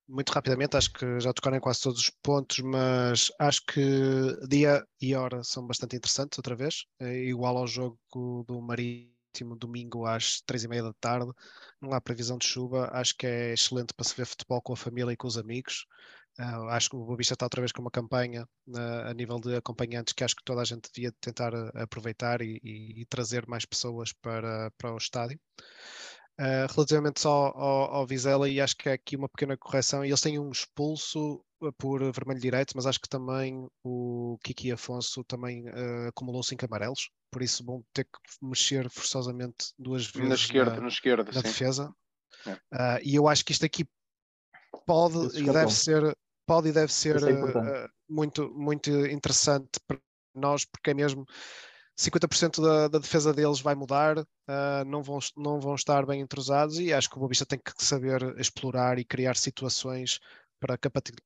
muito 0.07 0.31
rapidamente, 0.31 0.75
acho 0.75 0.91
que 0.91 1.19
já 1.19 1.31
tocaram 1.33 1.57
em 1.57 1.61
quase 1.61 1.81
todos 1.81 1.99
os 1.99 2.09
pontos, 2.21 2.59
mas 2.59 3.31
acho 3.39 3.65
que 3.65 4.37
dia 4.47 4.85
e 5.01 5.15
hora 5.15 5.43
são 5.43 5.65
bastante 5.65 5.95
interessantes 5.95 6.37
outra 6.37 6.55
vez, 6.55 6.85
é 6.99 7.23
igual 7.23 7.57
ao 7.57 7.67
jogo 7.67 7.97
do 8.45 8.61
Marinho 8.61 9.14
último 9.35 9.55
domingo 9.55 10.05
às 10.05 10.41
três 10.41 10.63
e 10.63 10.67
meia 10.67 10.83
da 10.83 10.93
tarde. 10.93 11.29
Não 11.81 11.91
há 11.91 11.99
previsão 11.99 12.37
de 12.37 12.47
chuva. 12.47 12.89
Acho 12.93 13.15
que 13.17 13.27
é 13.27 13.53
excelente 13.53 13.93
para 13.93 14.05
se 14.05 14.15
ver 14.15 14.25
futebol 14.25 14.61
com 14.61 14.73
a 14.73 14.77
família 14.77 15.11
e 15.11 15.17
com 15.17 15.27
os 15.27 15.37
amigos. 15.37 15.85
Uh, 16.39 16.67
acho 16.69 16.89
que 16.89 16.95
o 16.95 17.05
Boa 17.05 17.17
Vista 17.17 17.33
está 17.33 17.45
outra 17.45 17.61
vez 17.61 17.71
com 17.71 17.81
uma 17.81 17.91
campanha 17.91 18.45
uh, 18.67 19.09
a 19.09 19.13
nível 19.13 19.39
de 19.39 19.55
acompanhantes 19.55 20.13
que 20.13 20.21
acho 20.21 20.35
que 20.35 20.43
toda 20.43 20.61
a 20.61 20.65
gente 20.65 20.89
devia 20.93 21.13
tentar 21.21 21.53
uh, 21.53 21.71
aproveitar 21.75 22.41
e, 22.41 22.59
e, 22.61 23.01
e, 23.01 23.05
trazer 23.05 23.47
mais 23.47 23.65
pessoas 23.65 24.11
para, 24.11 24.69
para 24.77 24.93
o 24.93 24.97
estádio. 24.97 25.39
Uh, 26.37 26.67
relativamente 26.73 27.21
só 27.21 27.53
ao, 27.55 27.93
ao, 27.93 28.07
Vizela, 28.07 28.49
e 28.49 28.59
acho 28.59 28.75
que 28.75 28.89
é 28.89 28.93
aqui 28.93 29.15
uma 29.15 29.29
pequena 29.29 29.55
correção, 29.55 30.03
eles 30.03 30.19
têm 30.19 30.37
um 30.37 30.51
expulso 30.51 31.41
uh, 31.61 31.71
por 31.77 32.03
vermelho 32.11 32.41
direito, 32.41 32.73
mas 32.75 32.85
acho 32.85 32.99
que 32.99 33.07
também 33.07 33.65
o 33.81 34.37
Kiki 34.43 34.69
Afonso 34.69 35.23
também 35.23 35.65
uh, 35.69 36.09
acumulou 36.09 36.43
cinco 36.43 36.65
amarelos, 36.65 37.09
por 37.31 37.41
isso 37.41 37.63
vão 37.63 37.81
ter 37.93 38.03
que 38.03 38.19
mexer 38.41 38.89
forçosamente 38.89 39.73
duas 39.79 40.07
vezes 40.07 40.27
na 40.27 40.35
esquerda, 40.35 40.75
na, 40.75 40.81
na, 40.81 40.87
esquerda, 40.89 41.31
na 41.31 41.41
defesa. 41.41 41.93
É. 42.45 43.01
e 43.01 43.15
eu 43.15 43.29
acho 43.29 43.43
que 43.45 43.53
isto 43.53 43.65
aqui 43.65 43.87
pode 44.85 45.39
e 45.39 45.45
deve 45.45 45.71
ser 45.71 46.15
pode 46.45 46.67
e 46.67 46.71
deve 46.71 46.91
ser 46.91 47.15
é 47.15 47.87
muito, 48.09 48.53
muito 48.53 48.89
interessante 49.07 49.79
para 49.87 49.97
nós, 50.35 50.65
porque 50.65 50.91
é 50.91 50.93
mesmo 50.93 51.25
50% 51.97 52.61
da, 52.61 52.87
da, 52.87 52.99
defesa 52.99 53.33
deles 53.33 53.61
vai 53.61 53.73
mudar, 53.73 54.17
uh, 54.19 54.85
não, 54.85 55.01
vão, 55.01 55.19
não 55.37 55.59
vão 55.59 55.75
estar 55.75 56.05
bem 56.05 56.21
entrosados 56.21 56.79
e 56.79 56.93
acho 56.93 57.09
que 57.09 57.17
o 57.17 57.19
Bobista 57.19 57.45
tem 57.45 57.59
que 57.59 57.71
saber 57.77 58.37
explorar 58.37 58.99
e 58.99 59.05
criar 59.05 59.35
situações 59.37 60.19
para 60.59 60.77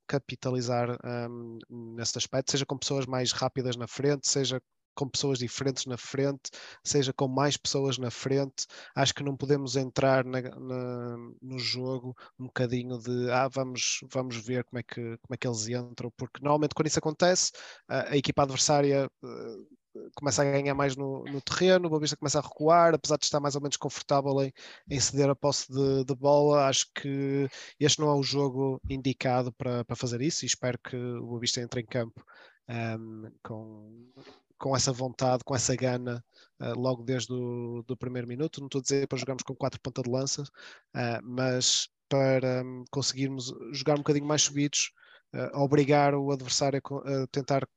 capitalizar 0.08 0.98
um, 1.30 1.60
nesse 1.96 2.18
aspecto, 2.18 2.52
seja 2.52 2.66
com 2.66 2.78
pessoas 2.78 3.06
mais 3.06 3.32
rápidas 3.32 3.76
na 3.76 3.88
frente, 3.88 4.28
seja 4.28 4.62
com 4.96 5.08
pessoas 5.08 5.40
diferentes 5.40 5.86
na 5.86 5.98
frente, 5.98 6.50
seja 6.84 7.14
com 7.14 7.28
mais 7.28 7.56
pessoas 7.56 7.98
na 7.98 8.12
frente. 8.12 8.66
Acho 8.94 9.14
que 9.14 9.24
não 9.24 9.38
podemos 9.38 9.78
entrar 9.78 10.26
na, 10.26 10.42
na, 10.42 11.18
no 11.42 11.58
jogo 11.58 12.14
um 12.38 12.48
bocadinho 12.48 12.98
de 12.98 13.32
ah, 13.32 13.48
vamos, 13.48 14.02
vamos 14.12 14.36
ver 14.36 14.66
como 14.66 14.80
é, 14.80 14.84
que, 14.84 14.96
como 14.96 15.34
é 15.34 15.38
que 15.38 15.48
eles 15.48 15.70
entram, 15.70 16.12
porque 16.18 16.42
normalmente 16.42 16.76
quando 16.76 16.88
isso 16.88 17.00
acontece, 17.00 17.52
a, 17.88 18.12
a 18.12 18.18
equipa 18.18 18.44
adversária 18.44 19.10
uh, 19.24 19.79
começa 20.16 20.42
a 20.42 20.46
ganhar 20.46 20.74
mais 20.76 20.96
no, 20.96 21.24
no 21.26 21.42
terreno, 21.42 21.88
o 21.88 21.90
Boavista 21.90 22.18
começa 22.18 22.40
a 22.40 22.42
recuar, 22.42 22.94
apesar 22.94 23.18
de 23.18 23.26
estar 23.26 23.40
mais 23.40 23.56
ou 23.56 23.62
menos 23.62 23.78
confortável 23.78 24.42
em, 24.42 24.52
em 24.90 25.00
ceder 25.00 25.30
a 25.30 25.36
posse 25.36 25.72
de, 25.72 26.04
de, 26.06 26.16
bola, 26.16 26.68
acho 26.68 26.88
que 26.94 27.48
este 27.80 28.00
não 28.00 28.10
é 28.10 28.16
o 28.16 28.24
jogo 28.24 28.82
indicado 28.90 29.52
para, 29.54 29.84
para 29.86 29.96
fazer 29.96 30.22
isso 30.22 30.46
e 30.46 30.48
espero 30.48 30.80
que 30.80 30.96
o 30.96 31.26
Boavista 31.26 31.62
entre 31.62 31.82
em 31.82 31.86
campo 31.86 32.24
um, 32.70 33.32
com, 33.44 34.12
com 34.58 34.76
essa 34.76 34.92
vontade, 34.92 35.44
com 35.44 35.56
essa 35.56 35.76
gana, 35.76 36.24
uh, 36.62 36.80
logo 36.80 37.04
desde 37.04 37.34
o 37.34 37.84
do 37.88 37.98
primeiro 37.98 38.28
minuto. 38.28 38.60
Não 38.60 38.68
estou 38.68 38.80
a 38.80 38.82
dizer 38.82 39.08
para 39.08 39.18
jogarmos 39.18 39.44
com 39.44 39.56
quatro 39.56 39.80
pontas 39.82 40.04
de 40.04 40.10
lança, 40.10 40.44
uh, 40.44 41.22
mas 41.24 41.90
para 42.08 42.64
um, 42.64 42.84
conseguirmos 42.92 43.54
jogar 43.72 43.94
um 43.96 44.00
bocadinho 44.00 44.26
mais 44.26 44.44
subidos, 44.44 44.92
uh, 45.34 45.58
obrigar 45.60 46.14
o 46.14 46.32
adversário 46.32 46.82
a, 47.06 47.24
a 47.24 47.28
tentar 47.28 47.68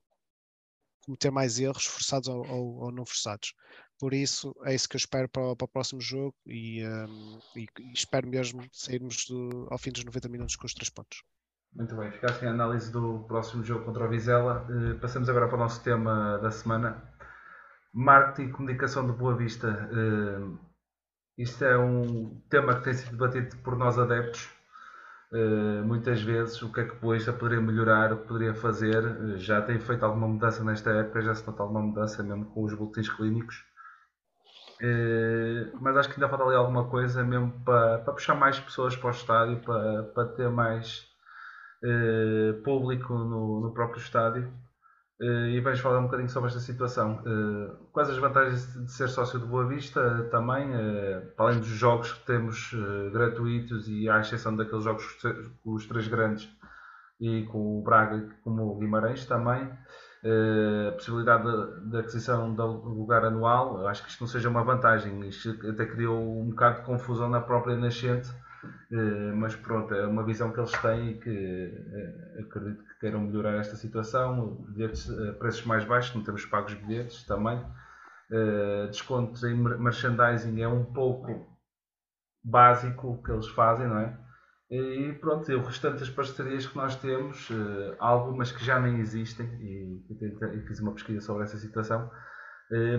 cometer 1.05 1.30
mais 1.30 1.59
erros, 1.59 1.86
forçados 1.86 2.28
ou, 2.28 2.46
ou, 2.48 2.76
ou, 2.84 2.92
não 2.92 3.05
forçados. 3.05 3.55
Por 3.98 4.12
isso, 4.14 4.55
é 4.64 4.74
isso 4.74 4.88
que 4.88 4.96
eu 4.96 4.98
espero 4.98 5.28
para, 5.28 5.55
para 5.55 5.64
o 5.64 5.68
próximo 5.68 6.00
jogo 6.00 6.34
e, 6.46 6.84
um, 6.86 7.38
e, 7.57 7.66
e 7.80 7.92
espero 7.92 8.28
mesmo 8.28 8.62
sairmos 8.72 9.26
do, 9.28 9.68
ao 9.70 9.78
fim 9.78 9.90
dos 9.90 10.05
90 10.05 10.28
minutos 10.28 10.57
com 10.57 10.66
os 10.66 10.74
três 10.74 10.90
pontos. 10.90 11.22
Muito 11.74 11.96
bem, 11.96 12.11
fica 12.11 12.30
assim 12.30 12.46
a 12.46 12.50
análise 12.50 12.92
do 12.92 13.24
próximo 13.26 13.64
jogo 13.64 13.84
contra 13.84 14.05
o 14.05 14.09
Vizela. 14.09 14.66
Uh, 14.68 14.98
passamos 15.00 15.28
agora 15.28 15.48
para 15.48 15.57
o 15.57 15.61
nosso 15.61 15.82
tema 15.82 16.38
da 16.38 16.50
semana. 16.50 17.11
Marketing 17.94 18.48
e 18.48 18.53
comunicação 18.53 19.07
de 19.07 19.12
Boa 19.12 19.36
Vista. 19.36 19.88
Uh, 19.90 20.59
isto 21.38 21.64
é 21.64 21.78
um 21.78 22.40
tema 22.50 22.76
que 22.76 22.84
tem 22.84 22.94
sido 22.94 23.12
debatido 23.12 23.57
por 23.59 23.76
nós 23.76 23.98
adeptos 23.98 24.50
Uh, 25.33 25.83
muitas 25.87 26.20
vezes 26.20 26.61
o 26.61 26.70
que 26.70 26.80
é 26.80 26.85
que 26.85 26.93
o 26.93 27.01
Boista 27.01 27.33
poderia 27.33 27.59
melhorar, 27.59 28.12
o 28.12 28.18
que 28.18 28.28
poderia 28.28 28.55
fazer. 28.55 29.03
Uh, 29.03 29.39
já 29.39 29.62
tem 29.62 29.78
feito 29.80 30.05
alguma 30.05 30.28
mudança 30.28 30.62
nesta 30.62 30.91
época, 30.91 31.22
já 31.22 31.35
se 31.35 31.47
nota 31.47 31.62
alguma 31.62 31.80
mudança 31.80 32.22
mesmo 32.22 32.45
com 32.47 32.62
os 32.64 32.74
boletins 32.74 33.09
clínicos. 33.09 33.64
Uh, 34.83 35.74
mas 35.80 35.97
acho 35.97 36.11
que 36.11 36.16
ainda 36.16 36.28
falta 36.28 36.45
ali 36.45 36.55
alguma 36.55 36.87
coisa 36.89 37.24
mesmo 37.24 37.51
para, 37.64 37.99
para 38.01 38.12
puxar 38.12 38.35
mais 38.35 38.61
pessoas 38.61 38.95
para 38.95 39.09
o 39.09 39.11
estádio, 39.11 39.61
para, 39.61 40.03
para 40.03 40.28
ter 40.28 40.51
mais 40.51 41.11
público 42.62 43.12
no, 43.12 43.61
no 43.61 43.74
próprio 43.74 44.01
estádio. 44.01 44.49
Uh, 45.23 45.51
e 45.51 45.61
vais 45.61 45.79
falar 45.79 46.01
um 46.01 46.07
bocadinho 46.07 46.29
sobre 46.29 46.49
esta 46.49 46.59
situação. 46.59 47.23
Uh, 47.25 47.77
quais 47.93 48.11
as 48.11 48.18
vantagens 48.18 48.75
de 48.75 48.91
ser 48.91 49.09
sócio 49.09 49.39
de 49.39 49.47
Boa 49.47 49.64
Vista 49.68 50.01
uh, 50.01 50.29
também, 50.31 50.68
para 51.37 51.47
além 51.47 51.61
dos 51.61 51.68
jogos 51.68 52.12
que 52.12 52.27
temos 52.27 52.75
gratuitos 53.12 53.87
e 53.87 54.09
à 54.09 54.18
exceção 54.18 54.57
daqueles 54.57 54.83
jogos 54.83 55.05
com 55.62 55.75
os 55.75 55.87
três 55.87 56.09
grandes 56.09 56.51
e 57.20 57.45
com 57.45 57.79
o 57.79 57.83
Braga 57.85 58.16
e 58.16 58.43
com 58.43 58.51
o 58.51 58.77
Guimarães 58.79 59.25
também, 59.25 59.70
a 60.89 60.93
possibilidade 60.93 61.45
de, 61.45 61.91
de, 61.91 61.99
aquisição 61.99 62.53
de 62.53 62.62
lugar 62.62 63.25
anual, 63.25 63.87
acho 63.87 64.03
que 64.03 64.11
isto 64.11 64.23
não 64.23 64.29
seja 64.29 64.49
uma 64.49 64.64
vantagem, 64.64 65.29
isto 65.29 65.51
até 65.68 65.87
criou 65.87 66.20
um 66.20 66.51
bocado 66.51 66.81
de 66.81 66.87
confusão 66.87 67.29
na 67.29 67.41
própria 67.41 67.77
nascente 67.77 68.29
eh, 68.29 68.41
mas 69.35 69.57
pronto, 69.57 69.95
é 69.95 70.07
uma 70.07 70.25
visão 70.25 70.53
que 70.53 70.61
eles 70.61 70.73
têm 70.73 71.11
e 71.11 71.19
que 71.19 71.31
uh, 71.31 72.43
acredito 72.43 72.85
que 72.85 73.01
queiram 73.01 73.21
melhorar 73.21 73.55
esta 73.57 73.77
situação. 73.77 74.65
Bilhetes 74.69 75.09
uh, 75.09 75.35
preços 75.39 75.65
mais 75.65 75.85
baixos, 75.85 76.15
não 76.15 76.23
temos 76.23 76.45
pagos 76.47 76.75
bilhetes 76.75 77.25
também. 77.25 77.65
descontos 78.89 79.43
em 79.45 79.55
merchandising 79.55 80.61
é 80.63 80.69
um 80.69 80.85
pouco 80.85 81.47
básico 82.45 83.23
que 83.23 83.31
eles 83.31 83.49
fazem, 83.49 83.89
não 83.89 83.99
é? 83.99 84.19
E 84.71 85.13
pronto, 85.21 85.51
e 85.51 85.55
o 85.55 85.63
restante 85.63 85.99
das 86.01 86.09
parcerias 86.09 86.67
que 86.67 86.77
nós 86.77 86.97
temos, 86.97 87.51
algumas 87.99 88.51
que 88.51 88.65
já 88.65 88.81
nem 88.81 89.01
existem, 89.01 89.47
e, 89.61 90.03
e, 90.11 90.61
fiz 90.67 90.81
uma 90.81 90.95
pesquisa 90.95 91.21
sobre 91.21 91.45
essa 91.45 91.59
situação, 91.59 92.11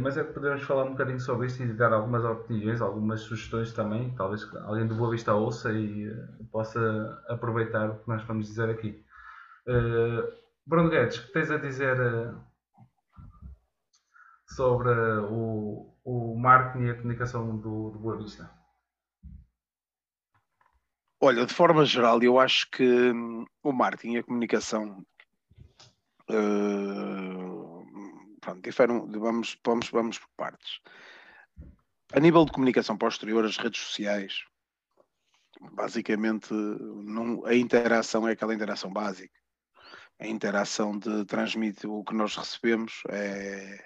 mas 0.01 0.17
é 0.17 0.23
que 0.23 0.33
podemos 0.33 0.61
falar 0.63 0.83
um 0.83 0.91
bocadinho 0.91 1.19
sobre 1.19 1.47
isto 1.47 1.63
e 1.63 1.73
dar 1.73 1.91
algumas 1.93 2.23
opiniões, 2.23 2.81
algumas 2.81 3.21
sugestões 3.21 3.73
também, 3.73 4.13
talvez 4.15 4.43
alguém 4.65 4.87
do 4.87 4.95
Boa 4.95 5.11
Vista 5.11 5.33
ouça 5.33 5.71
e 5.71 6.09
uh, 6.09 6.45
possa 6.51 7.23
aproveitar 7.27 7.89
o 7.89 7.99
que 7.99 8.07
nós 8.07 8.23
vamos 8.23 8.47
dizer 8.47 8.69
aqui. 8.69 9.03
Bruno 10.65 10.89
Guedes, 10.89 11.17
o 11.17 11.27
que 11.27 11.33
tens 11.33 11.49
a 11.49 11.57
dizer 11.57 11.97
sobre 14.47 14.91
o, 15.29 15.93
o 16.03 16.37
marketing 16.37 16.85
e 16.85 16.89
a 16.91 16.95
comunicação 16.95 17.57
do, 17.57 17.91
do 17.91 17.99
Boa 17.99 18.17
Vista? 18.17 18.49
Olha, 21.21 21.45
de 21.45 21.53
forma 21.53 21.85
geral, 21.85 22.21
eu 22.21 22.37
acho 22.37 22.69
que 22.69 22.83
hum, 22.83 23.45
o 23.63 23.71
marketing 23.71 24.15
e 24.15 24.17
a 24.17 24.23
comunicação 24.23 25.05
uh, 26.29 27.42
pronto, 28.43 29.19
vamos, 29.19 29.57
vamos, 29.65 29.89
vamos 29.89 30.19
por 30.19 30.29
partes. 30.35 30.79
A 32.13 32.19
nível 32.19 32.45
de 32.45 32.51
comunicação 32.51 32.97
posterior, 32.97 33.43
as 33.45 33.57
redes 33.57 33.81
sociais, 33.81 34.43
basicamente 35.71 36.53
não, 36.53 37.45
a 37.45 37.55
interação 37.55 38.27
é 38.27 38.33
aquela 38.33 38.53
interação 38.53 38.91
básica. 38.91 39.33
A 40.19 40.27
interação 40.27 40.97
de 40.97 41.25
transmitir 41.25 41.89
o 41.89 42.03
que 42.03 42.13
nós 42.13 42.35
recebemos 42.35 43.01
é, 43.09 43.83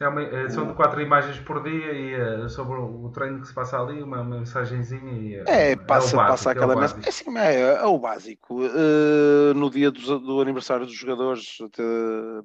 é 0.00 0.08
uma, 0.08 0.22
é, 0.22 0.48
são 0.48 0.66
de 0.66 0.74
quatro 0.74 1.00
imagens 1.00 1.38
por 1.40 1.62
dia 1.62 1.92
e 1.92 2.14
é, 2.14 2.48
sobre 2.48 2.78
o 2.78 3.08
treino 3.10 3.40
que 3.40 3.46
se 3.46 3.54
passa 3.54 3.78
ali, 3.78 4.02
uma, 4.02 4.24
mensagenzinha 4.24 5.12
e 5.12 5.34
é, 5.46 5.76
passa, 5.76 6.14
é 6.14 6.16
básico, 6.16 6.16
passa 6.16 6.50
aquela 6.50 6.74
mensagem. 6.74 7.04
É, 7.04 7.08
assim, 7.08 7.38
é, 7.38 7.60
é, 7.60 7.84
o 7.84 7.98
básico. 7.98 8.62
Uh, 8.62 9.54
no 9.54 9.70
dia 9.70 9.90
do, 9.90 10.18
do, 10.18 10.40
aniversário 10.40 10.86
dos 10.86 10.94
jogadores, 10.94 11.58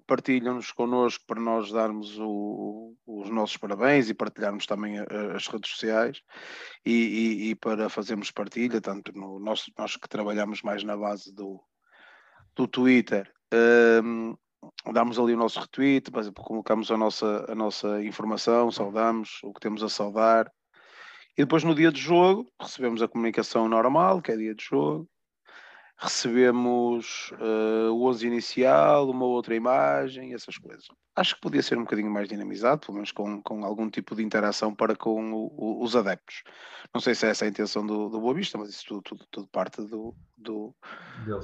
partilham-nos 0.06 0.72
connosco 0.72 1.24
para 1.26 1.40
nós 1.40 1.72
darmos 1.72 2.18
o, 2.20 2.94
os 3.06 3.30
nossos 3.30 3.58
parabéns 3.58 4.10
e 4.10 4.14
partilharmos 4.14 4.66
também 4.66 5.00
as 5.36 5.48
redes 5.48 5.72
sociais 5.72 6.22
e, 6.86 6.92
e, 6.92 7.50
e 7.50 7.56
para 7.56 7.90
fazermos 7.90 8.30
partilha, 8.30 8.82
tanto 8.82 9.12
no 9.18 9.40
nosso, 9.40 9.72
nós 9.78 9.96
que 9.96 10.10
trabalhamos 10.10 10.62
mais 10.62 10.84
na 10.84 10.96
base 10.96 11.34
do, 11.34 11.60
do 12.56 12.68
Twitter. 12.68 13.32
Uh, 13.54 14.38
damos 14.92 15.20
ali 15.20 15.34
o 15.34 15.38
nosso 15.38 15.60
retweet, 15.60 16.10
colocamos 16.36 16.92
a 16.92 16.98
nossa, 16.98 17.46
a 17.52 17.56
nossa 17.56 18.04
informação, 18.04 18.72
saudamos 18.72 19.40
o 19.44 19.54
que 19.54 19.60
temos 19.60 19.84
a 19.84 19.90
saudar. 19.90 20.52
E 21.38 21.44
depois 21.44 21.64
no 21.64 21.76
dia 21.76 21.92
de 21.92 22.02
jogo 22.02 22.52
recebemos 22.60 23.02
a 23.02 23.08
comunicação 23.08 23.68
normal, 23.68 24.22
que 24.22 24.32
é 24.32 24.38
dia 24.38 24.56
de 24.56 24.64
jogo, 24.64 25.08
recebemos 26.00 27.32
uh, 27.40 27.92
o 27.92 28.08
11 28.08 28.28
inicial, 28.28 29.10
uma 29.10 29.26
outra 29.26 29.56
imagem, 29.56 30.34
essas 30.34 30.58
coisas. 30.58 30.86
Acho 31.16 31.34
que 31.34 31.42
podia 31.42 31.64
ser 31.64 31.76
um 31.76 31.82
bocadinho 31.82 32.12
mais 32.12 32.30
dinamizado, 32.30 32.82
pelo 32.86 32.94
menos 32.94 33.12
com, 33.12 33.42
com 33.42 33.66
algum 33.66 33.90
tipo 33.90 34.16
de 34.16 34.24
interação 34.24 34.76
para 34.76 34.96
com 34.96 35.34
o, 35.34 35.48
o, 35.58 35.84
os 35.84 35.96
adeptos. 35.96 36.44
Não 36.94 37.02
sei 37.02 37.16
se 37.16 37.26
é 37.26 37.30
essa 37.32 37.46
a 37.46 37.48
intenção 37.48 37.86
do, 37.86 38.10
do 38.10 38.20
Boa 38.22 38.36
Vista, 38.36 38.60
mas 38.60 38.70
isso 38.70 38.86
tudo, 38.86 39.02
tudo, 39.02 39.26
tudo 39.32 39.48
parte 39.48 39.82
do, 39.82 40.16
do, 40.38 40.76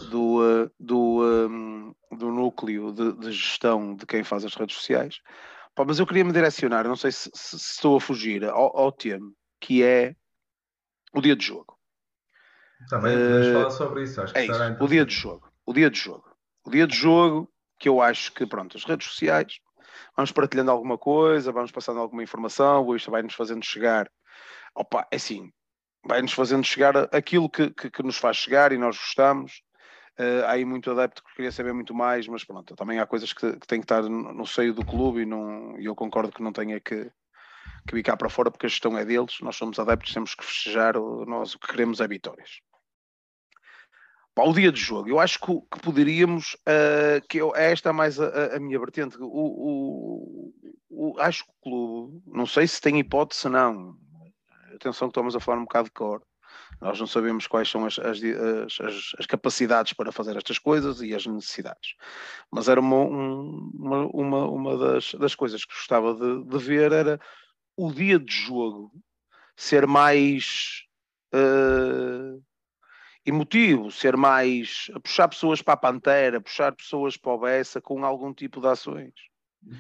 do, 0.10 0.42
uh, 0.44 0.72
do, 0.80 1.48
um, 1.50 1.96
do 2.12 2.32
núcleo 2.32 2.92
de, 2.92 3.14
de, 3.14 3.32
gestão 3.32 3.96
de 3.96 4.06
quem 4.06 4.24
faz 4.24 4.46
as 4.46 4.54
redes 4.54 4.76
sociais. 4.76 5.20
Pá, 5.74 5.84
mas 5.84 5.98
eu 5.98 6.06
queria 6.06 6.24
me 6.24 6.32
direcionar, 6.32 6.88
não 6.88 6.96
sei 6.96 7.12
se, 7.12 7.32
se, 7.34 7.58
se 7.58 7.72
estou 7.74 7.98
a 7.98 8.02
fugir 8.02 8.44
ao, 8.46 8.78
ao 8.78 8.92
tema, 8.92 9.32
que 9.60 9.82
é 9.82 10.16
o 11.12 11.22
dia 11.22 11.36
de 11.36 11.44
jogo. 11.44 11.73
Também 12.90 13.16
podemos 13.16 13.48
uh, 13.48 13.54
falar 13.54 13.70
sobre 13.72 14.04
isso. 14.04 14.22
Acho 14.22 14.38
é 14.38 14.46
isso, 14.46 14.78
o 14.80 14.88
dia 14.88 15.06
de 15.06 15.14
jogo. 15.14 15.52
O 15.66 15.74
dia 15.74 15.90
de 15.90 16.00
jogo. 16.00 16.26
O 16.66 16.70
dia 16.70 16.88
de 16.88 16.96
jogo 16.96 17.50
que 17.80 17.90
eu 17.90 18.02
acho 18.02 18.32
que, 18.34 18.46
pronto, 18.46 18.78
as 18.78 18.86
redes 18.86 19.08
sociais, 19.08 19.60
vamos 20.16 20.32
partilhando 20.32 20.72
alguma 20.72 20.98
coisa, 20.98 21.52
vamos 21.52 21.72
passando 21.72 22.00
alguma 22.00 22.24
informação, 22.24 22.96
isto 22.96 23.12
vai-nos 23.12 23.34
fazendo 23.34 23.66
chegar. 23.66 24.10
Opa, 24.74 25.08
é 25.12 25.18
assim, 25.18 25.52
vai-nos 26.06 26.34
fazendo 26.34 26.64
chegar 26.64 26.96
aquilo 27.14 27.50
que, 27.50 27.70
que, 27.72 27.90
que, 27.90 28.04
nos 28.04 28.18
faz 28.18 28.38
chegar 28.38 28.72
e 28.72 28.78
nós 28.78 28.98
gostamos. 28.98 29.62
Uh, 30.18 30.46
há 30.46 30.52
aí 30.52 30.64
muito 30.64 30.92
adepto 30.92 31.24
que 31.24 31.36
queria 31.36 31.52
saber 31.52 31.74
muito 31.74 31.94
mais, 31.94 32.28
mas 32.28 32.44
pronto, 32.44 32.76
também 32.76 33.00
há 33.00 33.06
coisas 33.06 33.34
que, 33.34 33.54
que 33.54 33.68
têm 33.68 33.80
que 33.80 33.86
estar 33.86 34.04
no, 34.04 34.32
no 34.32 34.46
seio 34.46 34.74
do 34.74 34.86
clube 34.86 35.22
e, 35.22 35.26
não, 35.26 35.78
eu 35.80 35.96
concordo 35.96 36.32
que 36.32 36.44
não 36.44 36.54
tenha 36.54 36.80
que, 36.80 37.12
que 37.88 37.96
vir 37.96 38.04
cá 38.04 38.16
para 38.16 38.30
fora 38.30 38.52
porque 38.52 38.68
a 38.68 38.70
gestão 38.70 38.98
é 38.98 39.04
deles, 39.04 39.40
nós 39.42 39.56
somos 39.56 39.80
adeptos, 39.80 40.14
temos 40.14 40.36
que 40.36 40.46
festejar, 40.46 40.94
nós 41.28 41.56
o 41.56 41.60
que 41.60 41.68
queremos 41.68 42.00
é 42.00 42.08
vitórias 42.08 42.62
para 44.36 44.50
o 44.50 44.54
dia 44.54 44.72
de 44.72 44.80
jogo, 44.80 45.10
eu 45.10 45.20
acho 45.20 45.40
que, 45.40 45.54
que 45.72 45.80
poderíamos, 45.82 46.56
uh, 46.68 47.26
que 47.30 47.38
eu, 47.38 47.56
esta 47.56 47.90
é 47.90 47.92
mais 47.92 48.20
a, 48.20 48.56
a 48.56 48.60
minha 48.60 48.80
vertente, 48.80 49.18
o, 49.20 49.26
o, 49.26 50.54
o, 50.90 51.20
acho 51.20 51.46
que 51.46 51.52
o 51.52 51.62
clube, 51.62 52.24
não 52.26 52.46
sei 52.46 52.66
se 52.66 52.82
tem 52.82 53.00
hipótese 53.00 53.48
não, 53.48 53.96
atenção 54.74 55.08
que 55.08 55.12
estamos 55.12 55.36
a 55.36 55.40
falar 55.40 55.60
um 55.60 55.66
bocado 55.66 55.86
de 55.86 55.94
cor, 55.94 56.24
nós 56.82 57.00
não 57.00 57.06
sabemos 57.06 57.46
quais 57.46 57.70
são 57.70 57.86
as, 57.86 58.00
as, 58.00 58.20
as, 58.80 59.12
as 59.20 59.26
capacidades 59.28 59.94
para 59.94 60.12
fazer 60.12 60.36
estas 60.36 60.58
coisas 60.58 61.02
e 61.02 61.14
as 61.14 61.26
necessidades, 61.28 61.94
mas 62.52 62.68
era 62.68 62.80
uma, 62.80 63.02
uma, 63.02 64.08
uma, 64.08 64.48
uma 64.48 64.78
das, 64.78 65.14
das 65.14 65.36
coisas 65.36 65.64
que 65.64 65.74
gostava 65.74 66.16
de, 66.16 66.44
de 66.44 66.58
ver 66.58 66.92
era 66.92 67.20
o 67.78 67.92
dia 67.92 68.18
de 68.18 68.34
jogo 68.34 68.92
ser 69.56 69.86
mais... 69.86 70.82
Uh, 71.34 72.42
emotivo, 73.26 73.92
ser 73.92 74.18
mais 74.18 74.92
puxar 75.02 75.28
pessoas 75.28 75.62
para 75.62 75.74
a 75.74 75.78
Pantera, 75.78 76.42
puxar 76.42 76.74
pessoas 76.74 77.18
para 77.18 77.32
o 77.32 77.40
Bessa 77.40 77.82
com 77.82 78.04
algum 78.06 78.34
tipo 78.34 78.60
de 78.60 78.68
ações. 78.68 79.14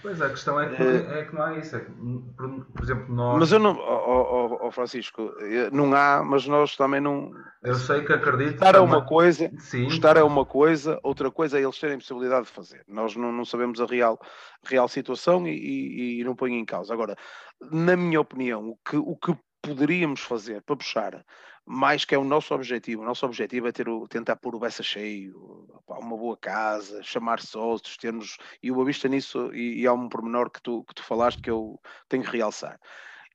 Pois 0.01 0.21
a 0.21 0.29
questão 0.29 0.59
é 0.61 0.73
que, 0.73 0.81
é, 0.81 1.19
é 1.19 1.25
que 1.25 1.35
não 1.35 1.43
há 1.43 1.57
isso. 1.57 1.75
É 1.75 1.81
que, 1.81 1.91
por, 1.91 2.65
por, 2.65 2.83
exemplo, 2.83 3.13
nós. 3.13 3.39
Mas 3.39 3.51
eu 3.51 3.59
não, 3.59 3.77
oh, 3.77 4.57
oh, 4.61 4.67
oh, 4.67 4.71
Francisco, 4.71 5.33
não 5.73 5.93
há, 5.93 6.23
mas 6.23 6.47
nós 6.47 6.75
também 6.77 7.01
não. 7.01 7.31
Eu 7.61 7.75
sei 7.75 8.01
que 8.05 8.13
acredito. 8.13 8.51
Gostar 8.53 8.75
é 8.75 8.79
uma 8.79 9.05
coisa, 9.05 9.51
Sim. 9.59 9.83
gostar 9.83 10.15
é 10.15 10.23
uma 10.23 10.45
coisa, 10.45 10.99
outra 11.03 11.29
coisa 11.29 11.59
é 11.59 11.63
eles 11.63 11.77
terem 11.77 11.97
possibilidade 11.97 12.45
de 12.45 12.51
fazer. 12.51 12.83
Nós 12.87 13.15
não, 13.15 13.31
não 13.31 13.43
sabemos 13.43 13.81
a 13.81 13.85
real, 13.85 14.17
real 14.63 14.87
situação 14.87 15.45
e, 15.45 15.51
e, 15.51 16.21
e 16.21 16.23
não 16.23 16.35
ponho 16.35 16.55
em 16.55 16.65
causa. 16.65 16.93
Agora, 16.93 17.17
na 17.59 17.97
minha 17.97 18.21
opinião, 18.21 18.69
o 18.69 18.77
que, 18.89 18.95
o 18.95 19.17
que 19.17 19.37
poderíamos 19.61 20.21
fazer 20.21 20.61
para 20.61 20.75
puxar 20.77 21.25
mais 21.65 22.05
que 22.05 22.13
é 22.13 22.17
o 22.17 22.23
nosso 22.23 22.53
objetivo. 22.53 23.01
O 23.01 23.05
nosso 23.05 23.25
objetivo 23.25 23.67
é 23.67 23.71
ter 23.71 23.87
o, 23.87 24.07
tentar 24.07 24.35
pôr 24.35 24.55
o 24.55 24.59
Bessa 24.59 24.83
cheio, 24.83 25.67
uma 25.87 26.17
boa 26.17 26.37
casa, 26.37 27.01
chamar 27.03 27.39
sócios, 27.41 27.97
termos. 27.97 28.37
E 28.61 28.71
o 28.71 28.85
Vista 28.85 29.07
nisso, 29.07 29.53
e, 29.53 29.81
e 29.81 29.87
há 29.87 29.93
um 29.93 30.09
pormenor 30.09 30.49
que 30.49 30.61
tu, 30.61 30.83
que 30.83 30.93
tu 30.95 31.03
falaste 31.03 31.41
que 31.41 31.49
eu 31.49 31.79
tenho 32.09 32.23
que 32.23 32.31
realçar. 32.35 32.79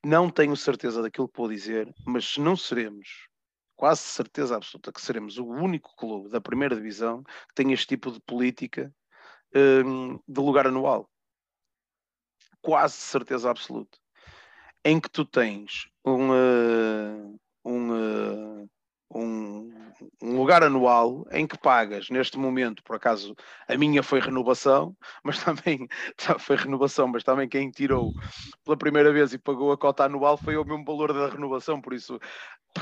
Não 0.05 0.31
tenho 0.31 0.57
certeza 0.57 1.03
daquilo 1.03 1.29
que 1.29 1.39
vou 1.39 1.49
dizer, 1.49 1.93
mas 2.07 2.25
se 2.25 2.41
não 2.41 2.57
seremos, 2.57 3.29
quase 3.75 4.03
certeza 4.03 4.57
absoluta, 4.57 4.93
que 4.93 5.01
seremos 5.01 5.39
o 5.39 5.47
único 5.47 5.95
clube 5.97 6.29
da 6.29 6.41
primeira 6.41 6.77
divisão 6.77 7.23
que 7.23 7.55
tem 7.55 7.73
este 7.73 7.87
tipo 7.87 8.11
de 8.13 8.21
política 8.21 8.95
um, 9.55 10.19
de 10.29 10.41
lugar 10.41 10.67
anual. 10.67 11.09
Quase 12.61 12.95
certeza 12.95 13.51
absoluta. 13.51 13.99
Em 14.85 15.01
que 15.01 15.11
tu 15.11 15.25
tens 15.25 15.89
um, 16.05 16.31
uh, 16.31 17.41
um, 17.65 18.69
um, 19.15 20.38
lugar 20.49 20.63
anual 20.63 21.27
em 21.31 21.47
que 21.47 21.59
pagas, 21.59 22.09
neste 22.09 22.39
momento, 22.39 22.83
por 22.83 22.97
acaso, 22.97 23.37
a 23.69 23.77
minha 23.77 24.03
foi 24.03 24.19
renovação, 24.19 24.97
mas 25.23 25.45
também 25.45 25.87
foi 26.39 26.57
renovação, 26.57 27.07
mas 27.07 27.23
também 27.23 27.47
quem 27.47 27.71
tirou 27.71 28.15
pela 28.65 28.75
primeira 28.75 29.13
vez 29.13 29.35
e 29.35 29.39
pagou 29.39 29.71
a 29.71 29.77
cota 29.77 30.05
anual 30.05 30.39
foi 30.39 30.57
o 30.57 30.65
mesmo 30.65 30.87
valor 30.87 31.13
da 31.13 31.29
renovação, 31.29 31.83
por 31.83 31.93
isso 31.93 32.19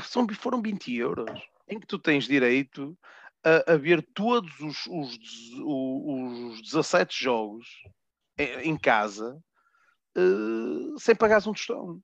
são, 0.01 0.25
foram 0.29 0.61
20 0.61 0.95
euros, 0.95 1.29
em 1.67 1.77
que 1.77 1.85
tu 1.85 1.99
tens 1.99 2.23
direito 2.23 2.97
a, 3.43 3.73
a 3.73 3.75
ver 3.75 4.01
todos 4.13 4.57
os, 4.61 4.87
os, 4.87 5.17
os, 5.65 6.53
os 6.53 6.61
17 6.61 7.21
jogos 7.21 7.67
em, 8.37 8.69
em 8.69 8.77
casa 8.77 9.37
uh, 10.17 10.97
sem 10.97 11.13
pagares 11.13 11.45
um 11.45 11.51
tostão. 11.51 12.01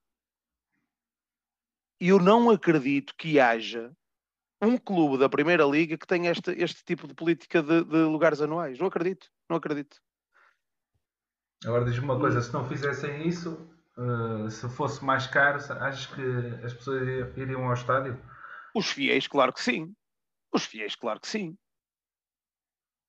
Eu 2.02 2.20
não 2.20 2.50
acredito 2.50 3.16
que 3.18 3.40
haja 3.40 3.96
um 4.66 4.78
clube 4.78 5.18
da 5.18 5.30
Primeira 5.30 5.64
Liga 5.66 5.98
que 5.98 6.08
tenha 6.08 6.32
este, 6.32 6.52
este 6.52 6.84
tipo 6.86 7.08
de 7.08 7.14
política 7.14 7.62
de, 7.62 7.84
de 7.84 7.98
lugares 8.04 8.42
anuais. 8.42 8.78
Não 8.80 8.88
acredito, 8.88 9.28
não 9.50 9.58
acredito. 9.58 9.98
Agora 11.66 11.86
diz-me 11.86 12.06
uma 12.06 12.20
coisa, 12.20 12.42
se 12.42 12.54
não 12.54 12.68
fizessem 12.68 13.28
isso, 13.28 13.54
uh, 13.98 14.50
se 14.50 14.68
fosse 14.70 15.04
mais 15.04 15.28
caro, 15.28 15.58
achas 15.58 16.08
que 16.08 16.66
as 16.66 16.74
pessoas 16.74 17.08
iriam 17.38 17.66
ao 17.66 17.74
estádio? 17.74 18.20
Os 18.76 18.90
fiéis, 18.90 19.28
claro 19.28 19.54
que 19.54 19.62
sim. 19.62 19.94
Os 20.52 20.66
fiéis, 20.66 20.96
claro 20.96 21.20
que 21.20 21.28
sim. 21.28 21.58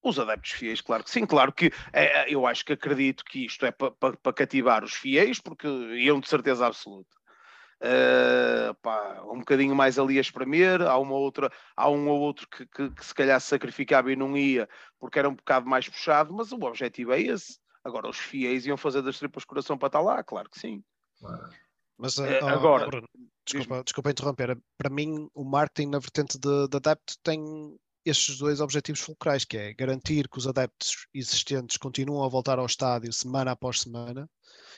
Os 0.03 0.19
adeptos 0.19 0.53
fiéis, 0.53 0.81
claro 0.81 1.03
que 1.03 1.11
sim. 1.11 1.27
Claro 1.27 1.53
que 1.53 1.73
é, 1.93 2.33
eu 2.33 2.47
acho 2.47 2.65
que 2.65 2.75
acredito 2.75 3.25
que 3.25 3.47
isto 3.47 3.65
é 3.65 3.73
para 3.73 3.91
pa, 3.91 4.13
pa 4.13 4.33
cativar 4.33 4.85
os 4.85 4.93
fiéis, 4.95 5.41
porque 5.41 5.67
iam 5.67 6.21
de 6.21 6.29
certeza 6.29 6.67
absoluta. 6.67 7.17
Uh, 7.85 8.73
pá, 8.77 9.23
um 9.25 9.41
bocadinho 9.41 9.75
mais 9.75 9.99
ali 9.99 10.17
a 10.17 10.21
espremer, 10.23 10.81
há 10.81 10.97
uma 10.97 11.17
outra, 11.17 11.53
há 11.77 11.91
um 11.91 12.09
ou 12.09 12.19
outro 12.19 12.49
que, 12.49 12.65
que, 12.67 12.89
que, 12.89 13.05
se 13.05 13.15
calhar 13.15 13.39
se 13.39 13.49
sacrificava 13.49 14.11
e 14.11 14.17
não 14.17 14.35
ia 14.35 14.67
porque 14.99 15.19
era 15.19 15.29
um 15.29 15.35
bocado 15.35 15.69
mais 15.69 15.87
puxado, 15.87 16.33
mas 16.33 16.51
o 16.51 16.57
objetivo 16.57 17.13
é 17.13 17.21
esse. 17.21 17.59
Agora 17.85 18.09
os 18.09 18.17
fiéis 18.17 18.65
iam 18.65 18.79
fazer 18.79 19.03
das 19.03 19.19
tripas 19.19 19.45
coração 19.45 19.77
para 19.77 19.89
estar 19.89 20.01
lá, 20.01 20.25
claro 20.25 20.49
que 20.49 20.59
sim. 20.59 20.83
Mas 21.99 22.17
uh, 22.17 22.25
agora, 22.47 22.87
Bruno, 22.87 23.07
desculpa, 23.45 23.85
desculpa 23.85 24.11
interromper, 24.11 24.59
para 24.79 24.89
mim 24.89 25.29
o 25.35 25.45
marketing 25.45 25.91
na 25.91 25.99
vertente 25.99 26.39
de, 26.39 26.69
de 26.69 26.77
adepto 26.79 27.17
tem 27.23 27.77
estes 28.05 28.39
dois 28.39 28.61
objetivos 28.61 29.01
fulcrais, 29.01 29.45
que 29.45 29.57
é 29.57 29.75
garantir 29.75 30.29
que 30.29 30.39
os 30.39 30.47
adeptos 30.47 31.07
existentes 31.13 31.77
continuam 31.77 32.25
a 32.25 32.29
voltar 32.29 32.59
ao 32.59 32.67
estádio 32.67 33.13
semana 33.13 33.53
após 33.53 33.81
semana 33.81 34.29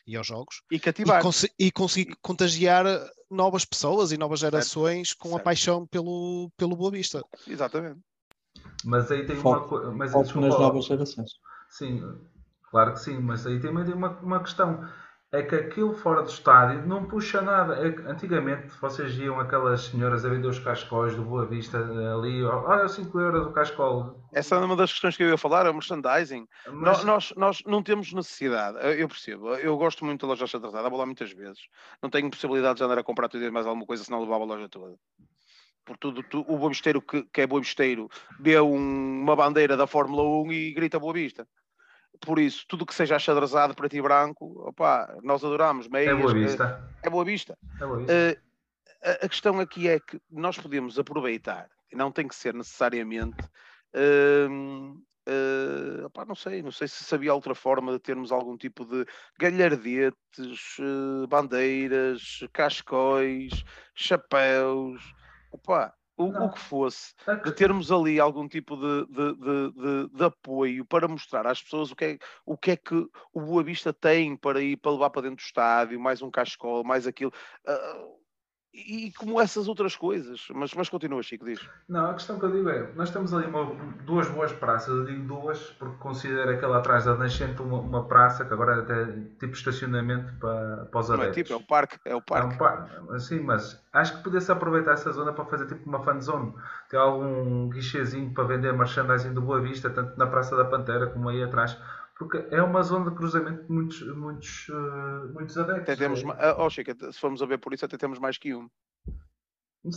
e 0.06 0.16
aos 0.16 0.26
jogos. 0.26 0.62
E 0.70 0.78
cativar. 0.78 1.20
E, 1.20 1.22
cons 1.22 1.46
e 1.58 1.72
conseguir 1.72 2.16
contagiar 2.22 2.84
novas 3.30 3.64
pessoas 3.64 4.12
e 4.12 4.16
novas 4.16 4.40
gerações 4.40 5.08
certo, 5.08 5.20
com 5.20 5.30
certo. 5.30 5.40
a 5.40 5.44
paixão 5.44 5.86
pelo, 5.86 6.50
pelo 6.56 6.76
Boa 6.76 6.90
Vista. 6.90 7.22
Exatamente. 7.46 8.00
Mas 8.84 9.10
aí 9.10 9.26
tem 9.26 9.36
foco, 9.36 9.76
uma 9.76 9.98
coisa. 9.98 10.12
Foco 10.12 10.40
nas 10.40 10.58
novas 10.58 10.84
gerações. 10.84 11.30
Sim, 11.68 12.02
claro 12.70 12.92
que 12.92 13.00
sim, 13.00 13.18
mas 13.18 13.46
aí 13.46 13.60
tem 13.60 13.70
uma, 13.70 14.10
uma 14.20 14.40
questão 14.40 14.88
é 15.32 15.42
que 15.42 15.54
aquilo 15.54 15.92
fora 15.92 16.22
do 16.22 16.28
estádio 16.28 16.86
não 16.86 17.04
puxa 17.04 17.40
nada. 17.42 17.74
É 17.74 18.10
antigamente 18.10 18.68
vocês 18.80 19.18
iam 19.18 19.40
aquelas 19.40 19.86
senhoras 19.86 20.24
a 20.24 20.28
vender 20.28 20.46
os 20.46 20.58
cascóis 20.58 21.14
do 21.16 21.22
Boa 21.22 21.44
Vista 21.44 21.78
ali, 21.78 22.44
olha 22.44 22.88
5 22.88 23.18
euros 23.18 23.46
o 23.46 23.52
cascol. 23.52 24.24
Essa 24.32 24.54
é 24.54 24.58
uma 24.58 24.76
das 24.76 24.92
questões 24.92 25.16
que 25.16 25.24
eu 25.24 25.30
ia 25.30 25.38
falar, 25.38 25.66
é 25.66 25.70
o 25.70 25.74
merchandising. 25.74 26.46
Mas... 26.72 27.04
Nós, 27.04 27.32
nós 27.36 27.62
não 27.66 27.82
temos 27.82 28.12
necessidade, 28.12 28.78
eu 28.98 29.08
percebo, 29.08 29.54
eu 29.54 29.76
gosto 29.76 30.04
muito 30.04 30.26
da 30.26 30.32
loja 30.32 30.44
atrasada, 30.44 30.88
vou 30.88 30.98
lá 30.98 31.06
muitas 31.06 31.32
vezes. 31.32 31.60
Não 32.02 32.08
tenho 32.08 32.30
possibilidade 32.30 32.78
de 32.78 32.84
andar 32.84 32.98
a 32.98 33.04
comprar 33.04 33.28
tudo 33.28 33.44
e 33.44 33.50
mais 33.50 33.66
alguma 33.66 33.86
coisa, 33.86 34.04
senão 34.04 34.20
levava 34.20 34.44
a 34.44 34.46
loja 34.46 34.68
toda. 34.68 34.94
Por 35.84 35.96
tudo, 35.96 36.22
tu, 36.22 36.44
o 36.48 36.58
boavisteiro 36.58 37.00
que, 37.00 37.22
que 37.32 37.40
é 37.40 37.46
boavisteiro 37.46 38.08
vê 38.40 38.60
um, 38.60 39.22
uma 39.22 39.36
bandeira 39.36 39.76
da 39.76 39.86
Fórmula 39.86 40.22
1 40.44 40.52
e 40.52 40.72
grita 40.72 40.98
Boa 40.98 41.12
Vista 41.12 41.46
por 42.20 42.38
isso, 42.38 42.64
tudo 42.68 42.86
que 42.86 42.94
seja 42.94 43.16
achadrezado 43.16 43.74
para 43.74 43.88
ti 43.88 44.00
branco, 44.00 44.62
opa, 44.66 45.18
nós 45.22 45.44
adoramos. 45.44 45.88
Meias, 45.88 46.16
é 46.16 46.20
boa 46.20 46.34
vista. 46.34 46.90
É 47.02 47.10
boa 47.10 47.24
vista. 47.24 47.58
É 47.80 47.86
boa 47.86 47.98
vista. 47.98 48.12
Uh, 48.12 48.40
a, 49.02 49.26
a, 49.26 49.28
questão 49.28 49.60
aqui 49.60 49.88
é 49.88 50.00
que 50.00 50.20
nós 50.30 50.58
podemos 50.58 50.98
aproveitar, 50.98 51.68
e 51.92 51.96
não 51.96 52.10
tem 52.10 52.26
que 52.26 52.34
ser 52.34 52.54
necessariamente. 52.54 53.42
Uh, 53.94 54.92
uh, 55.28 56.06
opa, 56.06 56.24
não 56.24 56.34
sei, 56.34 56.62
não 56.62 56.72
sei 56.72 56.88
se 56.88 57.04
sabia 57.04 57.34
outra 57.34 57.54
forma 57.54 57.92
de 57.92 57.98
termos 57.98 58.32
algum 58.32 58.56
tipo 58.56 58.84
de 58.84 59.06
galhardetes, 59.38 60.76
bandeiras, 61.28 62.40
cascóis, 62.52 63.64
chapéus. 63.94 65.02
Opa, 65.52 65.94
o, 66.16 66.24
o, 66.24 66.50
que 66.50 66.58
fosse, 66.58 67.14
de 67.44 67.52
termos 67.52 67.92
ali 67.92 68.18
algum 68.18 68.48
tipo 68.48 68.76
de, 68.76 69.06
de, 69.06 69.34
de, 69.34 70.08
de, 70.08 70.24
apoio 70.24 70.84
para 70.84 71.06
mostrar 71.06 71.46
às 71.46 71.62
pessoas 71.62 71.90
o 71.90 71.96
que, 71.96 72.04
é, 72.04 72.18
o 72.44 72.56
que 72.56 72.70
é 72.70 72.76
que 72.76 73.06
o 73.32 73.40
Boa 73.40 73.62
Vista 73.62 73.92
tem 73.92 74.36
para 74.36 74.60
ir 74.60 74.76
para 74.76 74.92
levar 74.92 75.10
para 75.10 75.22
dentro 75.22 75.36
do 75.36 75.46
estádio, 75.46 76.00
mais 76.00 76.22
um 76.22 76.30
cascol, 76.30 76.82
mais 76.82 77.06
aquilo. 77.06 77.32
Uh, 77.66 78.25
e 78.76 79.12
como 79.12 79.40
essas 79.40 79.68
outras 79.68 79.96
coisas. 79.96 80.46
Mas, 80.54 80.74
mas 80.74 80.88
continua, 80.88 81.22
Chico, 81.22 81.44
diz. 81.44 81.60
Não, 81.88 82.10
a 82.10 82.14
questão 82.14 82.38
que 82.38 82.44
eu 82.44 82.52
digo 82.52 82.68
é, 82.68 82.92
nós 82.94 83.10
temos 83.10 83.32
ali 83.32 83.46
uma, 83.46 83.74
duas 84.04 84.28
boas 84.28 84.52
praças, 84.52 84.88
eu 84.88 85.06
digo 85.06 85.22
duas 85.24 85.58
porque 85.78 85.96
considero 85.98 86.50
aquela 86.50 86.78
atrás 86.78 87.06
da 87.06 87.14
Nascente 87.14 87.62
uma, 87.62 87.78
uma 87.78 88.04
praça 88.04 88.44
que 88.44 88.52
agora 88.52 88.76
é 88.76 88.80
até 88.80 89.04
tipo 89.40 89.54
estacionamento 89.54 90.32
para, 90.38 90.86
para 90.90 91.00
os 91.00 91.10
adeptos. 91.10 91.26
Não 91.26 91.30
é 91.30 91.32
tipo, 91.32 91.52
é 91.52 91.56
o 91.56 91.62
parque. 91.62 91.98
É 92.04 92.14
o 92.14 92.20
parque. 92.20 92.52
É 92.52 92.54
um 92.54 92.58
par... 92.58 93.20
Sim, 93.20 93.40
mas 93.40 93.82
acho 93.92 94.18
que 94.18 94.22
podia-se 94.22 94.52
aproveitar 94.52 94.92
essa 94.92 95.10
zona 95.12 95.32
para 95.32 95.44
fazer 95.46 95.66
tipo 95.66 95.88
uma 95.88 96.02
fan 96.02 96.20
zone. 96.20 96.54
Ter 96.90 96.98
algum 96.98 97.68
guichezinho 97.70 98.32
para 98.32 98.44
vender 98.44 98.72
merchandising 98.72 99.32
do 99.32 99.40
Boa 99.40 99.60
Vista, 99.60 99.88
tanto 99.88 100.18
na 100.18 100.26
Praça 100.26 100.54
da 100.56 100.64
Pantera 100.64 101.06
como 101.06 101.28
aí 101.28 101.42
atrás 101.42 101.78
porque 102.16 102.46
é 102.50 102.62
uma 102.62 102.82
zona 102.82 103.10
de 103.10 103.16
cruzamento 103.16 103.64
de 103.64 103.72
muitos, 103.72 104.16
muitos, 104.16 104.68
uh, 104.68 105.32
muitos 105.34 105.56
adeptos. 105.58 105.82
Até 105.82 105.96
temos, 105.96 106.22
oh, 106.58 106.70
Chica, 106.70 106.94
se 107.12 107.18
formos 107.18 107.42
a 107.42 107.46
ver 107.46 107.58
por 107.58 107.74
isso, 107.74 107.84
até 107.84 107.96
temos 107.96 108.18
mais 108.18 108.38
que 108.38 108.54
um. 108.54 108.68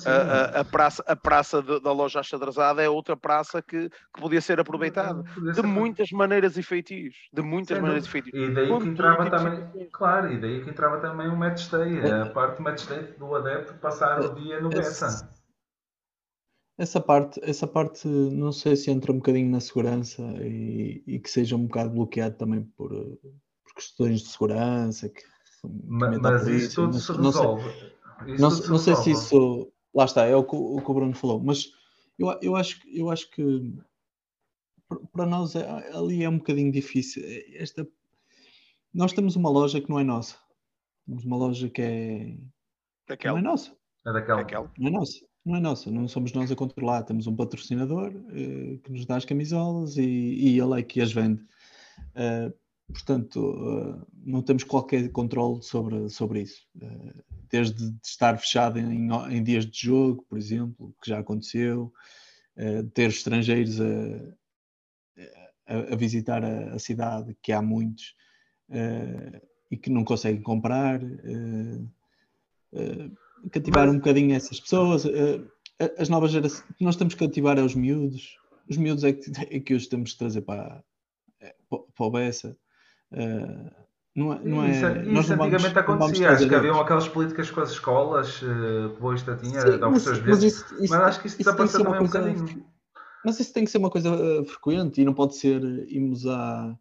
A, 0.05 0.11
a, 0.11 0.59
a, 0.59 0.65
praça, 0.65 1.03
a 1.07 1.15
praça 1.15 1.63
de, 1.63 1.79
da 1.79 1.91
loja 1.91 2.19
achadrezada 2.19 2.83
é 2.83 2.87
outra 2.87 3.17
praça 3.17 3.59
que, 3.59 3.89
que 3.89 4.21
podia 4.21 4.39
ser 4.39 4.59
aproveitada 4.59 5.23
podia 5.33 5.53
ser 5.53 5.61
de 5.61 5.67
muitas 5.67 6.11
maneiras 6.11 6.57
e 6.57 6.63
feitios. 6.63 7.15
De 7.33 7.41
muitas 7.41 7.77
Sim, 7.77 7.81
maneiras 7.81 8.05
e 8.05 8.09
feitios. 8.09 8.37
E 8.37 8.53
daí 8.53 8.67
que 8.67 8.87
entrava 8.87 9.29
também, 9.29 9.89
claro, 9.91 10.31
e 10.31 10.39
daí 10.39 10.61
que 10.61 10.69
entrava 10.69 10.99
também 10.99 11.27
o 11.27 11.35
match 11.35 11.71
day, 11.71 12.11
a 12.11 12.27
parte 12.27 12.57
do 12.57 12.63
match 12.63 12.85
day 12.85 13.15
do 13.17 13.33
adepto 13.33 13.73
passar 13.75 14.19
o 14.19 14.35
dia 14.35 14.61
no 14.61 14.69
Bessa. 14.69 15.38
Essa 16.79 17.01
parte, 17.01 17.41
essa 17.43 17.67
parte 17.67 18.07
não 18.07 18.53
sei 18.53 18.73
se 18.77 18.89
entra 18.89 19.11
um 19.11 19.17
bocadinho 19.17 19.51
na 19.51 19.59
segurança 19.59 20.21
e, 20.41 21.03
e 21.05 21.19
que 21.19 21.29
seja 21.29 21.57
um 21.57 21.65
bocado 21.65 21.89
bloqueado 21.89 22.37
também 22.37 22.63
por, 22.77 22.89
por 22.89 23.75
questões 23.75 24.21
de 24.21 24.29
segurança. 24.29 25.09
Que, 25.09 25.21
mas, 25.85 26.17
mas 26.19 26.47
isso 26.47 26.75
tudo 26.75 26.93
não, 26.93 26.99
se 27.01 27.11
resolve. 27.11 27.63
Não 28.39 28.49
sei, 28.49 28.61
não, 28.61 28.69
não 28.69 28.77
sei 28.77 28.95
se 28.95 29.11
isso. 29.11 29.69
Lá 29.93 30.05
está, 30.05 30.25
é 30.25 30.33
o 30.33 30.43
que, 30.45 30.55
o 30.55 30.77
que 30.77 30.89
o 30.89 30.93
Bruno 30.93 31.13
falou, 31.13 31.43
mas 31.43 31.69
eu, 32.17 32.39
eu, 32.41 32.55
acho, 32.55 32.79
eu 32.87 33.09
acho 33.09 33.29
que 33.29 33.75
para 35.11 35.25
nós 35.25 35.55
é, 35.55 35.67
ali 35.93 36.23
é 36.23 36.29
um 36.29 36.37
bocadinho 36.37 36.71
difícil. 36.71 37.21
Esta, 37.55 37.85
nós 38.93 39.11
temos 39.11 39.35
uma 39.35 39.49
loja 39.49 39.81
que 39.81 39.89
não 39.89 39.99
é 39.99 40.03
nossa. 40.05 40.37
Temos 41.05 41.25
uma 41.25 41.35
loja 41.35 41.69
que 41.69 41.81
é. 41.81 42.37
Daquela. 43.05 43.33
Não 43.33 43.49
é 43.49 43.51
nossa. 43.51 43.75
É 44.05 44.13
daquela. 44.13 44.37
daquela. 44.37 44.71
Não 44.77 44.87
é 44.87 44.91
nossa 44.91 45.28
não 45.49 45.55
é 45.57 45.59
nossa, 45.59 45.89
não 45.89 46.07
somos 46.07 46.31
nós 46.31 46.51
a 46.51 46.55
controlar. 46.55 47.03
Temos 47.03 47.25
um 47.25 47.35
patrocinador 47.35 48.09
uh, 48.09 48.77
que 48.79 48.91
nos 48.91 49.05
dá 49.05 49.15
as 49.15 49.25
camisolas 49.25 49.97
e, 49.97 50.03
e 50.03 50.59
ele 50.59 50.79
é 50.79 50.83
que 50.83 51.01
as 51.01 51.11
vende. 51.11 51.41
Uh, 52.11 52.53
portanto, 52.93 53.39
uh, 53.39 54.07
não 54.13 54.43
temos 54.43 54.63
qualquer 54.63 55.09
controle 55.11 55.61
sobre, 55.63 56.07
sobre 56.09 56.41
isso. 56.41 56.61
desde 57.49 57.95
estar 58.03 58.37
fechado 58.37 58.77
em, 58.77 59.09
em, 59.31 59.43
dias 59.43 59.65
de 59.65 59.87
jogo, 59.87 60.23
por 60.29 60.37
exemplo, 60.37 60.93
que 61.01 61.09
já 61.09 61.19
aconteceu, 61.19 61.91
ter 62.93 63.09
estrangeiros 63.09 63.79
a, 63.79 63.85
a, 65.65 65.93
a 65.93 65.95
visitar 65.95 66.43
a, 66.43 66.75
a, 66.75 66.79
cidade, 66.79 67.35
que 67.41 67.51
há 67.51 67.61
muitos, 67.61 68.13
e 69.71 69.77
que 69.77 69.89
não 69.89 70.03
conseguem 70.03 70.43
comprar 70.43 70.99
cativar 73.51 73.85
Mas... 73.87 73.95
um 73.95 73.97
bocadinho 73.99 74.35
essas 74.35 74.59
pessoas. 74.59 75.05
Uh, 75.05 75.49
as 75.97 76.09
novas 76.09 76.31
gerações, 76.31 76.63
nós 76.79 76.95
temos 76.95 77.13
que 77.13 77.25
cativar 77.25 77.57
é 77.57 77.61
os 77.61 77.73
miúdos. 77.73 78.37
Os 78.69 78.77
miúdos 78.77 79.03
é 79.03 79.13
que, 79.13 79.31
é 79.55 79.59
que 79.59 79.73
os 79.73 79.87
temos 79.87 80.11
de 80.11 80.17
trazer 80.17 80.41
para, 80.41 80.83
eh, 81.39 81.55
para 81.69 82.05
o 82.05 82.11
Bessa. 82.11 82.55
Uh, 83.11 83.71
não 84.15 84.33
é, 84.33 84.39
não 84.43 84.63
é, 84.63 84.71
isso, 84.71 84.85
isso 84.85 85.33
antigamente 85.33 85.73
vamos, 85.73 85.77
acontecia, 85.77 86.31
acho 86.31 86.47
que 86.47 86.55
haviam 86.55 86.79
aquelas 86.79 87.07
políticas 87.07 87.49
com 87.51 87.61
as 87.61 87.71
escolas, 87.71 88.41
uh, 88.41 88.95
que 88.97 89.03
hoje 89.03 89.23
tinha 89.23 89.61
Sim, 89.61 89.79
mas, 89.79 90.43
isso, 90.43 90.65
isso, 90.81 90.89
mas 90.89 91.01
acho 91.01 91.21
que 91.21 91.27
isso, 91.27 91.35
isso 91.35 91.37
desapareceu 91.37 91.83
também 91.83 91.99
coisa, 91.99 92.19
um 92.19 92.33
bocadinho. 92.33 92.65
Mas 93.23 93.39
isso 93.39 93.53
tem 93.53 93.63
que 93.63 93.71
ser 93.71 93.77
uma 93.77 93.89
coisa 93.89 94.11
uh, 94.11 94.45
frequente 94.45 94.99
e 94.99 95.05
não 95.05 95.13
pode 95.13 95.35
ser 95.37 95.61
irmos 95.89 96.25
à, 96.25 96.77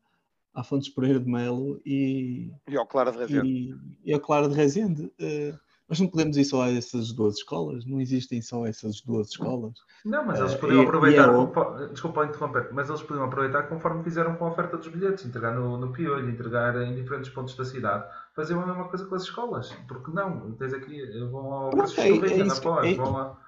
à 0.54 0.64
Fontes 0.64 0.88
Pereira 0.88 1.20
de 1.20 1.30
Melo 1.30 1.80
e, 1.84 2.50
e 2.66 2.76
ao 2.76 2.86
Clara 2.86 3.12
de 3.12 3.18
Rezende. 3.18 3.48
E, 3.48 3.76
e 4.04 4.12
ao 4.12 4.20
Clara 4.20 4.48
de 4.48 4.54
Rezende. 4.54 5.02
Uh, 5.20 5.67
nós 5.88 5.98
não 6.00 6.06
podemos 6.06 6.36
ir 6.36 6.44
só 6.44 6.64
a 6.64 6.70
essas 6.70 7.12
duas 7.12 7.36
escolas, 7.36 7.86
não 7.86 7.98
existem 7.98 8.42
só 8.42 8.66
essas 8.66 9.00
duas 9.00 9.30
escolas. 9.30 9.72
Não, 10.04 10.24
mas 10.26 10.38
eles 10.38 10.52
eh, 10.52 10.58
podiam 10.58 10.82
aproveitar, 10.82 11.30
é 11.30 11.86
desculpa 11.88 12.26
interromper, 12.26 12.68
mas 12.72 12.90
eles 12.90 13.02
podiam 13.02 13.24
aproveitar 13.24 13.62
conforme 13.64 14.04
fizeram 14.04 14.36
com 14.36 14.44
a 14.44 14.50
oferta 14.50 14.76
dos 14.76 14.88
bilhetes, 14.88 15.24
entregar 15.24 15.54
no, 15.54 15.78
no 15.78 15.90
Piolho, 15.90 16.28
entregar 16.28 16.76
em 16.82 16.94
diferentes 16.94 17.30
pontos 17.30 17.56
da 17.56 17.64
cidade, 17.64 18.04
fazer 18.34 18.52
a 18.52 18.66
mesma 18.66 18.86
coisa 18.88 19.06
com 19.06 19.14
as 19.14 19.22
escolas, 19.22 19.72
porque 19.88 20.10
não, 20.10 20.52
tens 20.52 20.74
aqui, 20.74 21.02
vão 21.30 21.52
ao 21.52 21.70
Preço 21.70 22.00
é, 22.00 22.08
é, 22.10 22.44
na 22.44 22.56
pós, 22.56 22.86
é, 22.86 22.94
vão 22.94 23.16
a, 23.16 23.38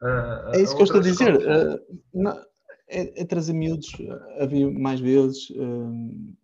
a, 0.00 0.50
É 0.54 0.62
isso 0.62 0.74
que 0.74 0.80
eu 0.80 0.86
estou 0.86 1.00
a 1.00 1.04
dizer, 1.04 1.36
uh, 1.36 2.00
não, 2.14 2.32
é, 2.88 3.20
é, 3.20 3.24
trazer 3.26 3.52
miúdos 3.52 3.92
a 4.38 4.46
vir 4.46 4.72
mais 4.72 5.00
vezes, 5.00 5.50
uh, 5.50 6.34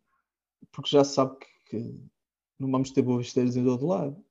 porque 0.70 0.90
já 0.90 1.02
se 1.02 1.14
sabe 1.14 1.34
que, 1.38 1.46
que 1.70 2.00
não 2.61 2.70
vamos 2.70 2.90
ter 2.90 3.00
boas 3.00 3.26
esteiras 3.28 3.57
em 3.57 3.64
todo 3.64 3.86
lado. 3.86 4.26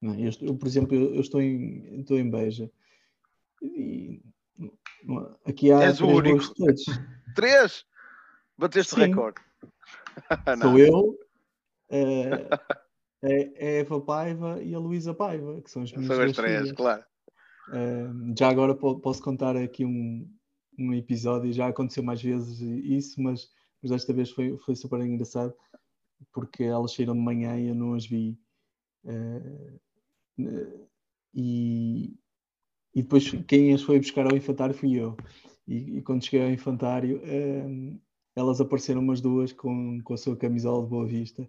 Não, 0.00 0.18
eu, 0.18 0.30
eu, 0.40 0.56
por 0.56 0.66
exemplo, 0.66 0.94
eu, 0.94 1.14
eu, 1.14 1.20
estou, 1.20 1.40
em, 1.40 2.00
estou 2.00 2.18
em 2.18 2.30
Beja 2.30 2.70
e 3.62 4.22
aqui 5.44 5.70
há 5.70 5.82
És 5.82 5.98
três 5.98 6.12
o 6.12 6.16
único. 6.16 6.54
Três? 7.34 7.84
Bateste 8.58 8.94
Sim. 8.94 9.00
recorde. 9.02 9.36
Sou 10.60 10.78
eu, 10.78 11.18
é, 11.90 12.48
é, 13.22 13.52
é 13.54 13.78
a 13.78 13.80
Eva 13.80 14.00
Paiva 14.00 14.62
e 14.62 14.74
a 14.74 14.78
Luísa 14.78 15.14
Paiva, 15.14 15.60
que 15.60 15.70
são 15.70 15.82
as 15.82 15.92
minhas 15.92 16.06
São 16.06 16.22
as 16.22 16.32
três, 16.32 16.60
filhas. 16.60 16.72
claro. 16.72 17.04
É, 17.72 18.08
já 18.36 18.48
agora 18.48 18.74
posso 18.74 19.22
contar 19.22 19.56
aqui 19.56 19.84
um, 19.84 20.28
um 20.78 20.92
episódio, 20.92 21.52
já 21.52 21.68
aconteceu 21.68 22.02
mais 22.02 22.20
vezes 22.20 22.60
isso, 22.60 23.20
mas, 23.22 23.48
mas 23.82 23.92
desta 23.92 24.12
vez 24.12 24.30
foi, 24.30 24.56
foi 24.58 24.74
super 24.74 25.00
engraçado 25.00 25.54
porque 26.32 26.64
elas 26.64 26.92
saíram 26.92 27.14
de 27.14 27.20
manhã 27.20 27.58
e 27.58 27.68
eu 27.68 27.74
não 27.74 27.94
as 27.94 28.06
vi. 28.06 28.38
Uh, 29.04 29.80
e, 31.34 32.16
e 32.94 33.02
depois 33.02 33.30
quem 33.46 33.72
as 33.72 33.82
foi 33.82 33.98
buscar 33.98 34.26
ao 34.26 34.36
infantário 34.36 34.74
fui 34.74 34.94
eu. 34.94 35.16
E, 35.66 35.98
e 35.98 36.02
quando 36.02 36.24
cheguei 36.24 36.44
ao 36.44 36.52
infantário, 36.52 37.20
um, 37.24 38.00
elas 38.34 38.60
apareceram 38.60 39.00
umas 39.00 39.20
duas 39.20 39.52
com, 39.52 40.00
com 40.02 40.14
a 40.14 40.16
sua 40.16 40.36
camisola 40.36 40.82
de 40.82 40.90
Boa 40.90 41.06
Vista. 41.06 41.48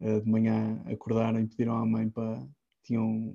Uh, 0.00 0.20
de 0.20 0.28
manhã 0.28 0.82
acordaram 0.86 1.40
e 1.40 1.46
pediram 1.46 1.76
à 1.76 1.86
mãe 1.86 2.08
para. 2.08 2.42
Tinham. 2.82 3.34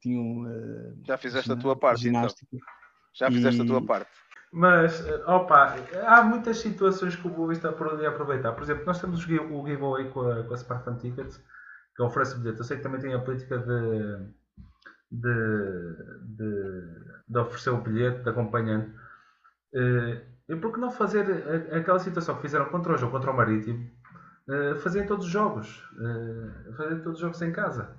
tinham 0.00 0.42
uh, 0.42 0.98
Já 1.06 1.16
fizeste 1.16 1.50
a 1.50 1.56
tua 1.56 1.76
parte, 1.76 2.08
então. 2.08 2.20
ginástica. 2.20 2.46
então. 2.52 2.68
Já 3.14 3.30
fizeste 3.30 3.60
e... 3.60 3.64
a 3.64 3.66
tua 3.66 3.84
parte. 3.84 4.10
Mas, 4.52 5.04
opa, 5.26 5.74
há 6.06 6.22
muitas 6.22 6.58
situações 6.58 7.16
que 7.16 7.26
o 7.26 7.30
Boa 7.30 7.48
Vista 7.48 7.72
poderia 7.72 8.08
aproveitar. 8.08 8.52
Por 8.52 8.62
exemplo, 8.62 8.84
nós 8.86 9.00
temos 9.00 9.18
o 9.18 9.22
giveaway 9.22 10.08
com 10.10 10.20
a, 10.20 10.44
com 10.44 10.54
a 10.54 10.56
Spartan 10.56 10.96
Tickets, 10.96 11.42
que 11.96 12.02
oferece 12.02 12.38
bilhete. 12.38 12.58
Eu 12.58 12.64
sei 12.64 12.76
que 12.76 12.82
também 12.82 13.00
tem 13.00 13.14
a 13.14 13.18
política 13.18 13.58
de, 13.58 14.18
de, 15.10 15.34
de, 16.36 16.82
de 17.28 17.38
oferecer 17.38 17.70
o 17.70 17.80
bilhete 17.80 18.22
de 18.22 18.28
acompanhante. 18.28 18.92
Eh, 19.74 20.22
e 20.48 20.56
por 20.56 20.72
que 20.72 20.80
não 20.80 20.90
fazer 20.90 21.26
aquela 21.74 21.98
situação 21.98 22.36
que 22.36 22.42
fizeram 22.42 22.66
contra 22.66 22.92
o 22.92 22.98
jogo, 22.98 23.12
contra 23.12 23.30
o 23.30 23.36
Marítimo, 23.36 23.90
eh, 24.48 24.74
fazer 24.76 25.06
todos 25.06 25.26
os 25.26 25.32
jogos, 25.32 25.82
eh, 26.00 26.72
fazer 26.76 26.96
todos 27.02 27.14
os 27.14 27.20
jogos 27.20 27.42
em 27.42 27.52
casa? 27.52 27.96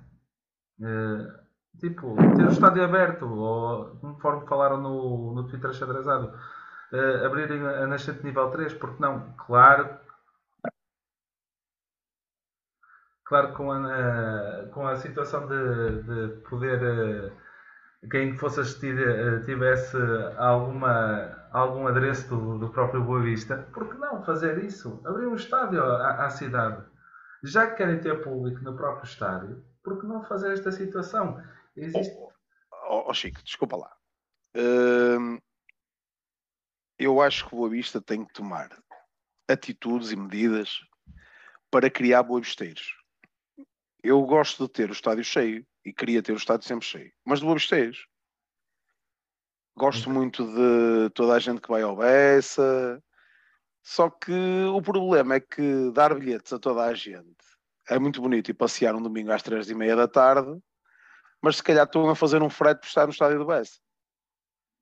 Tipo, 1.80 2.16
ter 2.36 2.46
o 2.46 2.50
estádio 2.52 2.84
aberto, 2.84 3.26
ou 3.28 3.98
conforme 3.98 4.48
falaram 4.48 4.82
no, 4.82 5.34
no 5.36 5.48
Twitter 5.48 5.74
xadrezado, 5.74 6.34
abrirem 7.26 7.66
a 7.68 7.88
nascente 7.88 8.24
nível 8.24 8.50
3, 8.50 8.74
porque 8.76 9.02
não? 9.02 9.34
Claro 9.38 10.07
Claro, 13.28 13.54
com 13.56 13.70
a, 13.70 14.70
com 14.72 14.88
a 14.88 14.96
situação 14.96 15.48
de, 15.50 16.02
de 16.04 16.42
poder 16.50 16.82
uh, 16.82 18.10
quem 18.10 18.38
fosse 18.38 18.62
assistir 18.62 18.96
uh, 18.98 19.44
tivesse 19.44 19.98
alguma, 20.38 21.50
algum 21.52 21.88
adereço 21.88 22.30
do, 22.30 22.58
do 22.58 22.70
próprio 22.70 23.04
Boa 23.04 23.22
Vista, 23.22 23.68
por 23.74 23.90
que 23.90 23.98
não 23.98 24.24
fazer 24.24 24.64
isso? 24.64 25.02
Abrir 25.06 25.28
um 25.28 25.36
estádio 25.36 25.84
à, 25.84 26.26
à 26.26 26.30
cidade. 26.30 26.82
Já 27.44 27.68
que 27.68 27.76
querem 27.76 28.00
ter 28.00 28.24
público 28.24 28.64
no 28.64 28.78
próprio 28.78 29.04
estádio, 29.04 29.62
por 29.84 30.00
que 30.00 30.08
não 30.08 30.24
fazer 30.24 30.54
esta 30.54 30.72
situação? 30.72 31.44
Existe... 31.76 32.16
Oh, 32.18 32.32
oh, 32.90 33.10
oh 33.10 33.14
Chico, 33.14 33.44
desculpa 33.44 33.76
lá. 33.76 33.92
Uh, 34.56 35.38
eu 36.98 37.22
acho 37.22 37.46
que 37.46 37.54
o 37.54 37.58
Boa 37.58 37.70
Vista 37.70 38.02
tem 38.02 38.24
que 38.24 38.34
tomar 38.34 38.70
atitudes 39.50 40.12
e 40.12 40.16
medidas 40.16 40.80
para 41.70 41.90
criar 41.90 42.24
boavisteiros 42.24 42.97
eu 44.04 44.22
gosto 44.24 44.66
de 44.66 44.72
ter 44.72 44.90
o 44.90 44.94
estádio 44.94 45.24
cheio 45.24 45.66
e 45.84 45.94
queria 45.94 46.22
ter 46.22 46.34
o 46.34 46.38
estádio 46.38 46.68
sempre 46.68 46.86
cheio, 46.86 47.12
mas 47.26 47.40
Boa 47.40 47.56
Visteiros. 47.56 48.08
Gosto 49.76 50.10
muito 50.10 50.44
de 50.44 51.10
toda 51.14 51.34
a 51.34 51.40
gente 51.40 51.62
que 51.62 51.70
vai 51.70 51.84
ao 51.84 51.96
Bessa, 51.96 53.02
só 53.84 54.10
que 54.10 54.34
o 54.74 54.82
problema 54.82 55.36
é 55.36 55.40
que 55.40 55.92
dar 55.94 56.14
bilhetes 56.16 56.52
a 56.52 56.60
toda 56.60 56.84
a 56.84 56.94
gente 56.94 57.38
é 57.90 57.98
muito 57.98 58.22
bonito 58.22 58.52
e 58.52 58.54
passear 58.54 58.96
um 58.96 59.02
domingo 59.02 59.32
às 59.32 59.42
três 59.42 59.70
e 59.70 59.76
meia 59.76 59.96
da 59.96 60.08
tarde, 60.08 60.60
mas 61.42 61.58
se 61.58 61.64
calhar 61.64 61.86
estão 61.86 62.10
a 62.10 62.16
fazer 62.16 62.42
um 62.42 62.50
frete 62.50 62.82
por 62.82 62.88
estar 62.88 63.06
no 63.06 63.14
estádio 63.14 63.40
do 63.40 63.46
Bessa. 63.46 63.80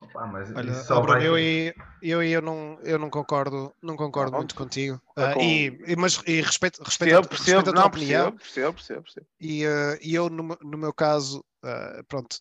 Opa, 0.02 0.28
mas 0.28 0.52
Olha, 0.54 0.74
Bruno, 0.84 1.08
vai... 1.08 1.28
eu, 1.28 1.40
e, 1.40 1.74
eu, 2.02 2.22
eu, 2.22 2.42
não, 2.42 2.78
eu 2.84 3.00
não 3.00 3.10
concordo, 3.10 3.74
não 3.82 3.96
concordo 3.96 4.32
não, 4.32 4.40
muito 4.40 4.56
contigo. 4.56 5.02
Uh, 5.18 5.34
com... 5.34 5.42
e, 5.42 5.96
mas 5.98 6.22
e 6.28 6.42
respeito, 6.42 6.84
respeito, 6.84 7.28
percebo, 7.28 7.30
respeito 7.30 7.60
a 7.60 7.64
tua 7.64 7.74
não, 7.74 7.88
opinião. 7.88 8.32
Percebo, 8.34 8.74
percebo, 8.74 9.02
percebo. 9.04 9.28
E, 9.40 9.66
uh, 9.66 9.98
e 10.02 10.14
eu, 10.14 10.30
no, 10.30 10.58
no 10.62 10.78
meu 10.78 10.94
caso, 10.94 11.44
uh, 11.64 12.04
pronto, 12.08 12.40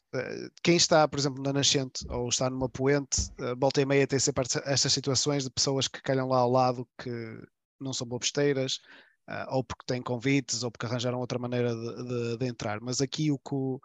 quem 0.63 0.77
está, 0.77 1.07
por 1.07 1.19
exemplo, 1.19 1.43
na 1.43 1.53
nascente 1.53 2.05
ou 2.09 2.29
está 2.29 2.51
numa 2.51 2.69
poente, 2.69 3.31
volta 3.57 3.81
e 3.81 3.87
meia 3.87 4.07
tem 4.07 4.19
sempre 4.19 4.45
estas 4.65 4.93
situações 4.93 5.45
de 5.45 5.51
pessoas 5.51 5.89
que 5.89 6.03
calham 6.03 6.29
lá 6.29 6.39
ao 6.39 6.51
lado 6.51 6.87
que 6.99 7.41
não 7.81 7.93
são 7.93 8.07
bobesteiras, 8.07 8.81
Uh, 9.27 9.49
ou 9.49 9.65
porque 9.65 9.87
têm 9.87 10.03
convites, 10.03 10.63
ou 10.63 10.71
porque 10.71 10.85
arranjaram 10.85 11.19
outra 11.19 11.39
maneira 11.39 11.75
de, 11.75 12.05
de, 12.05 12.37
de 12.37 12.47
entrar. 12.47 12.79
Mas 12.83 13.01
aqui 13.01 13.31
o 13.31 13.39
que 13.39 13.55
o, 13.55 13.81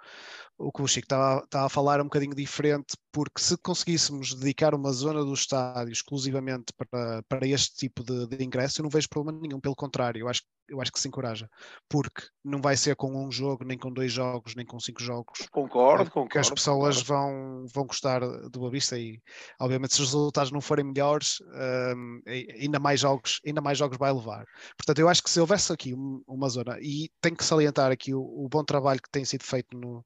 o, 0.60 0.72
que 0.72 0.82
o 0.82 0.88
Chico 0.88 1.06
estava, 1.06 1.44
estava, 1.44 1.66
a 1.66 1.70
falar 1.70 2.00
é 2.00 2.02
um 2.02 2.06
bocadinho 2.06 2.36
diferente, 2.36 2.98
porque 3.12 3.42
se 3.42 3.58
conseguíssemos 3.58 4.34
dedicar 4.34 4.76
uma 4.76 4.92
zona 4.92 5.24
do 5.24 5.34
estádio 5.34 5.94
exclusivamente 5.94 6.74
para, 6.78 7.24
para 7.24 7.48
este 7.48 7.76
tipo 7.78 8.04
de, 8.04 8.28
de 8.28 8.44
ingresso, 8.44 8.82
eu 8.82 8.84
não 8.84 8.90
vejo 8.90 9.10
problema 9.10 9.40
nenhum, 9.42 9.60
pelo 9.60 9.76
contrário, 9.76 10.20
eu 10.20 10.28
acho, 10.28 10.44
eu 10.68 10.82
acho 10.82 10.92
que 10.92 11.00
se 11.00 11.08
encoraja, 11.08 11.50
porque 11.88 12.24
não 12.44 12.62
vai 12.62 12.76
ser 12.76 12.96
com 12.96 13.26
um 13.26 13.32
jogo, 13.32 13.64
nem 13.64 13.78
com 13.78 13.92
dois 13.92 14.12
jogos, 14.12 14.54
nem 14.54 14.66
com 14.66 14.80
cinco 14.80 15.02
jogos. 15.02 15.48
Concordo, 15.52 16.06
concordo. 16.12 16.30
Que 16.30 16.38
as 16.38 16.50
pessoas 16.50 17.02
Vão, 17.02 17.66
vão 17.74 17.86
gostar 17.86 18.20
do 18.20 18.60
Boa 18.60 18.70
Vista 18.70 18.98
e, 18.98 19.20
obviamente, 19.60 19.96
se 19.96 20.02
os 20.02 20.10
resultados 20.10 20.52
não 20.52 20.62
forem 20.62 20.86
melhores, 20.86 21.42
um, 21.96 22.22
ainda, 22.60 22.80
mais 22.80 23.00
jogos, 23.00 23.40
ainda 23.46 23.62
mais 23.62 23.78
jogos 23.78 23.98
vai 23.98 24.12
levar. 24.12 24.46
Portanto, 24.78 25.00
eu 25.00 25.08
acho 25.08 25.24
que 25.24 25.30
que 25.30 25.34
se 25.34 25.40
houvesse 25.40 25.72
aqui 25.72 25.94
uma 26.28 26.50
zona, 26.50 26.78
e 26.82 27.12
tenho 27.22 27.36
que 27.36 27.46
salientar 27.46 27.92
aqui 27.92 28.14
o, 28.16 28.22
o 28.22 28.50
bom 28.50 28.64
trabalho 28.64 29.00
que 29.00 29.12
tem 29.12 29.24
sido 29.24 29.44
feito 29.44 29.78
no, 29.78 30.04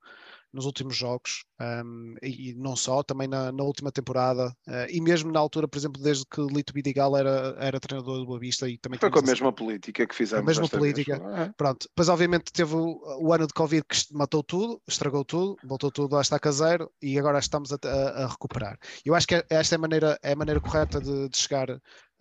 nos 0.54 0.66
últimos 0.66 0.96
jogos 0.96 1.44
um, 1.60 2.16
e, 2.22 2.54
não 2.56 2.76
só, 2.76 3.02
também 3.02 3.28
na, 3.28 3.52
na 3.52 3.64
última 3.64 3.92
temporada 3.92 4.56
uh, 4.68 4.88
e 4.90 5.02
mesmo 5.02 5.32
na 5.32 5.40
altura, 5.40 5.68
por 5.68 5.78
exemplo, 5.78 6.02
desde 6.02 6.26
que 6.26 6.42
Lito 6.42 6.74
Bidigal 6.74 7.18
era, 7.18 7.56
era 7.60 7.80
treinador 7.80 8.20
do 8.20 8.26
Boa 8.26 8.40
Vista 8.40 8.70
e 8.70 8.78
também 8.78 9.00
foi 9.00 9.10
com 9.10 9.20
a 9.20 9.24
mesma 9.24 9.52
política 9.52 10.06
que 10.06 10.16
fizemos. 10.16 10.44
A 10.44 10.46
mesma 10.46 10.70
política, 10.70 11.16
é? 11.16 11.52
pronto. 11.58 11.88
Depois, 11.90 12.10
obviamente, 12.10 12.52
teve 12.52 12.76
o, 12.76 13.00
o, 13.20 13.34
ano 13.34 13.48
de 13.48 13.54
Covid 13.54 13.84
que 13.88 13.98
matou 14.12 14.44
tudo, 14.44 14.82
estragou 14.88 15.26
tudo, 15.26 15.58
voltou 15.64 15.92
tudo 15.92 16.18
a 16.18 16.22
estar 16.22 16.40
caseiro 16.40 16.92
e 17.02 17.18
agora 17.18 17.40
estamos 17.40 17.72
a, 17.72 17.78
a, 17.84 18.24
a 18.24 18.28
recuperar. 18.28 18.78
Eu 19.04 19.16
acho 19.16 19.28
que 19.28 19.44
esta 19.50 19.76
é 19.76 19.78
a 19.78 19.82
maneira, 19.82 20.20
é 20.22 20.34
a 20.34 20.36
maneira 20.36 20.62
correta 20.62 21.02
de, 21.02 21.30
de 21.30 21.38
chegar 21.38 21.68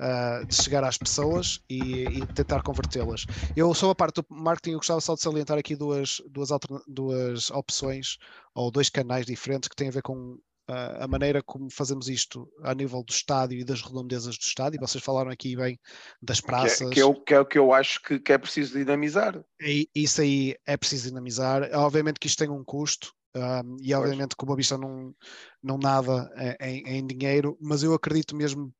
uh, 0.02 0.44
de 0.44 0.54
chegar 0.54 0.82
às 0.82 0.98
pessoas 0.98 1.60
e, 1.70 2.04
e 2.04 2.26
tentar 2.34 2.62
convertê-las. 2.62 3.24
Eu 3.56 3.72
sou 3.72 3.90
a 3.90 3.94
parte 3.94 4.16
do 4.16 4.26
marketing, 4.28 4.72
eu 4.72 4.78
gostava 4.78 5.00
só 5.00 5.14
de 5.14 5.22
salientar 5.22 5.58
aqui 5.58 5.76
duas, 5.76 6.20
duas, 6.28 6.48
duas 6.88 7.50
opções 7.50 8.18
ou 8.54 8.70
dois 8.70 8.90
canais 8.90 9.24
diferentes 9.24 9.68
que 9.68 9.76
têm 9.76 9.88
a 9.88 9.92
ver 9.92 10.02
com 10.02 10.38
a 10.68 11.06
maneira 11.06 11.42
como 11.42 11.68
fazemos 11.70 12.08
isto 12.08 12.48
a 12.62 12.74
nível 12.74 13.02
do 13.02 13.12
estádio 13.12 13.58
e 13.58 13.64
das 13.64 13.82
redondezas 13.82 14.38
do 14.38 14.42
estádio. 14.42 14.80
Vocês 14.80 15.02
falaram 15.02 15.30
aqui 15.30 15.56
bem 15.56 15.78
das 16.20 16.40
praças. 16.40 16.78
Que 16.78 16.84
é, 16.84 16.90
que 16.90 17.00
é, 17.00 17.04
o, 17.04 17.14
que 17.14 17.34
é 17.34 17.40
o 17.40 17.44
que 17.44 17.58
eu 17.58 17.72
acho 17.72 18.00
que, 18.02 18.18
que 18.18 18.32
é 18.32 18.38
preciso 18.38 18.78
dinamizar. 18.78 19.42
E, 19.60 19.88
isso 19.94 20.20
aí 20.20 20.54
é 20.66 20.76
preciso 20.76 21.08
dinamizar. 21.08 21.68
Obviamente 21.74 22.18
que 22.18 22.26
isto 22.26 22.38
tem 22.38 22.48
um 22.48 22.64
custo. 22.64 23.12
Um, 23.34 23.78
e 23.80 23.94
obviamente 23.94 24.36
como 24.36 24.52
a 24.52 24.56
vista 24.56 24.76
não, 24.76 25.14
não 25.62 25.78
nada 25.78 26.30
em, 26.60 26.98
em, 26.98 27.06
dinheiro, 27.06 27.56
mas 27.62 27.82
eu 27.82 27.94
acredito 27.94 28.36
mesmo 28.36 28.70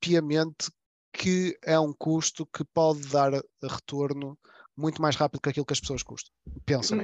piamente 0.00 0.70
que 1.12 1.58
é 1.64 1.78
um 1.78 1.92
custo 1.92 2.46
que 2.46 2.64
pode 2.64 3.08
dar 3.08 3.32
retorno 3.62 4.38
muito 4.76 5.02
mais 5.02 5.16
rápido 5.16 5.40
que 5.40 5.48
aquilo 5.48 5.66
que 5.66 5.72
as 5.72 5.80
pessoas 5.80 6.02
custam. 6.02 6.32
Pensam. 6.64 6.98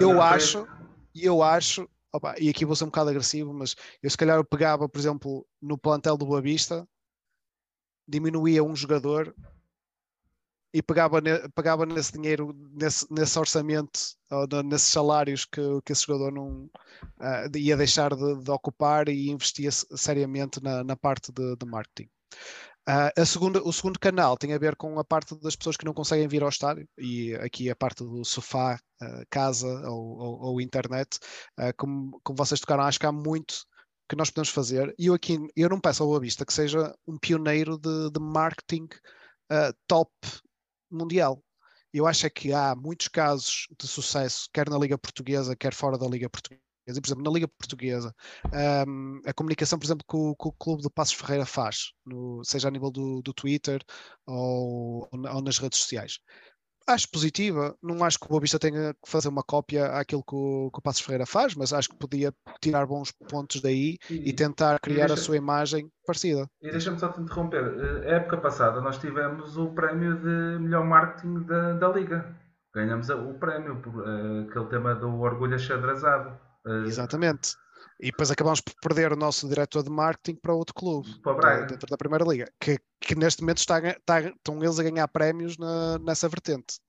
Eu, 0.00 0.22
acho, 0.22 0.66
eu 1.14 1.42
acho, 1.42 1.88
opa, 2.12 2.36
e 2.38 2.48
aqui 2.48 2.64
vou 2.64 2.76
ser 2.76 2.84
um 2.84 2.88
bocado 2.88 3.10
agressivo, 3.10 3.52
mas 3.52 3.74
eu 4.00 4.08
se 4.08 4.16
calhar 4.16 4.36
eu 4.36 4.44
pegava, 4.44 4.88
por 4.88 4.98
exemplo, 4.98 5.46
no 5.60 5.76
plantel 5.76 6.16
do 6.16 6.26
Boa 6.26 6.40
Vista, 6.40 6.86
diminuía 8.06 8.62
um 8.62 8.76
jogador 8.76 9.34
e 10.72 10.80
pegava, 10.80 11.20
ne, 11.20 11.48
pegava 11.48 11.84
nesse 11.84 12.12
dinheiro, 12.12 12.54
nesse, 12.72 13.12
nesse 13.12 13.36
orçamento, 13.36 13.98
ou 14.30 14.62
nesses 14.62 14.88
salários 14.88 15.44
que, 15.44 15.60
que 15.84 15.92
esse 15.92 16.06
jogador 16.06 16.30
não 16.30 16.70
uh, 17.18 17.56
ia 17.56 17.76
deixar 17.76 18.14
de, 18.14 18.36
de, 18.36 18.50
ocupar 18.52 19.08
e 19.08 19.30
investia 19.30 19.70
seriamente 19.72 20.62
na, 20.62 20.84
na 20.84 20.96
parte 20.96 21.32
de, 21.32 21.56
de 21.56 21.66
marketing. 21.66 22.08
Uh, 22.88 23.24
segunda, 23.24 23.62
o 23.62 23.72
segundo 23.72 24.00
canal 24.00 24.36
tem 24.36 24.52
a 24.52 24.58
ver 24.58 24.74
com 24.74 24.98
a 24.98 25.04
parte 25.04 25.38
das 25.40 25.54
pessoas 25.54 25.76
que 25.76 25.84
não 25.84 25.94
conseguem 25.94 26.26
vir 26.26 26.42
ao 26.42 26.48
estádio 26.48 26.88
e 26.98 27.34
aqui 27.36 27.70
a 27.70 27.76
parte 27.76 28.02
do 28.02 28.24
sofá, 28.24 28.80
uh, 29.02 29.24
casa 29.30 29.68
ou, 29.88 30.18
ou, 30.18 30.40
ou 30.40 30.60
internet. 30.60 31.18
Uh, 31.58 31.72
como, 31.76 32.20
como 32.24 32.36
vocês 32.36 32.58
tocaram, 32.58 32.82
acho 32.84 32.98
que 32.98 33.06
há 33.06 33.12
muito 33.12 33.64
que 34.08 34.16
nós 34.16 34.30
podemos 34.30 34.48
fazer. 34.48 34.92
E 34.98 35.06
eu 35.06 35.14
aqui 35.14 35.38
eu 35.54 35.68
não 35.68 35.80
peço 35.80 36.02
ao 36.02 36.08
Boa 36.08 36.20
Vista 36.20 36.44
que 36.44 36.52
seja 36.52 36.92
um 37.06 37.16
pioneiro 37.18 37.78
de, 37.78 38.10
de 38.10 38.20
marketing 38.20 38.88
top 39.86 40.10
mundial. 40.90 41.42
Eu 41.92 42.06
acho 42.06 42.26
é 42.26 42.30
que 42.30 42.52
há 42.52 42.74
muitos 42.74 43.08
casos 43.08 43.66
de 43.78 43.86
sucesso, 43.86 44.48
quer 44.52 44.68
na 44.68 44.78
Liga 44.78 44.98
Portuguesa, 44.98 45.56
quer 45.56 45.74
fora 45.74 45.98
da 45.98 46.06
Liga 46.06 46.28
Portuguesa 46.28 46.69
por 46.98 47.06
exemplo, 47.06 47.24
na 47.24 47.30
Liga 47.30 47.46
Portuguesa, 47.46 48.14
um, 48.88 49.20
a 49.26 49.32
comunicação, 49.32 49.78
por 49.78 49.84
exemplo, 49.84 50.04
que 50.08 50.16
o, 50.16 50.34
que 50.34 50.48
o 50.48 50.52
Clube 50.52 50.82
do 50.82 50.90
Passos 50.90 51.14
Ferreira 51.14 51.46
faz, 51.46 51.92
no, 52.04 52.42
seja 52.44 52.68
a 52.68 52.70
nível 52.70 52.90
do, 52.90 53.20
do 53.22 53.34
Twitter 53.34 53.82
ou, 54.26 55.08
ou, 55.12 55.42
nas 55.42 55.58
redes 55.58 55.78
sociais. 55.78 56.18
Acho 56.86 57.08
positiva, 57.10 57.76
não 57.80 58.02
acho 58.02 58.18
que 58.18 58.26
o 58.26 58.28
Boa 58.28 58.40
Vista 58.40 58.58
tenha 58.58 58.92
que 58.94 59.08
fazer 59.08 59.28
uma 59.28 59.44
cópia 59.44 59.86
àquilo 59.92 60.24
que 60.24 60.34
o, 60.34 60.70
que 60.72 60.78
o 60.78 60.82
Passos 60.82 61.02
Ferreira 61.02 61.26
faz, 61.26 61.54
mas 61.54 61.72
acho 61.72 61.88
que 61.88 61.96
podia 61.96 62.32
tirar 62.60 62.86
bons 62.86 63.12
pontos 63.12 63.60
daí 63.60 63.96
e, 64.08 64.30
e 64.30 64.32
tentar 64.32 64.80
criar 64.80 65.06
deixa, 65.06 65.14
a 65.14 65.24
sua 65.24 65.36
imagem 65.36 65.88
parecida. 66.04 66.48
E 66.60 66.70
deixa-me 66.70 66.98
só 66.98 67.10
te 67.10 67.20
interromper. 67.20 67.62
A 67.62 68.08
eh, 68.08 68.16
época 68.16 68.38
passada 68.38 68.80
nós 68.80 68.98
tivemos 68.98 69.56
o 69.56 69.68
prémio 69.68 70.16
de 70.16 70.58
melhor 70.58 70.84
marketing 70.84 71.44
da, 71.44 71.74
da 71.74 71.88
Liga. 71.88 72.36
Ganhamos 72.74 73.08
o 73.08 73.34
prémio 73.34 73.76
por 73.80 73.94
uh, 73.94 74.48
aquele 74.48 74.66
tema 74.66 74.94
do 74.94 75.20
orgulho 75.20 75.54
achadrazado 75.54 76.30
Uh, 76.30 76.49
Exatamente. 76.86 77.54
E 77.98 78.06
depois 78.06 78.30
acabamos 78.30 78.60
por 78.60 78.74
perder 78.80 79.12
o 79.12 79.16
nosso 79.16 79.48
diretor 79.48 79.82
de 79.82 79.90
marketing 79.90 80.38
para 80.40 80.54
outro 80.54 80.74
clube, 80.74 81.20
para 81.22 81.34
Braga. 81.34 81.66
dentro 81.66 81.86
da 81.88 81.96
Primeira 81.96 82.24
Liga, 82.24 82.50
que, 82.58 82.78
que 82.98 83.14
neste 83.14 83.42
momento 83.42 83.58
está, 83.58 83.78
está, 83.78 84.20
estão 84.20 84.62
eles 84.62 84.78
a 84.78 84.82
ganhar 84.82 85.08
prémios 85.08 85.58
na, 85.58 85.98
nessa 85.98 86.28
vertente. 86.28 86.80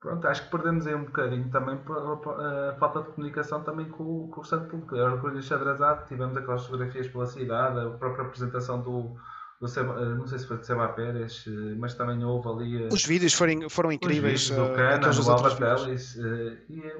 Pronto, 0.00 0.26
acho 0.26 0.44
que 0.44 0.50
perdemos 0.50 0.86
aí 0.86 0.94
um 0.94 1.04
bocadinho 1.04 1.50
também 1.50 1.76
a 1.76 2.76
falta 2.78 3.02
de 3.02 3.12
comunicação 3.12 3.62
também 3.62 3.88
com, 3.88 4.28
com 4.28 4.38
o 4.38 4.40
restante 4.42 4.68
público. 4.68 4.96
A 4.96 5.04
orgulho 5.04 5.42
xadrezado, 5.42 6.06
tivemos 6.06 6.36
aquelas 6.36 6.64
fotografias 6.64 7.08
pela 7.08 7.26
cidade, 7.26 7.80
a 7.80 7.90
própria 7.90 8.26
apresentação 8.26 8.82
do, 8.82 9.16
do 9.60 9.68
Seba, 9.68 10.00
eh, 10.00 10.14
não 10.14 10.26
sei 10.26 10.38
se 10.38 10.46
foi 10.46 10.58
de 10.58 10.66
Seba 10.66 10.88
Pérez, 10.88 11.44
eh, 11.46 11.74
mas 11.78 11.94
também 11.94 12.22
houve 12.24 12.48
ali. 12.48 12.88
Os 12.88 13.04
vídeos 13.04 13.32
foram, 13.34 13.68
foram 13.70 13.92
incríveis. 13.92 14.42
Os 14.42 14.48
vídeos 14.50 14.68
do 14.68 14.74
Cana, 14.74 15.10
do 15.10 15.30
Alba 15.30 15.56
Teles, 15.56 16.18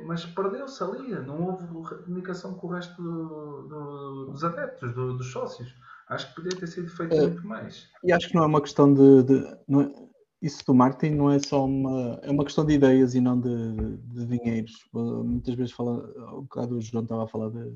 mas 0.06 0.24
perdeu-se 0.26 0.82
ali, 0.82 1.10
não 1.26 1.42
houve 1.42 1.66
comunicação 1.66 2.54
com 2.54 2.68
o 2.68 2.70
resto 2.70 3.02
do, 3.02 3.62
do, 3.68 4.26
dos 4.32 4.44
adeptos, 4.44 4.94
do, 4.94 5.16
dos 5.16 5.30
sócios. 5.30 5.74
Acho 6.08 6.28
que 6.28 6.34
podia 6.34 6.58
ter 6.58 6.66
sido 6.66 6.88
feito 6.88 7.14
é, 7.14 7.20
muito 7.20 7.46
mais. 7.46 7.88
E 8.04 8.12
acho 8.12 8.28
que 8.28 8.34
não 8.34 8.44
é 8.44 8.46
uma 8.46 8.60
questão 8.60 8.92
de. 8.92 9.22
de 9.22 9.46
é, 9.46 10.04
isso 10.42 10.62
do 10.66 10.74
marketing 10.74 11.16
não 11.16 11.30
é 11.30 11.38
só 11.38 11.64
uma. 11.64 12.20
É 12.22 12.30
uma 12.30 12.44
questão 12.44 12.64
de 12.64 12.74
ideias 12.74 13.14
e 13.14 13.20
não 13.20 13.40
de, 13.40 13.96
de 13.96 14.26
dinheiros. 14.26 14.72
Muitas 14.92 15.54
vezes 15.54 15.72
fala. 15.72 16.04
Um 16.34 16.42
bocado 16.42 16.76
o 16.76 16.80
João 16.80 17.02
estava 17.02 17.24
a 17.24 17.26
falar 17.26 17.48
de, 17.50 17.74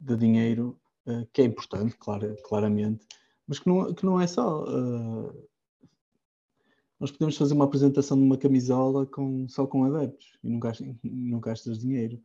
de 0.00 0.16
dinheiro, 0.16 0.78
eh, 1.06 1.26
que 1.32 1.42
é 1.42 1.44
importante, 1.44 1.94
claro, 1.98 2.34
claramente 2.42 3.06
mas 3.46 3.58
que 3.58 3.68
não, 3.68 3.94
que 3.94 4.04
não 4.04 4.20
é 4.20 4.26
só. 4.26 4.64
Uh, 4.64 5.46
nós 6.98 7.10
podemos 7.10 7.36
fazer 7.36 7.54
uma 7.54 7.66
apresentação 7.66 8.16
de 8.16 8.24
uma 8.24 8.38
camisola 8.38 9.06
com, 9.06 9.46
só 9.48 9.66
com 9.66 9.84
adeptos 9.84 10.38
e 10.42 10.48
não 10.48 10.58
gastas, 10.58 10.88
não 11.04 11.40
gastas 11.40 11.78
dinheiro. 11.78 12.20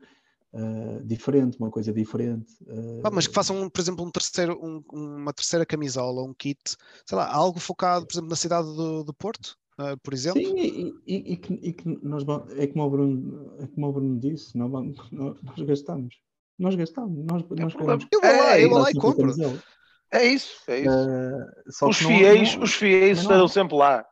Uh, 0.53 1.01
diferente, 1.05 1.57
uma 1.57 1.71
coisa 1.71 1.93
diferente. 1.93 2.53
Uh... 2.63 2.99
Ah, 3.05 3.09
mas 3.11 3.25
que 3.25 3.33
façam, 3.33 3.69
por 3.69 3.79
exemplo, 3.79 4.05
um 4.05 4.11
terceiro, 4.11 4.59
um, 4.61 4.83
uma 4.91 5.31
terceira 5.31 5.65
camisola, 5.65 6.23
um 6.23 6.33
kit, 6.33 6.59
sei 7.05 7.17
lá, 7.17 7.33
algo 7.33 7.57
focado, 7.57 8.05
por 8.05 8.13
exemplo, 8.13 8.29
na 8.29 8.35
cidade 8.35 8.67
do, 8.67 9.01
do 9.01 9.13
Porto, 9.13 9.57
uh, 9.79 9.97
por 10.03 10.13
exemplo. 10.13 10.41
Sim, 10.41 10.53
e, 10.57 10.93
e, 11.07 11.33
e, 11.33 11.37
que, 11.37 11.53
e 11.53 11.71
que, 11.71 11.87
nós 12.03 12.25
é 12.57 12.67
como 12.67 12.83
o 12.83 12.89
Bruno, 12.89 13.55
é 13.59 13.67
como 13.67 13.87
o 13.87 13.93
Bruno 13.93 14.19
disse, 14.19 14.57
nós, 14.57 14.69
nós, 14.69 14.97
nós 15.41 15.61
gastamos. 15.65 16.19
Nós 16.59 16.75
gastamos, 16.75 17.25
nós, 17.25 17.43
nós 17.49 17.73
é, 17.73 18.07
Eu 18.11 18.21
vou 18.21 18.31
lá, 18.43 18.59
eu 18.59 18.69
vou 18.69 18.79
lá 18.79 18.91
e 18.91 18.93
compro. 18.93 19.21
Camisola. 19.21 19.63
É 20.11 20.25
isso, 20.25 20.61
é 20.67 20.79
isso. 20.81 21.85
Uh, 21.85 21.89
os, 21.89 21.97
fiéis, 21.97 22.55
não, 22.55 22.63
os 22.63 22.73
fiéis 22.73 23.17
não, 23.17 23.23
estarão 23.23 23.47
sempre 23.47 23.77
lá. 23.77 24.05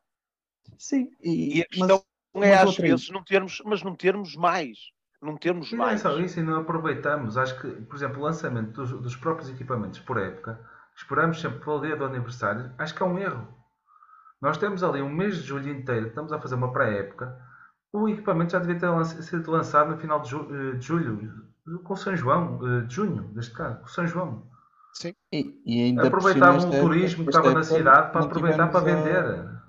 Sim, 0.78 1.10
e, 1.22 1.58
e 1.58 1.62
a 1.62 1.66
questão 1.66 2.04
mas, 2.34 2.50
é 2.50 2.58
às 2.58 2.78
vezes 2.78 3.10
não 3.10 3.24
termos, 3.24 3.62
mas 3.66 3.84
não 3.84 3.95
termos 3.95 4.36
mais. 4.36 4.78
Não 5.22 5.36
termos 5.36 5.72
mais. 5.74 6.04
Não 6.04 6.12
é 6.12 6.16
só 6.16 6.20
isso 6.20 6.39
e 6.39 6.43
não 6.43 6.62
aproveitamos. 6.62 7.38
Acho 7.38 7.60
que, 7.60 7.70
por 7.70 7.95
exemplo, 7.95 8.20
o 8.20 8.24
lançamento 8.24 8.72
dos, 8.72 8.91
dos 8.91 9.16
próprios 9.16 9.50
equipamentos 9.50 10.00
por 10.00 10.18
época, 10.18 10.60
esperamos 10.95 11.41
sempre 11.41 11.60
pelo 11.60 11.82
dia 11.82 11.95
do 11.95 12.06
aniversário, 12.06 12.72
acho 12.78 12.95
que 12.95 13.04
é 13.04 13.06
um 13.06 13.18
erro. 13.18 13.47
Nós 14.41 14.58
temos 14.58 14.84
ali 14.84 15.02
um 15.02 15.10
mês 15.10 15.38
de 15.38 15.43
julho 15.43 15.70
inteiro, 15.70 16.08
estamos 16.08 16.32
a 16.32 16.39
fazer 16.39 16.56
uma 16.56 16.72
pré-época. 16.72 17.38
O 17.91 18.08
equipamento 18.08 18.54
já 18.54 18.60
devia 18.60 18.80
ter 18.80 19.06
sido 19.24 19.52
lançado 19.52 19.91
no 19.91 19.97
final 19.97 20.22
de, 20.22 20.34
eh, 20.34 20.76
de 20.76 20.86
julho, 20.86 21.45
com 21.84 21.95
São 21.95 22.16
João, 22.16 22.60
eh, 22.66 22.82
de 22.86 22.93
junho, 22.93 23.30
neste 23.34 23.54
caso, 23.54 23.82
com 23.82 23.88
São 23.88 24.08
João. 24.08 24.49
E, 25.32 25.61
e 25.65 25.84
ainda 25.84 26.07
Aproveitavam 26.07 26.69
o 26.69 26.82
turismo 26.82 27.23
que 27.23 27.30
estava 27.30 27.53
na 27.53 27.63
cidade 27.63 28.11
para 28.11 28.25
aproveitar 28.25 28.67
para 28.67 28.80
vender. 28.80 29.59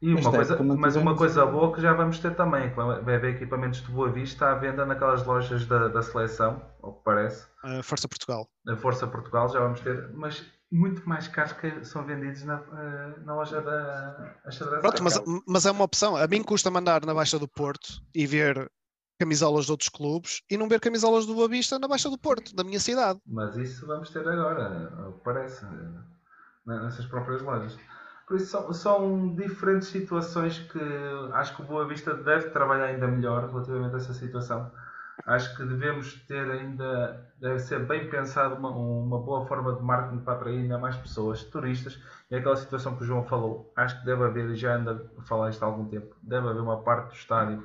E 0.00 0.14
uma 0.14 0.30
coisa, 0.30 0.62
mas 0.62 0.94
uma 0.94 1.16
coisa 1.16 1.46
boa 1.46 1.74
que 1.74 1.80
já 1.80 1.92
vamos 1.94 2.18
ter 2.18 2.34
também, 2.34 2.68
que 2.68 2.76
vai 2.76 3.16
haver 3.16 3.34
equipamentos 3.34 3.80
de 3.80 3.90
Boa 3.90 4.10
Vista 4.10 4.50
à 4.50 4.54
venda 4.54 4.84
naquelas 4.84 5.24
lojas 5.24 5.66
da, 5.66 5.88
da 5.88 6.02
seleção, 6.02 6.62
ao 6.82 6.92
que 6.92 7.02
parece. 7.02 7.46
A 7.64 7.82
Força 7.82 8.06
Portugal. 8.06 8.48
A 8.68 8.76
Força 8.76 9.06
Portugal 9.06 9.48
já 9.48 9.58
vamos 9.58 9.80
ter, 9.80 10.10
mas 10.14 10.44
muito 10.70 11.08
mais 11.08 11.28
caros 11.28 11.52
que 11.52 11.84
são 11.84 12.04
vendidos 12.04 12.44
na, 12.44 12.56
eh, 12.56 13.20
na 13.24 13.34
loja 13.34 13.60
da 13.62 14.36
Pronto, 14.80 15.02
mas, 15.02 15.20
mas 15.46 15.64
é 15.64 15.70
uma 15.70 15.84
opção. 15.84 16.16
A 16.16 16.26
mim 16.26 16.42
custa 16.42 16.70
mandar 16.70 17.04
na 17.06 17.14
Baixa 17.14 17.38
do 17.38 17.48
Porto 17.48 18.02
e 18.14 18.26
ver 18.26 18.70
camisolas 19.18 19.66
de 19.66 19.70
outros 19.70 19.88
clubes 19.88 20.42
e 20.50 20.56
não 20.56 20.68
ver 20.68 20.80
camisolas 20.80 21.26
do 21.26 21.34
Boa 21.34 21.48
Vista 21.48 21.78
na 21.78 21.88
Baixa 21.88 22.10
do 22.10 22.18
Porto, 22.18 22.54
da 22.54 22.64
minha 22.64 22.80
cidade. 22.80 23.20
Mas 23.26 23.56
isso 23.56 23.86
vamos 23.86 24.10
ter 24.10 24.26
agora, 24.26 25.12
parece, 25.24 25.64
nessas 26.66 27.06
próprias 27.06 27.42
lojas. 27.42 27.76
Por 28.26 28.36
isso 28.36 28.46
são, 28.46 28.72
são, 28.72 29.34
diferentes 29.36 29.88
situações 29.88 30.58
que 30.58 30.80
acho 31.32 31.54
que 31.54 31.62
o 31.62 31.64
Boa 31.64 31.86
Vista 31.86 32.12
deve 32.12 32.50
trabalhar 32.50 32.86
ainda 32.86 33.06
melhor 33.06 33.48
relativamente 33.48 33.94
a 33.94 33.98
essa 33.98 34.12
situação. 34.12 34.70
Acho 35.24 35.56
que 35.56 35.64
devemos 35.64 36.14
ter 36.26 36.50
ainda, 36.50 37.32
deve 37.40 37.58
ser 37.60 37.86
bem 37.86 38.10
pensado 38.10 38.56
uma, 38.56 38.68
uma 38.70 39.18
boa 39.18 39.46
forma 39.46 39.74
de 39.74 39.82
marketing 39.82 40.22
para 40.22 40.34
atrair 40.34 40.58
ainda 40.58 40.76
mais 40.76 40.94
pessoas, 40.96 41.42
turistas, 41.44 41.98
e 42.30 42.36
aquela 42.36 42.56
situação 42.56 42.96
que 42.96 43.02
o 43.02 43.06
João 43.06 43.24
falou. 43.24 43.72
Acho 43.76 43.98
que 43.98 44.04
deve 44.04 44.24
haver, 44.24 44.54
já 44.56 44.76
anda 44.76 45.10
a 45.16 45.22
falar 45.22 45.50
isto 45.50 45.62
há 45.62 45.66
algum 45.66 45.88
tempo, 45.88 46.14
deve 46.22 46.48
haver 46.48 46.60
uma 46.60 46.82
parte 46.82 47.08
do 47.08 47.14
estádio 47.14 47.64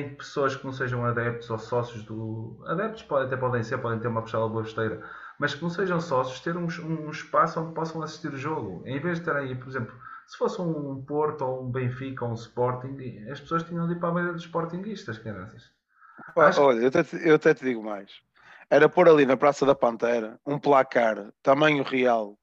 em 0.00 0.10
que 0.10 0.16
pessoas 0.16 0.56
que 0.56 0.64
não 0.64 0.72
sejam 0.72 1.04
adeptos 1.04 1.50
ou 1.50 1.58
sócios 1.58 2.02
do. 2.04 2.62
Adeptos 2.66 3.02
podem, 3.02 3.26
até 3.26 3.36
podem 3.36 3.62
ser, 3.62 3.78
podem 3.78 3.98
ter 3.98 4.08
uma 4.08 4.22
costela 4.22 4.48
boa 4.48 4.62
esteira, 4.62 5.02
mas 5.38 5.54
que 5.54 5.62
não 5.62 5.70
sejam 5.70 6.00
sócios, 6.00 6.40
ter 6.40 6.56
um, 6.56 6.66
um, 6.66 7.10
espaço 7.10 7.60
onde 7.60 7.74
possam 7.74 8.02
assistir 8.02 8.32
o 8.32 8.36
jogo. 8.36 8.82
Em 8.86 9.00
vez 9.00 9.18
de 9.18 9.24
ter 9.24 9.36
aí, 9.36 9.54
por 9.54 9.68
exemplo, 9.68 9.94
se 10.26 10.36
fosse 10.36 10.60
um 10.60 11.02
Porto 11.02 11.44
ou 11.44 11.64
um 11.64 11.70
Benfica 11.70 12.24
ou 12.24 12.30
um 12.30 12.34
Sporting, 12.34 13.26
as 13.30 13.40
pessoas 13.40 13.62
tinham 13.62 13.86
de 13.86 13.94
ir 13.94 14.00
para 14.00 14.08
a 14.08 14.14
meia 14.14 14.32
dos 14.32 14.42
Sportinguistas, 14.42 15.18
caras. 15.18 15.72
Acho... 16.36 16.62
Olha, 16.62 16.80
eu 16.80 16.88
até, 16.88 17.02
te, 17.02 17.16
eu 17.26 17.34
até 17.34 17.54
te 17.54 17.64
digo 17.64 17.82
mais. 17.82 18.10
Era 18.70 18.88
pôr 18.88 19.08
ali 19.08 19.26
na 19.26 19.36
Praça 19.36 19.66
da 19.66 19.74
Pantera 19.74 20.38
um 20.46 20.58
placar 20.58 21.32
tamanho 21.42 21.82
real 21.82 22.38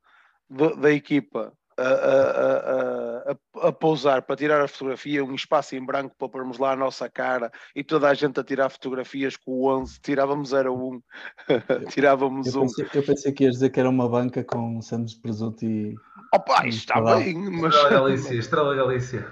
da 0.49 0.91
equipa 0.91 1.53
a, 1.77 3.31
a, 3.31 3.67
a, 3.67 3.71
pousar 3.71 4.21
para 4.21 4.35
tirar 4.35 4.61
a 4.61 4.67
fotografia, 4.67 5.23
um 5.23 5.35
espaço 5.35 5.75
em 5.75 5.85
branco 5.85 6.15
para 6.17 6.29
pormos 6.29 6.57
lá 6.57 6.73
a 6.73 6.75
nossa 6.75 7.09
cara 7.09 7.51
e 7.75 7.83
toda 7.83 8.09
a 8.09 8.13
gente 8.13 8.39
a 8.39 8.43
tirar 8.43 8.69
fotografias 8.69 9.37
com 9.37 9.51
o 9.51 9.67
11, 9.67 9.99
tirávamos 10.01 10.53
era 10.53 10.71
um, 10.71 11.01
tirávamos 11.89 12.47
eu 12.47 12.61
pensei, 12.61 12.85
um. 12.85 12.89
Eu 12.93 13.03
pensei 13.03 13.31
que 13.31 13.43
ias 13.43 13.53
dizer 13.55 13.69
que 13.69 13.79
era 13.79 13.89
uma 13.89 14.07
banca 14.07 14.43
com 14.43 14.81
sandes 14.81 15.13
de 15.13 15.21
presunto 15.21 15.65
e. 15.65 15.95
Opa, 16.33 16.67
isso 16.67 16.79
está 16.79 17.01
bem, 17.01 17.35
mas. 17.35 17.73
Estrela 17.73 17.89
Galícia, 17.89 18.33
Estrela 18.35 18.75
Galícia. 18.75 19.31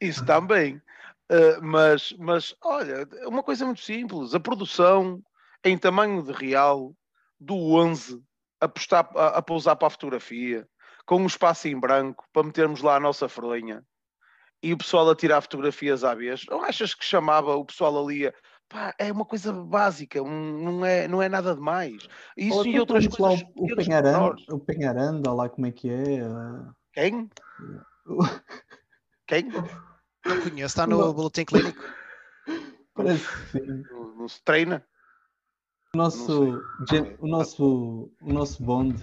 Isso 0.00 0.24
também. 0.24 0.80
Uh, 1.30 1.60
mas, 1.60 2.14
mas, 2.18 2.54
olha, 2.62 3.06
uma 3.26 3.42
coisa 3.42 3.64
muito 3.64 3.80
simples: 3.80 4.34
a 4.34 4.40
produção 4.40 5.22
em 5.64 5.76
tamanho 5.76 6.22
de 6.22 6.32
real 6.32 6.94
do 7.40 7.56
11 7.74 8.22
a, 8.60 8.68
postar, 8.68 9.10
a, 9.14 9.26
a 9.38 9.42
pousar 9.42 9.76
para 9.76 9.88
a 9.88 9.90
fotografia 9.90 10.66
com 11.06 11.22
um 11.22 11.26
espaço 11.26 11.68
em 11.68 11.78
branco 11.78 12.26
para 12.32 12.42
metermos 12.42 12.82
lá 12.82 12.96
a 12.96 13.00
nossa 13.00 13.28
folhinha 13.28 13.82
e 14.62 14.72
o 14.72 14.78
pessoal 14.78 15.08
a 15.08 15.14
tirar 15.14 15.40
fotografias 15.40 16.02
à 16.02 16.14
vez. 16.14 16.44
Não 16.50 16.62
achas 16.62 16.94
que 16.94 17.04
chamava 17.04 17.54
o 17.54 17.64
pessoal 17.64 18.04
ali 18.04 18.26
a, 18.26 18.34
pá, 18.68 18.94
é 18.98 19.12
uma 19.12 19.24
coisa 19.24 19.52
básica, 19.52 20.22
um, 20.22 20.64
não, 20.64 20.84
é, 20.84 21.06
não 21.06 21.22
é 21.22 21.28
nada 21.28 21.54
demais. 21.54 22.08
Isso 22.36 22.58
Ou, 22.58 22.66
e 22.66 22.80
outras 22.80 23.06
coisas. 23.06 23.42
Lá, 23.42 23.48
o, 23.54 23.76
Penharanda, 23.76 24.34
o 24.50 24.58
Penharanda, 24.58 25.32
lá 25.32 25.48
como 25.48 25.66
é 25.66 25.72
que 25.72 25.88
é? 25.88 26.20
Quem? 26.92 27.30
Quem? 29.26 29.48
Não 29.50 30.40
conheço, 30.42 30.66
está 30.66 30.86
no 30.86 31.12
boletim 31.12 31.44
clínico. 31.44 31.82
Parece 32.94 33.26
que 33.52 33.60
Não 34.16 34.28
se 34.28 34.42
treina? 34.42 34.84
O 35.94 35.98
nosso, 35.98 36.62
o 37.20 37.26
nosso, 37.26 38.10
o 38.20 38.32
nosso 38.32 38.62
bonde 38.62 39.02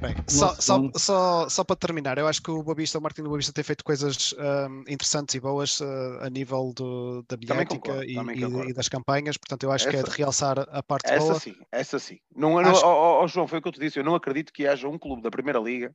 Bem, 0.00 0.14
só, 0.28 0.54
só, 0.54 0.90
só, 0.94 1.48
só, 1.48 1.64
para 1.64 1.76
terminar, 1.76 2.18
eu 2.18 2.26
acho 2.26 2.42
que 2.42 2.50
o 2.50 2.62
Bobista, 2.62 2.98
o 2.98 3.02
Martin 3.02 3.22
do 3.22 3.28
Bobista 3.28 3.52
tem 3.52 3.64
feito 3.64 3.84
coisas 3.84 4.34
um, 4.68 4.80
interessantes 4.88 5.34
e 5.34 5.40
boas 5.40 5.80
uh, 5.80 6.18
a 6.20 6.30
nível 6.30 6.72
do, 6.74 7.24
da 7.28 7.36
mediática 7.36 8.04
e, 8.04 8.16
e, 8.16 8.70
e, 8.70 8.72
das 8.72 8.88
campanhas, 8.88 9.36
portanto 9.36 9.64
eu 9.64 9.72
acho 9.72 9.88
essa, 9.88 9.96
que 9.96 10.02
é 10.02 10.02
de 10.02 10.16
realçar 10.16 10.58
a 10.58 10.82
parte 10.82 11.10
essa 11.10 11.26
boa. 11.26 11.40
Sim, 11.40 11.56
essa 11.70 11.98
sim. 11.98 12.18
Não, 12.34 12.58
acho... 12.58 12.82
não, 12.82 12.88
oh, 12.88 13.22
oh, 13.22 13.28
João, 13.28 13.46
foi 13.46 13.58
o 13.58 13.62
que 13.62 13.68
eu 13.68 13.72
te 13.72 13.80
disse, 13.80 13.98
eu 13.98 14.04
não 14.04 14.14
acredito 14.14 14.52
que 14.52 14.66
haja 14.66 14.88
um 14.88 14.98
clube 14.98 15.22
da 15.22 15.30
Primeira 15.30 15.58
Liga 15.58 15.94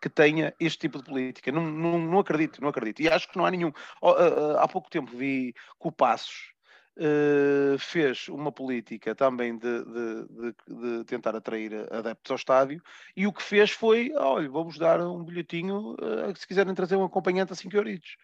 que 0.00 0.08
tenha 0.08 0.54
este 0.60 0.78
tipo 0.78 0.98
de 0.98 1.04
política. 1.04 1.50
Não, 1.50 1.64
não, 1.64 1.98
não 1.98 2.18
acredito, 2.18 2.60
não 2.60 2.68
acredito. 2.68 3.00
E 3.00 3.08
acho 3.08 3.28
que 3.28 3.36
não 3.36 3.44
há 3.44 3.50
nenhum. 3.50 3.72
Oh, 4.00 4.10
uh, 4.10 4.14
uh, 4.14 4.58
há 4.58 4.68
pouco 4.68 4.90
tempo 4.90 5.16
vi 5.16 5.52
que 5.52 5.88
o 5.88 5.92
Passos 5.92 6.52
Uh, 7.00 7.78
fez 7.78 8.26
uma 8.26 8.50
política 8.50 9.14
também 9.14 9.56
de, 9.56 9.84
de, 9.84 10.26
de, 10.26 10.98
de, 10.98 11.04
tentar 11.04 11.36
atrair 11.36 11.86
adeptos 11.92 12.32
ao 12.32 12.36
estádio 12.36 12.82
e 13.16 13.24
o 13.24 13.32
que 13.32 13.40
fez 13.40 13.70
foi, 13.70 14.12
olha, 14.16 14.50
vamos 14.50 14.76
dar 14.78 15.00
um 15.00 15.22
bilhetinho 15.22 15.92
uh, 15.92 16.36
se 16.36 16.44
quiserem 16.44 16.74
trazer 16.74 16.96
um 16.96 17.04
acompanhante 17.04 17.52
a 17.52 17.54
5 17.54 17.76
euros. 17.76 18.16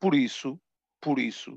Por 0.00 0.12
isso, 0.12 0.60
por 1.00 1.20
isso, 1.20 1.52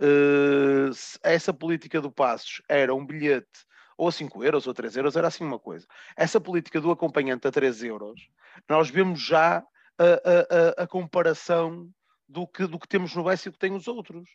uh, 0.00 0.90
essa 1.20 1.52
política 1.52 2.00
do 2.00 2.12
Passos 2.12 2.62
era 2.68 2.94
um 2.94 3.04
bilhete 3.04 3.66
ou 3.98 4.06
a 4.06 4.12
5 4.12 4.44
euros 4.44 4.68
ou 4.68 4.70
a 4.70 4.74
3 4.74 4.96
euros, 4.96 5.16
era 5.16 5.26
assim 5.26 5.42
uma 5.42 5.58
coisa. 5.58 5.84
Essa 6.16 6.40
política 6.40 6.80
do 6.80 6.92
acompanhante 6.92 7.48
a 7.48 7.50
3 7.50 7.82
euros, 7.82 8.20
nós 8.68 8.88
vemos 8.88 9.20
já 9.20 9.64
a, 9.98 10.04
a, 10.04 10.80
a, 10.80 10.84
a 10.84 10.86
comparação 10.86 11.90
do 12.28 12.46
que, 12.46 12.68
do 12.68 12.78
que 12.78 12.86
temos 12.86 13.12
no 13.16 13.24
Bessa 13.24 13.48
e 13.48 13.50
o 13.50 13.52
que 13.52 13.58
tem 13.58 13.74
os 13.74 13.88
outros 13.88 14.28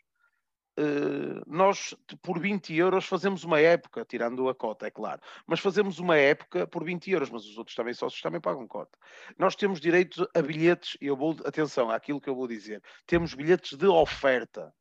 nós 1.47 1.95
por 2.22 2.39
20 2.39 2.73
euros 2.76 3.06
fazemos 3.06 3.43
uma 3.43 3.60
época, 3.60 4.06
tirando 4.06 4.47
a 4.49 4.56
cota, 4.56 4.88
é 4.88 4.91
claro, 4.91 5.22
mas 5.45 5.60
fazemos 5.60 5.99
uma 5.99 6.18
época 6.18 6.65
por 6.68 6.84
20 6.84 7.11
euros, 7.11 7.30
mas 7.30 7.45
os 7.45 7.57
outros 7.57 7.76
também 7.76 7.93
sócios 7.93 8.22
também 8.22 8.39
pagam 8.39 8.68
cota. 8.68 8.97
Nós 9.38 9.56
temos 9.56 9.80
direito 9.80 10.27
a 10.34 10.41
bilhetes, 10.41 10.97
e 11.01 11.07
eu 11.07 11.18
vou, 11.18 11.35
atenção 11.45 11.89
àquilo 11.89 12.22
que 12.22 12.30
eu 12.30 12.35
vou 12.35 12.47
dizer, 12.47 12.81
temos 13.06 13.34
bilhetes 13.34 13.77
de 13.77 13.88
oferta, 13.88 14.73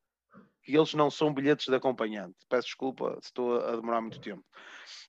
que 0.62 0.76
eles 0.76 0.92
não 0.94 1.10
são 1.10 1.32
bilhetes 1.32 1.66
de 1.66 1.74
acompanhante. 1.74 2.36
Peço 2.48 2.66
desculpa 2.66 3.18
se 3.22 3.28
estou 3.28 3.58
a 3.58 3.76
demorar 3.76 4.00
muito 4.00 4.20
tempo. 4.20 4.44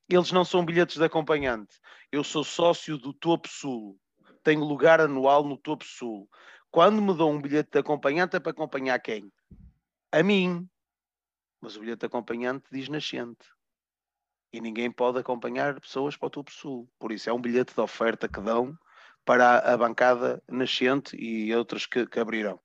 Eles 0.07 0.32
não 0.32 0.45
são 0.45 0.66
bilhetes 0.66 0.98
de 0.98 1.03
acompanhante. 1.03 1.76
Eu 2.11 2.24
sou 2.24 2.44
sócio 2.44 2.98
do 2.98 3.14
Topo 3.14 3.48
Sul, 3.48 3.99
tenho 4.44 4.64
lugar 4.64 5.02
anual 5.02 5.44
no 5.44 5.57
Topo 5.57 5.84
Sul. 5.86 6.30
Quando 6.72 7.02
me 7.02 7.16
dão 7.16 7.32
um 7.32 7.41
bilhete 7.41 7.72
de 7.72 7.80
acompanhante 7.80 8.36
é 8.36 8.40
para 8.40 8.52
acompanhar 8.52 8.99
quem? 8.99 9.32
A 10.11 10.24
mim, 10.24 10.68
mas 11.61 11.76
o 11.76 11.80
bilhete 11.80 12.06
acompanhante 12.06 12.65
diz 12.72 12.90
nascente. 12.90 13.45
E 14.52 14.60
ninguém 14.60 14.91
pode 14.91 15.19
acompanhar 15.19 15.80
pessoas 15.80 16.18
para 16.18 16.27
o 16.27 16.30
Topo 16.30 16.52
Sul. 16.52 16.90
Por 16.99 17.11
isso 17.11 17.30
é 17.30 17.34
um 17.34 17.41
bilhete 17.41 17.73
de 17.73 17.81
oferta 17.81 18.27
que 18.27 18.41
dão 18.41 18.77
para 19.23 19.60
a 19.60 19.77
bancada 19.77 20.41
nascente 20.48 21.15
e 21.15 21.53
outras 21.53 21.86
que, 21.86 22.07
que 22.07 22.19
abrirão. 22.19 22.60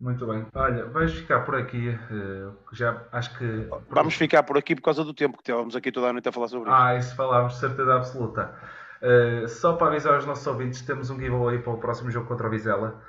Muito 0.00 0.26
bem. 0.26 0.46
Olha, 0.54 0.86
vais 0.86 1.12
ficar 1.12 1.40
por 1.40 1.56
aqui. 1.56 1.90
Eh, 1.90 2.50
já 2.72 3.06
acho 3.12 3.36
que. 3.36 3.68
Vamos 3.90 4.14
ficar 4.14 4.42
por 4.44 4.56
aqui 4.56 4.74
por 4.74 4.82
causa 4.82 5.04
do 5.04 5.12
tempo 5.12 5.36
que 5.36 5.44
temos 5.44 5.76
aqui 5.76 5.92
toda 5.92 6.08
a 6.08 6.12
noite 6.12 6.28
a 6.28 6.32
falar 6.32 6.48
sobre 6.48 6.70
isso. 6.70 6.78
Ah, 6.78 6.96
isso 6.96 7.14
falámos, 7.14 7.58
certeza 7.58 7.94
absoluta. 7.94 8.54
Uh, 9.02 9.48
só 9.48 9.74
para 9.74 9.88
avisar 9.88 10.18
os 10.18 10.26
nossos 10.26 10.46
ouvintes, 10.46 10.82
temos 10.82 11.10
um 11.10 11.18
giveaway 11.18 11.58
para 11.58 11.72
o 11.72 11.78
próximo 11.78 12.10
jogo 12.10 12.26
contra 12.28 12.46
o 12.46 12.50
Vizela 12.50 13.02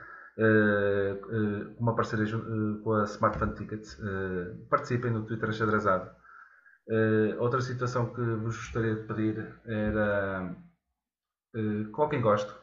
uma 1.77 1.95
parceria 1.95 2.37
uh, 2.37 2.79
com 2.81 2.93
a 2.93 3.03
Smart 3.03 3.37
Fan 3.37 3.53
Tickets. 3.53 3.99
participem 4.69 5.11
no 5.11 5.25
Twitter 5.25 5.49
Achadrazado. 5.49 6.09
outra 7.39 7.61
situação 7.61 8.13
que 8.13 8.21
vos 8.21 8.55
gostaria 8.55 8.95
de 8.95 9.03
pedir 9.03 9.59
era 9.65 10.55
coloquem 11.91 12.21
gosto, 12.21 12.53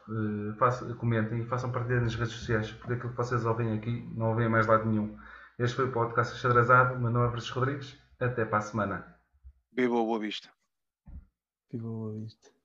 façam, 0.57 0.95
comentem 0.95 1.41
e 1.41 1.45
façam 1.45 1.71
partilha 1.71 2.01
nas 2.01 2.15
redes 2.15 2.33
sociais, 2.33 2.71
porque 2.71 2.93
aquilo 2.93 3.11
que 3.11 3.17
vocês 3.17 3.45
ouvem 3.45 3.77
aqui 3.77 4.09
não 4.15 4.29
ouvem 4.29 4.47
a 4.47 4.49
mais 4.49 4.65
lado 4.65 4.85
nenhum. 4.85 5.15
Este 5.59 5.75
foi 5.75 5.85
o 5.85 5.91
podcast 5.91 6.33
Achadrazado. 6.33 6.97
Meu 6.97 7.11
nome 7.11 7.27
é 7.27 7.31
Francisco 7.31 7.59
Rodrigues. 7.59 7.97
Até 8.17 8.45
para 8.45 8.59
a 8.59 8.61
semana. 8.61 9.19
Viva 9.73 9.95
o 9.95 10.05
Boa 10.05 10.17
Vista. 10.17 10.49
Viva 11.69 11.85
o 11.85 11.91
Boa 11.91 12.13
Vista. 12.13 12.58